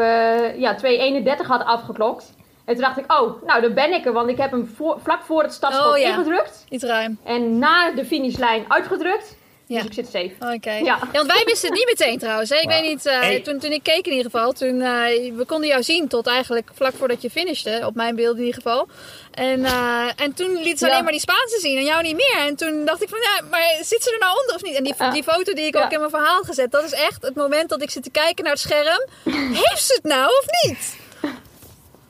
[0.56, 2.34] ja, 2.31 had afgeklokt.
[2.64, 4.12] En toen dacht ik, oh, nou dan ben ik er.
[4.12, 6.08] Want ik heb hem voor- vlak voor het stadschot Oh, ja.
[6.08, 6.64] ingedrukt.
[6.68, 7.18] Iets ruim.
[7.24, 9.36] En na de finishlijn uitgedrukt.
[9.72, 9.82] Ja.
[9.82, 10.54] Dus ik zit safe.
[10.54, 10.70] Oké.
[10.72, 10.80] Ja.
[10.84, 10.98] Ja.
[11.12, 12.50] want wij wisten het niet meteen trouwens.
[12.50, 12.56] Hè?
[12.56, 13.40] Ik weet niet, eh, Hey.
[13.40, 14.88] toen, toen ik keek in ieder geval, toen, eh,
[15.36, 18.62] we konden jou zien tot eigenlijk vlak voordat je finishte, op mijn beeld in ieder
[18.62, 18.88] geval.
[19.30, 20.90] En, eh, en toen liet ze Ja.
[20.90, 22.36] alleen maar die Spaanse zien en jou niet meer.
[22.46, 24.74] En toen dacht ik van, ja, maar zit ze er nou onder of niet?
[24.74, 25.84] En die, die foto die ik Ja.
[25.84, 28.44] ook in mijn verhaal gezet, dat is echt het moment dat ik zit te kijken
[28.44, 29.06] naar het scherm.
[29.62, 30.96] Heeft ze het nou of niet?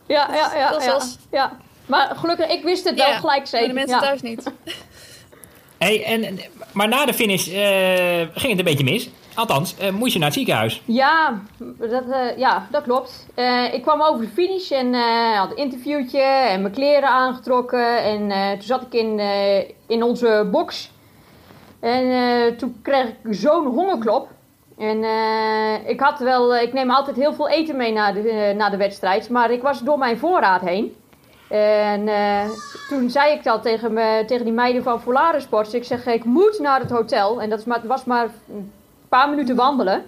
[0.07, 0.71] Ja, ja, ja.
[0.71, 1.57] Dat ja, was- ja.
[1.87, 3.69] Maar gelukkig, ik wist het wel Ja, gelijk maar zeker.
[3.69, 4.03] de mensen ja.
[4.03, 4.43] thuis niet.
[5.83, 6.39] Hey, en,
[6.73, 9.11] maar na de finish eh, ging het een beetje mis.
[9.35, 10.83] Althans, eh, moest je naar het ziekenhuis.
[10.85, 11.41] Ja,
[11.79, 13.27] dat, eh, ja, dat klopt.
[13.73, 14.95] Ik kwam over de finish en
[15.35, 18.03] had een interviewtje en mijn kleren aangetrokken.
[18.03, 19.21] En toen zat ik in,
[19.87, 20.91] in onze box.
[21.81, 24.29] En toen kreeg ik zo'n hongerklop.
[24.79, 25.05] En
[25.87, 29.29] ik had wel, ik neem altijd heel veel eten mee naar de, naar de wedstrijd.
[29.29, 30.95] Maar ik was door mijn voorraad heen.
[31.53, 32.51] En eh,
[32.89, 35.75] toen zei ik dat tegen, me, tegen die meiden van Volare Sports.
[35.75, 37.43] Ik zeg, ik moet naar het hotel.
[37.43, 38.73] En dat was maar een
[39.09, 40.05] paar minuten wandelen.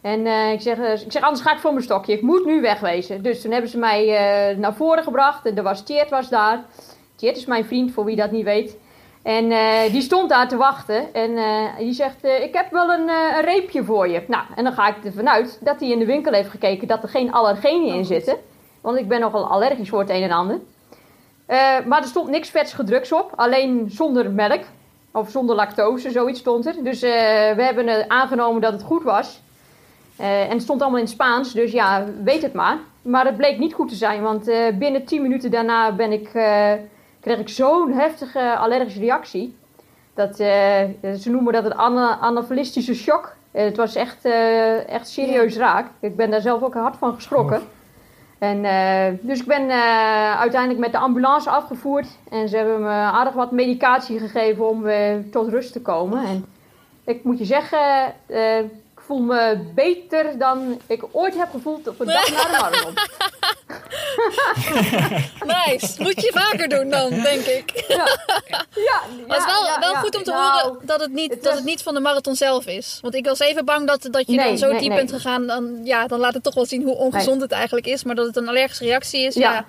[0.00, 2.12] En eh, ik, zeg, eh, ik zeg, anders ga ik voor mijn stokje.
[2.12, 3.22] Ik moet nu wegwezen.
[3.22, 4.06] Dus toen hebben ze mij
[4.58, 5.46] naar voren gebracht.
[5.46, 6.64] En er was Tjeerd was daar.
[7.16, 8.76] Tjeerd is mijn vriend, voor wie dat niet weet.
[9.22, 9.48] En
[9.92, 11.14] die stond daar te wachten.
[11.14, 11.38] En
[11.78, 14.24] die zegt, ik heb wel een, een reepje voor je.
[14.26, 17.02] Nou, en dan ga ik ervan uit dat hij in de winkel heeft gekeken dat
[17.02, 18.36] er geen allergenen in zitten.
[18.80, 20.58] Want ik ben nogal allergisch voor het een en ander.
[21.48, 23.32] Eh, maar er stond niks vets gedruks op.
[23.36, 24.62] Alleen zonder melk.
[25.12, 26.74] Of zonder lactose, zoiets stond er.
[26.82, 27.10] Dus eh,
[27.56, 29.40] we hebben eh, aangenomen dat het goed was.
[30.16, 32.78] En het stond allemaal in het Spaans, dus ja, weet het maar.
[33.02, 34.44] Maar het bleek niet goed te zijn, want
[34.78, 36.28] binnen 10 minuten daarna ben ik,
[37.20, 39.56] kreeg ik zo'n heftige allergische reactie.
[40.14, 42.44] Dat, ze noemen dat een ana
[42.80, 43.36] shock.
[43.50, 44.24] Het was echt,
[44.86, 45.90] echt serieus raak.
[46.00, 47.62] Ik ben daar zelf ook hard van geschrokken.
[48.38, 52.06] En, eh, dus ik ben eh, uiteindelijk met de ambulance afgevoerd.
[52.30, 56.24] En ze hebben me aardig wat medicatie gegeven om eh, tot rust te komen.
[56.24, 56.44] En
[57.04, 58.58] ik moet je zeggen, eh,
[59.08, 62.94] voel me beter dan ik ooit heb gevoeld op een dag na de marathon.
[65.44, 66.02] Nice.
[66.02, 67.84] Moet je vaker doen dan, denk ik.
[67.88, 67.94] Ja,
[68.74, 71.30] ja, Maar het is wel, ja, wel goed om te Nou, horen dat het, niet,
[71.30, 72.98] het dat was- het niet van de marathon zelf is.
[73.02, 74.98] Want ik was even bang dat, dat je Nee, dan zo nee, diep nee.
[74.98, 75.46] bent gegaan.
[75.46, 78.04] Dan, ja, dan laat het toch wel zien hoe ongezond het eigenlijk is.
[78.04, 79.64] Maar dat het een allergische reactie is, ja,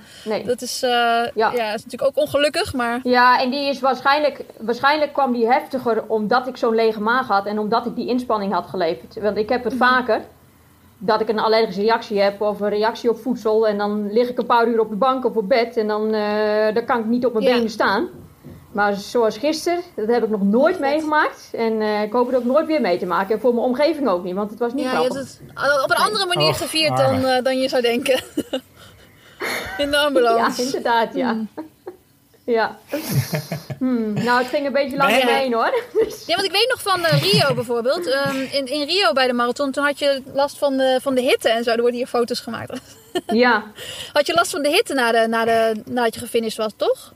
[0.45, 1.25] dat is, eh, ja.
[1.35, 1.73] Ja.
[1.73, 2.73] is natuurlijk ook ongelukkig.
[2.73, 7.27] Maar Ja, en die is waarschijnlijk, waarschijnlijk kwam die heftiger omdat ik zo'n lege maag
[7.27, 9.15] had en omdat ik die inspanning had geleverd.
[9.29, 10.21] Want ik heb het vaker
[10.97, 14.37] dat ik een allergische reactie heb of een reactie op voedsel en dan lig ik
[14.37, 17.05] een paar uur op de bank of op bed en dan, eh, dan kan ik
[17.05, 17.53] niet op mijn Ja.
[17.53, 18.07] benen staan.
[18.71, 22.43] Maar zoals gisteren, dat heb ik nog nooit meegemaakt en eh, ik hoop het ook
[22.43, 23.33] nooit weer mee te maken.
[23.35, 25.39] En voor mijn omgeving ook niet, want het was niet ja, je hebt grappig.
[25.73, 28.23] het op een andere manier Och, gevierd dan, eh, dan je zou denken.
[29.77, 30.63] In de Ja, ambulance.
[30.63, 31.35] inderdaad, ja.
[32.49, 32.77] Ja.
[33.79, 35.83] Hmm, nou, het ging een beetje lang Nee, heen hoor.
[36.25, 38.07] Ja, want ik weet nog van eh, Rio bijvoorbeeld.
[38.07, 41.21] Ehm, in, in Rio bij de marathon, toen had je last van de, van de
[41.21, 41.71] hitte en zo.
[41.71, 42.81] Er worden hier foto's gemaakt.
[43.43, 43.63] ja,
[44.13, 47.13] Had je last van de hitte na de, na de, nadat je gefinished was, toch?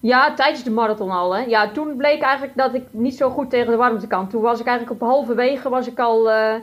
[0.00, 1.34] Ja, tijdens de marathon al.
[1.34, 1.44] Hè.
[1.44, 4.28] Ja, toen bleek eigenlijk dat ik niet zo goed tegen de warmte kan.
[4.28, 6.54] Toen was ik eigenlijk op halverwege was ik al eh,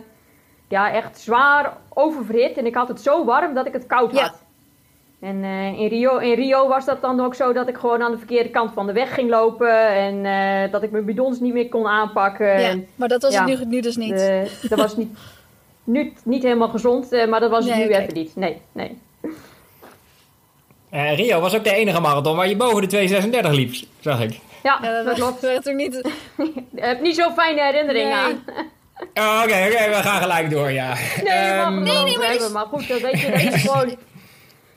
[0.67, 2.57] ja, echt zwaar oververhit.
[2.57, 4.33] En ik had het zo warm dat ik het koud Ja.
[5.21, 8.11] En eh, in, Rio, in Rio was dat dan ook zo dat ik gewoon aan
[8.11, 9.87] de verkeerde kant van de weg ging lopen.
[9.87, 12.45] En eh, dat ik mijn bidons niet meer kon aanpakken.
[12.61, 13.47] Ja, En, maar dat was ja.
[13.47, 14.31] het nu, nu dus niet.
[14.69, 15.17] dat was niet,
[15.83, 18.35] nu, niet helemaal gezond, eh, maar dat was het Nee, nu even niet.
[18.35, 18.97] Nee, nee.
[20.89, 23.07] Eh, Rio was ook de enige marathon waar je boven de
[23.45, 24.39] 2,36 liep, zag ik.
[24.63, 25.41] Ja, Ja, dat, dat klopt.
[25.63, 26.11] natuurlijk niet.
[26.37, 28.13] Ik heb niet zo'n fijne herinnering Nee.
[28.17, 28.43] aan.
[29.13, 30.93] Oh, Oké, oké, we gaan gelijk door, ja.
[31.23, 33.41] Nee, je mag Ehm, nee, nee, nee, maar is- Maar goed, dat weet je, dat
[33.53, 33.95] is gewoon...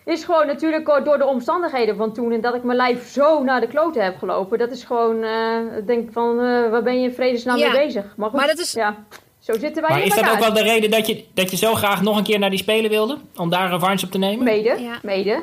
[0.04, 3.60] Is gewoon natuurlijk door de omstandigheden van toen en dat ik mijn lijf zo naar
[3.60, 4.58] de kloten heb gelopen.
[4.58, 7.70] Dat is gewoon, eh, ik denk van, eh, waar ben je in vredesnaam Ja.
[7.72, 8.04] mee bezig?
[8.16, 8.94] Maar goed, Maar dat is- ja,
[9.38, 11.56] zo zitten wij maar in is dat ook wel de reden dat je, dat je
[11.56, 13.18] zo graag nog een keer naar die Spelen wilde?
[13.36, 14.44] Om daar een revanche op te nemen?
[14.44, 14.98] Mede, Ja.
[15.02, 15.42] mede.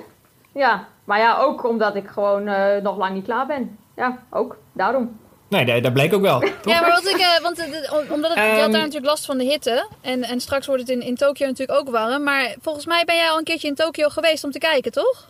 [0.53, 3.77] Ja, maar ja, ook omdat ik gewoon eh, nog lang niet klaar ben.
[3.95, 5.19] Ja, ook, daarom.
[5.51, 6.39] Nee, dat, dat bleek ook wel.
[6.61, 6.73] toch?
[6.73, 7.65] Ja, maar wat ik, eh, want eh,
[8.11, 8.71] omdat het, je had Ehm.
[8.71, 9.87] daar natuurlijk last van de hitte.
[10.01, 12.23] En, en straks wordt het in, in Tokio natuurlijk ook warm.
[12.23, 15.29] Maar volgens mij ben jij al een keertje in Tokio geweest om te kijken, toch?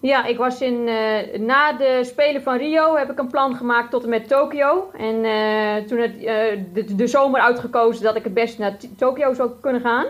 [0.00, 3.90] Ja, ik was in, eh, na de Spelen van Rio heb ik een plan gemaakt
[3.90, 4.90] tot en met Tokio.
[4.96, 9.34] En eh, toen het eh, de, de zomer uitgekozen dat ik het best naar Tokio
[9.34, 10.06] zou kunnen gaan.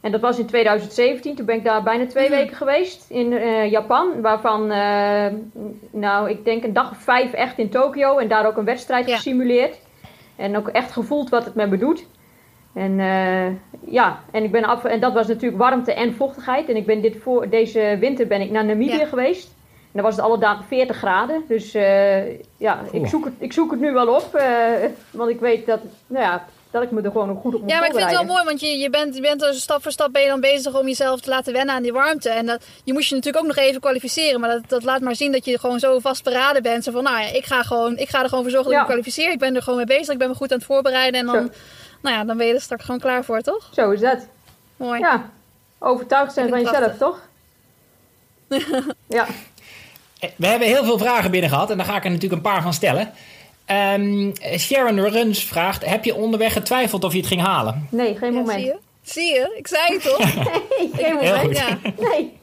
[0.00, 1.34] En dat was in 2017.
[1.34, 2.38] Toen ben ik daar bijna twee Mhm.
[2.38, 4.20] weken geweest in eh, Japan.
[4.20, 5.26] Waarvan, eh,
[5.90, 8.16] nou, ik denk een dag of vijf echt in Tokio.
[8.18, 9.14] En daar ook een wedstrijd Ja.
[9.16, 9.78] gesimuleerd.
[10.36, 12.06] En ook echt gevoeld wat het met me doet.
[12.74, 13.46] En, eh,
[13.92, 16.68] ja, en, ik ben af, en dat was natuurlijk warmte en vochtigheid.
[16.68, 19.06] En ik ben dit voor, deze winter ben ik naar Namibië Ja.
[19.06, 19.46] geweest.
[19.70, 21.42] En dan was het alle dagen 40 graden.
[21.48, 24.34] Dus eh, ja, ik zoek, het, ik zoek het nu wel op.
[24.34, 24.46] eh,
[25.10, 27.70] want ik weet dat, nou ja, dat ik me er gewoon ook goed op moet
[27.70, 29.82] Ja, maar ik vind het wel mooi, want je, je, bent, je bent dus stap
[29.82, 32.30] voor stap ben je dan bezig om jezelf te laten wennen aan die warmte.
[32.30, 34.40] En dat, je moest je natuurlijk ook nog even kwalificeren.
[34.40, 36.84] Maar dat, dat laat maar zien dat je gewoon zo vastberaden bent.
[36.84, 38.86] Zo van, nou ja, ik ga, gewoon, ik ga er gewoon voor zorgen dat ik
[38.86, 39.32] me kwalificeer.
[39.32, 41.20] Ik ben er gewoon mee bezig, ik ben me goed aan het voorbereiden.
[41.20, 41.50] En dan, Zo.
[42.02, 43.68] nou ja, dan ben je er straks gewoon klaar voor, toch?
[43.72, 44.26] Zo is dat.
[44.76, 45.00] Mooi.
[45.00, 45.30] Ja,
[45.78, 47.20] overtuigd zijn van jezelf, toch?
[49.08, 49.26] ja.
[50.20, 52.50] Eh, We hebben heel veel vragen binnen gehad en daar ga ik er natuurlijk een
[52.52, 53.12] paar van stellen.
[53.68, 57.88] Ehm, Sharon Runs vraagt: Heb je onderweg getwijfeld of je het ging halen?
[57.90, 58.58] Nee, geen Ja, moment.
[58.60, 58.76] zie je?
[59.02, 59.54] Zie je?
[59.56, 60.18] Ik zei het toch?
[60.78, 61.40] Nee, geen Heel moment.
[61.40, 61.56] goed.
[61.56, 61.78] ja.
[62.10, 62.36] Nee.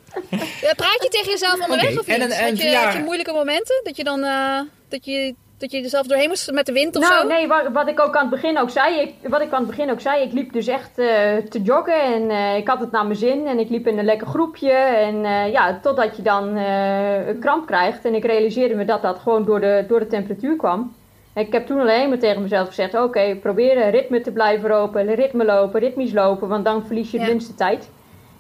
[0.61, 2.15] Ja, Praat je tegen jezelf onderweg of niet?
[2.15, 3.81] en een- een had, je, had je moeilijke momenten?
[3.83, 4.59] Dat je dan eh,
[4.89, 7.27] dat je, dat je er zelf doorheen moest met de wind of nou, zo?
[7.27, 9.69] nee, wat, wat ik ook aan het begin ook zei, ik, wat ik aan het
[9.75, 11.05] begin ook zei, ik liep dus echt eh,
[11.49, 14.05] te joggen en eh, ik had het naar mijn zin en ik liep in een
[14.05, 18.75] lekker groepje en eh, ja, totdat je dan eh, een kramp krijgt en ik realiseerde
[18.75, 20.95] me dat dat gewoon door de, door de temperatuur kwam.
[21.35, 24.69] En ik heb toen alleen maar tegen mezelf gezegd, oké, probeer een ritme te blijven
[24.69, 27.29] lopen, ritme lopen, ritmisch lopen, want dan verlies je de Ja.
[27.29, 27.89] minste tijd.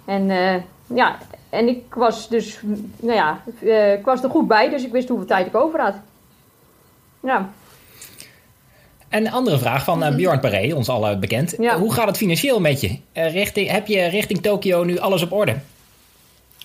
[0.05, 0.55] En eh,
[0.95, 1.17] ja,
[1.49, 2.59] en ik was dus,
[2.99, 5.81] nou ja, eh, ik was er goed bij, dus ik wist hoeveel tijd ik over
[5.81, 5.95] had.
[7.19, 7.49] Ja.
[9.09, 11.55] En een andere vraag van eh, Bjorn Paré, ons allen bekend.
[11.59, 11.77] Ja.
[11.79, 12.97] Hoe gaat het financieel met je?
[13.11, 15.55] Eh, richting, heb je richting Tokio nu alles op orde?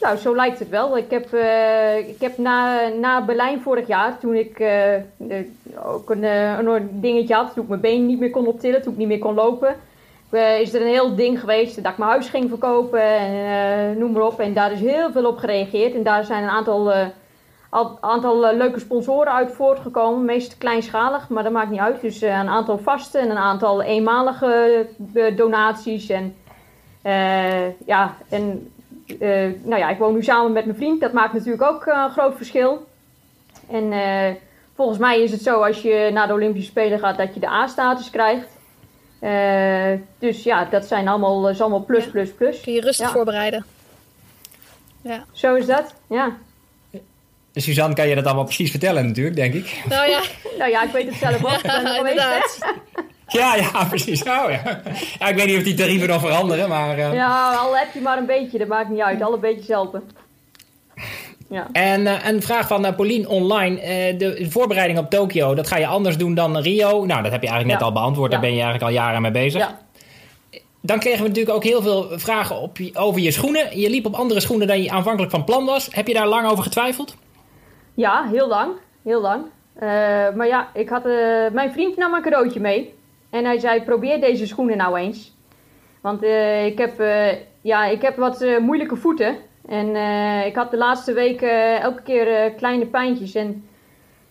[0.00, 0.96] Nou, zo lijkt het wel.
[0.96, 5.02] Ik heb, eh, ik heb na, na Berlijn vorig jaar, toen ik eh, eh,
[5.84, 8.98] ook een, een dingetje had, toen ik mijn been niet meer kon optillen, toen ik
[8.98, 9.76] niet meer kon lopen,
[10.60, 14.22] is er een heel ding geweest dat ik mijn huis ging verkopen en noem maar
[14.22, 14.40] op.
[14.40, 15.94] En daar is heel veel op gereageerd.
[15.94, 16.92] En daar zijn een aantal,
[17.70, 22.00] al- aantal leuke sponsoren uit voortgekomen, meest kleinschalig, maar dat maakt niet uit.
[22.00, 24.86] Dus een aantal vaste en een aantal eenmalige
[25.36, 26.08] donaties.
[26.08, 26.34] En
[27.86, 28.72] ja, en
[29.18, 29.28] eh,
[29.62, 31.00] nou ja, ik woon nu samen met mijn vriend.
[31.00, 32.86] Dat maakt natuurlijk ook eh, een groot verschil.
[33.70, 34.34] En eh,
[34.76, 37.48] volgens mij is het zo als je naar de Olympische Spelen gaat dat je de
[37.48, 38.48] A-status krijgt.
[39.20, 42.10] Eh, dus ja, dat zijn allemaal, is allemaal plus, Ja.
[42.10, 42.60] plus, plus.
[42.60, 43.12] Kun je rustig Ja.
[43.12, 43.64] voorbereiden.
[45.02, 45.24] Ja.
[45.32, 46.36] Zo is dat, ja.
[47.54, 49.82] Suzanne kan je dat allemaal precies vertellen natuurlijk, denk ik.
[49.88, 50.20] Nou ja,
[50.58, 51.50] Nou ja, ik weet het zelf ook.
[51.62, 52.08] Ik ben er geweest, hè.
[52.10, 52.58] inderdaad.
[53.32, 54.20] Ja, ja, precies.
[54.22, 54.80] Oh, ja.
[55.18, 56.98] ja, ik weet niet of die tarieven nog veranderen, maar...
[56.98, 59.22] eh, Ja, al heb je maar een beetje, dat maakt niet uit.
[59.22, 60.02] Alle beetjes helpen.
[61.48, 61.66] Ja.
[61.72, 63.76] En eh, een vraag van eh, Paulien online.
[64.16, 67.04] De voorbereiding op Tokio, dat ga je anders doen dan Rio.
[67.04, 67.84] Nou, dat heb je eigenlijk net Ja.
[67.86, 68.30] al beantwoord.
[68.30, 68.46] Daar Ja.
[68.46, 69.60] ben je eigenlijk al jaren mee bezig.
[69.60, 69.78] ja.
[70.82, 73.78] Dan kregen we natuurlijk ook heel veel vragen op, je- over je schoenen.
[73.78, 75.88] Je liep op andere schoenen dan je aanvankelijk van plan was.
[75.90, 77.16] Heb je daar lang over getwijfeld?
[77.94, 78.72] Ja, heel lang.
[79.04, 79.44] Heel lang.
[80.36, 81.04] Maar ja, ik had,
[81.52, 82.94] mijn vriend nam een cadeautje mee.
[83.30, 85.32] En hij zei, probeer deze schoenen nou eens.
[86.00, 89.36] Want eh, ik, heb, eh, ja, ik heb wat eh, moeilijke voeten.
[89.68, 89.96] En
[90.46, 93.34] ik had de laatste weken elke keer kleine pijntjes.
[93.34, 93.68] En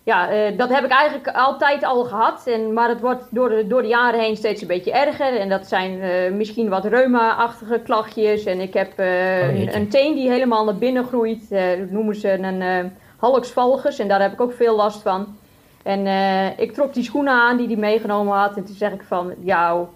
[0.04, 2.47] ja, dat heb ik eigenlijk altijd al gehad.
[2.47, 5.38] En, maar het wordt door de, door de jaren heen steeds een beetje erger.
[5.38, 8.45] En dat zijn misschien wat reuma-achtige klachtjes.
[8.45, 11.50] En ik heb Oh, een, een teen die helemaal naar binnen groeit.
[11.50, 12.86] Dat noemen ze een eh
[13.18, 14.00] hallux valgus.
[14.00, 15.38] En daar heb ik ook veel last van.
[15.84, 18.57] En eh, ik trok die schoenen aan die hij meegenomen had.
[18.57, 19.88] En toen zeg ik van, ja, het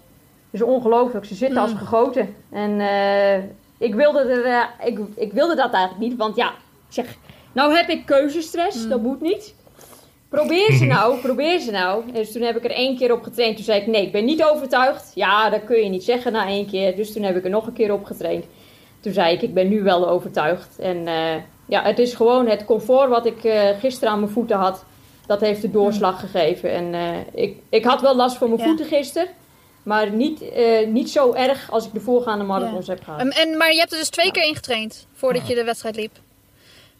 [0.50, 1.24] is ongelooflijk.
[1.24, 2.34] Ze zitten als gegoten.
[2.50, 3.36] En eh,
[3.78, 6.18] ik, wilde er, eh, ik, ik wilde dat eigenlijk niet.
[6.18, 6.54] Want ja, ik
[6.88, 7.16] zeg,
[7.52, 8.88] nou heb ik keuzestress.
[8.88, 9.54] Dat moet niet.
[10.28, 12.12] Probeer ze nou, probeer ze nou.
[12.12, 13.56] Dus toen heb ik er één keer op getraind.
[13.56, 15.12] Toen zei ik, nee, ik ben niet overtuigd.
[15.14, 16.96] Ja, dat kun je niet zeggen na één keer.
[16.96, 18.44] Dus toen heb ik er nog een keer op getraind.
[19.00, 20.78] Toen zei ik, ik ben nu wel overtuigd.
[20.78, 21.04] En
[21.66, 23.38] ja, het is gewoon het comfort wat ik
[23.80, 24.84] gisteren aan mijn voeten had.
[25.26, 26.70] Dat heeft de doorslag gegeven.
[26.72, 28.66] En eh, ik, ik had wel last voor mijn Ja.
[28.66, 29.28] voeten gisteren.
[29.82, 33.20] Maar niet, eh, niet zo erg als ik de voorgaande marathons heb gehad.
[33.20, 35.96] En, en, maar je hebt er dus twee keer in getraind voordat je de wedstrijd
[35.96, 36.18] liep.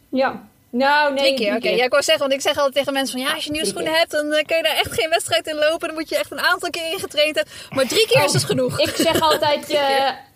[0.09, 0.47] Ja.
[0.69, 1.23] Nou, nee.
[1.23, 1.69] Drie keer, oké.
[1.69, 3.27] Ja, ik wou zeggen, want ik zeg altijd tegen mensen van...
[3.27, 5.55] Ja, als je nieuwe schoenen hebt, dan eh, kun je daar echt geen wedstrijd in
[5.55, 5.87] lopen.
[5.87, 7.53] Dan moet je echt een aantal keer in getraind hebben.
[7.69, 8.79] Maar drie keer is dus genoeg.
[8.79, 9.67] Ik zeg altijd...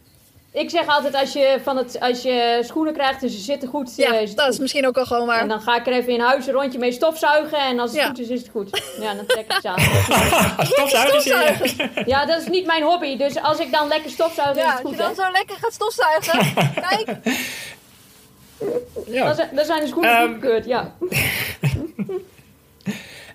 [0.51, 3.95] ik zeg altijd als je, van het, als je schoenen krijgt en ze zitten goed,
[3.95, 4.61] ja, eh, is het dat is goed.
[4.61, 5.39] misschien ook al gewoon waar.
[5.41, 7.57] En dan ga ik er even in huis een rondje mee stofzuigen.
[7.57, 8.07] En als het Ja.
[8.07, 8.81] goed is, is het goed.
[8.99, 9.80] Ja, dan trek ik ze aan.
[10.65, 11.91] Stofzuigen.
[12.05, 13.17] Ja, dat is niet mijn hobby.
[13.17, 14.97] Dus als ik dan lekker stofzuig, is Ja, het als je goed.
[14.97, 15.15] dan Hè?
[15.15, 16.53] zo lekker gaat stofzuigen.
[16.89, 17.17] Kijk.
[19.07, 19.26] Ja.
[19.26, 20.91] Dan, zijn, dan zijn de schoenen goedgekeurd, ja.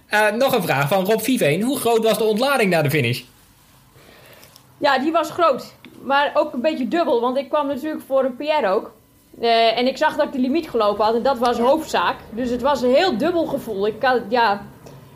[0.08, 1.62] Eh, nog een vraag van Rob Viveen.
[1.62, 3.22] Hoe groot was de ontlading na de finish?
[4.78, 5.72] Ja, die was groot.
[6.04, 8.92] Maar ook een beetje dubbel, want ik kwam natuurlijk voor een PR ook.
[9.40, 12.16] Eh, en ik zag dat ik de limiet gelopen had en dat was hoofdzaak.
[12.30, 13.86] Dus het was een heel dubbel gevoel.
[13.86, 14.62] Ik, ja,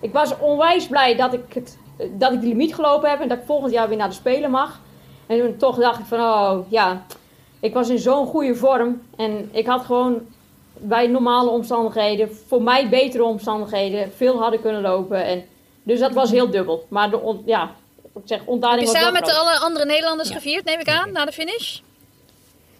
[0.00, 1.78] ik was onwijs blij dat ik, het,
[2.12, 4.50] dat ik de limiet gelopen heb en dat ik volgend jaar weer naar de Spelen
[4.50, 4.80] mag.
[5.26, 7.02] En toch dacht ik van, oh ja,
[7.60, 9.02] ik was in zo'n goede vorm.
[9.16, 10.20] En ik had gewoon
[10.78, 15.24] bij normale omstandigheden, voor mij betere omstandigheden, veel harder kunnen lopen.
[15.24, 15.44] En,
[15.82, 16.86] dus dat was heel dubbel.
[16.88, 17.70] Maar de, ja,
[18.22, 21.12] ik zeg, Heb ontlading je was samen met alle andere Nederlanders gevierd, neem ik aan,
[21.12, 21.78] na de finish?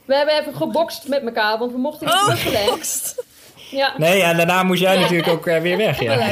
[0.05, 3.25] We hebben even gebokst met elkaar, want we mochten niet Oh, gebokst.
[3.71, 3.93] Ja.
[3.97, 6.01] Nee, en daarna moest jij natuurlijk ook eh, weer weg.
[6.01, 6.15] Ja.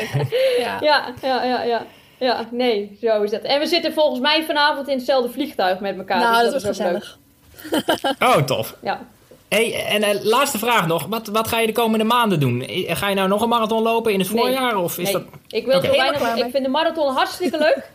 [0.59, 0.79] Ja.
[0.81, 1.87] Ja, ja, ja, ja.
[2.19, 3.43] Ja, nee, zo is dat.
[3.43, 6.19] En we zitten volgens mij vanavond in hetzelfde vliegtuig met elkaar.
[6.19, 7.03] nou, dus dat was is ook leuk.
[7.03, 8.15] gezellig.
[8.37, 8.75] Oh, tof.
[8.83, 9.01] Ja.
[9.49, 11.07] Hey, en eh, laatste vraag nog.
[11.07, 12.65] Wat, wat ga je de komende maanden doen?
[12.87, 14.43] Ga je nou nog een marathon lopen in het Nee.
[14.43, 14.77] voorjaar?
[14.77, 15.23] Of is nee, dat...
[15.49, 16.35] ik wil weinig.
[16.37, 17.91] Ik vind de marathon hartstikke leuk.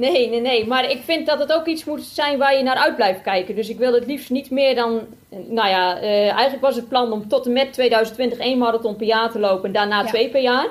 [0.00, 0.66] Nee, nee, nee.
[0.66, 3.54] Maar ik vind dat het ook iets moet zijn waar je naar uit blijft kijken.
[3.54, 5.00] Dus ik wil het liefst niet meer dan.
[5.28, 9.06] Nou ja, eh, eigenlijk was het plan om tot en met 2020 één marathon per
[9.06, 10.06] jaar te lopen en daarna Ja.
[10.06, 10.66] twee per jaar.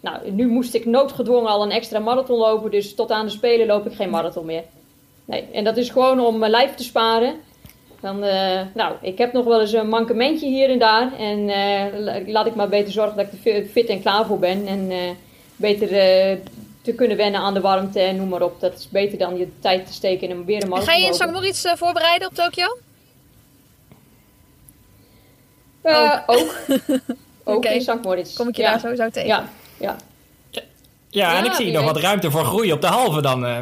[0.00, 2.70] Nou, nu moest ik noodgedwongen al een extra marathon lopen.
[2.70, 4.62] Dus tot aan de Spelen loop ik geen marathon meer.
[5.24, 7.34] Nee, en dat is gewoon om mijn lijf te sparen.
[8.00, 11.12] Dan, eh, nou, ik heb nog wel eens een mankementje hier en daar.
[11.18, 14.26] En eh, la- laat ik maar beter zorgen dat ik er fi- fit en klaar
[14.26, 14.66] voor ben.
[14.66, 14.90] En
[15.56, 15.88] beter
[16.82, 18.60] te kunnen wennen aan de warmte en noem maar op.
[18.60, 21.14] Dat is beter dan je tijd te steken in een weer een Ga je in.
[21.14, 21.30] St.
[21.30, 22.76] Moritz eh, voorbereiden op Tokio?
[25.82, 26.54] Eh, ook.
[27.44, 27.68] ook Oké.
[27.68, 28.02] in St.
[28.02, 28.36] Moritz.
[28.36, 28.70] Kom ik je ja.
[28.70, 29.28] daar sowieso tegen?
[29.28, 29.48] Ja,
[29.78, 29.96] ja.
[31.08, 31.92] Ja, en ik zie nog weet.
[31.92, 33.46] wat ruimte voor groei op de halve dan.
[33.46, 33.58] eh,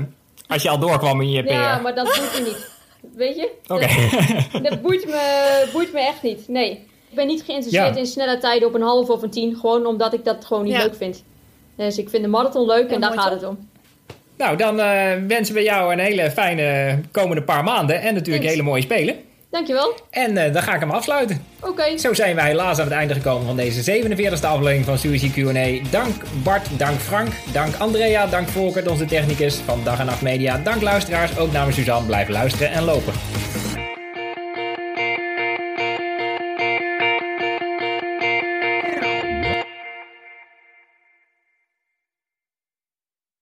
[0.49, 1.53] als je al doorkwam in je PR.
[1.53, 2.71] ja, maar dat boeit me niet.
[3.17, 3.51] Weet je?
[3.75, 3.87] Oké.
[4.53, 6.49] Dat, dat boeit, me, boeit me echt niet.
[6.49, 6.71] Nee.
[7.11, 8.01] Ik ben niet geïnteresseerd Ja.
[8.01, 9.57] in snelle tijden op een half of een tien.
[9.57, 10.79] Gewoon omdat ik dat gewoon niet Ja.
[10.83, 11.23] leuk vind.
[11.87, 13.69] Dus ik vind de marathon leuk Ja, en daar gaat het om.
[14.37, 18.01] Nou, dan eh, wensen we jou een hele fijne komende paar maanden.
[18.01, 18.51] En natuurlijk Thanks.
[18.51, 19.15] hele mooie spelen.
[19.51, 19.95] Dankjewel.
[20.11, 21.45] En eh, dan ga ik hem afsluiten.
[21.61, 21.99] Oké.
[21.99, 25.91] Zo zijn wij helaas aan het einde gekomen van deze 47e aflevering van Suzy Q&A.
[25.91, 30.61] Dank Bart, dank Frank, dank Andrea, dank Volkert, onze technicus van Dag en Nacht Media.
[30.65, 32.07] Dank luisteraars, ook namens Suzanne.
[32.07, 33.13] Blijf luisteren en lopen.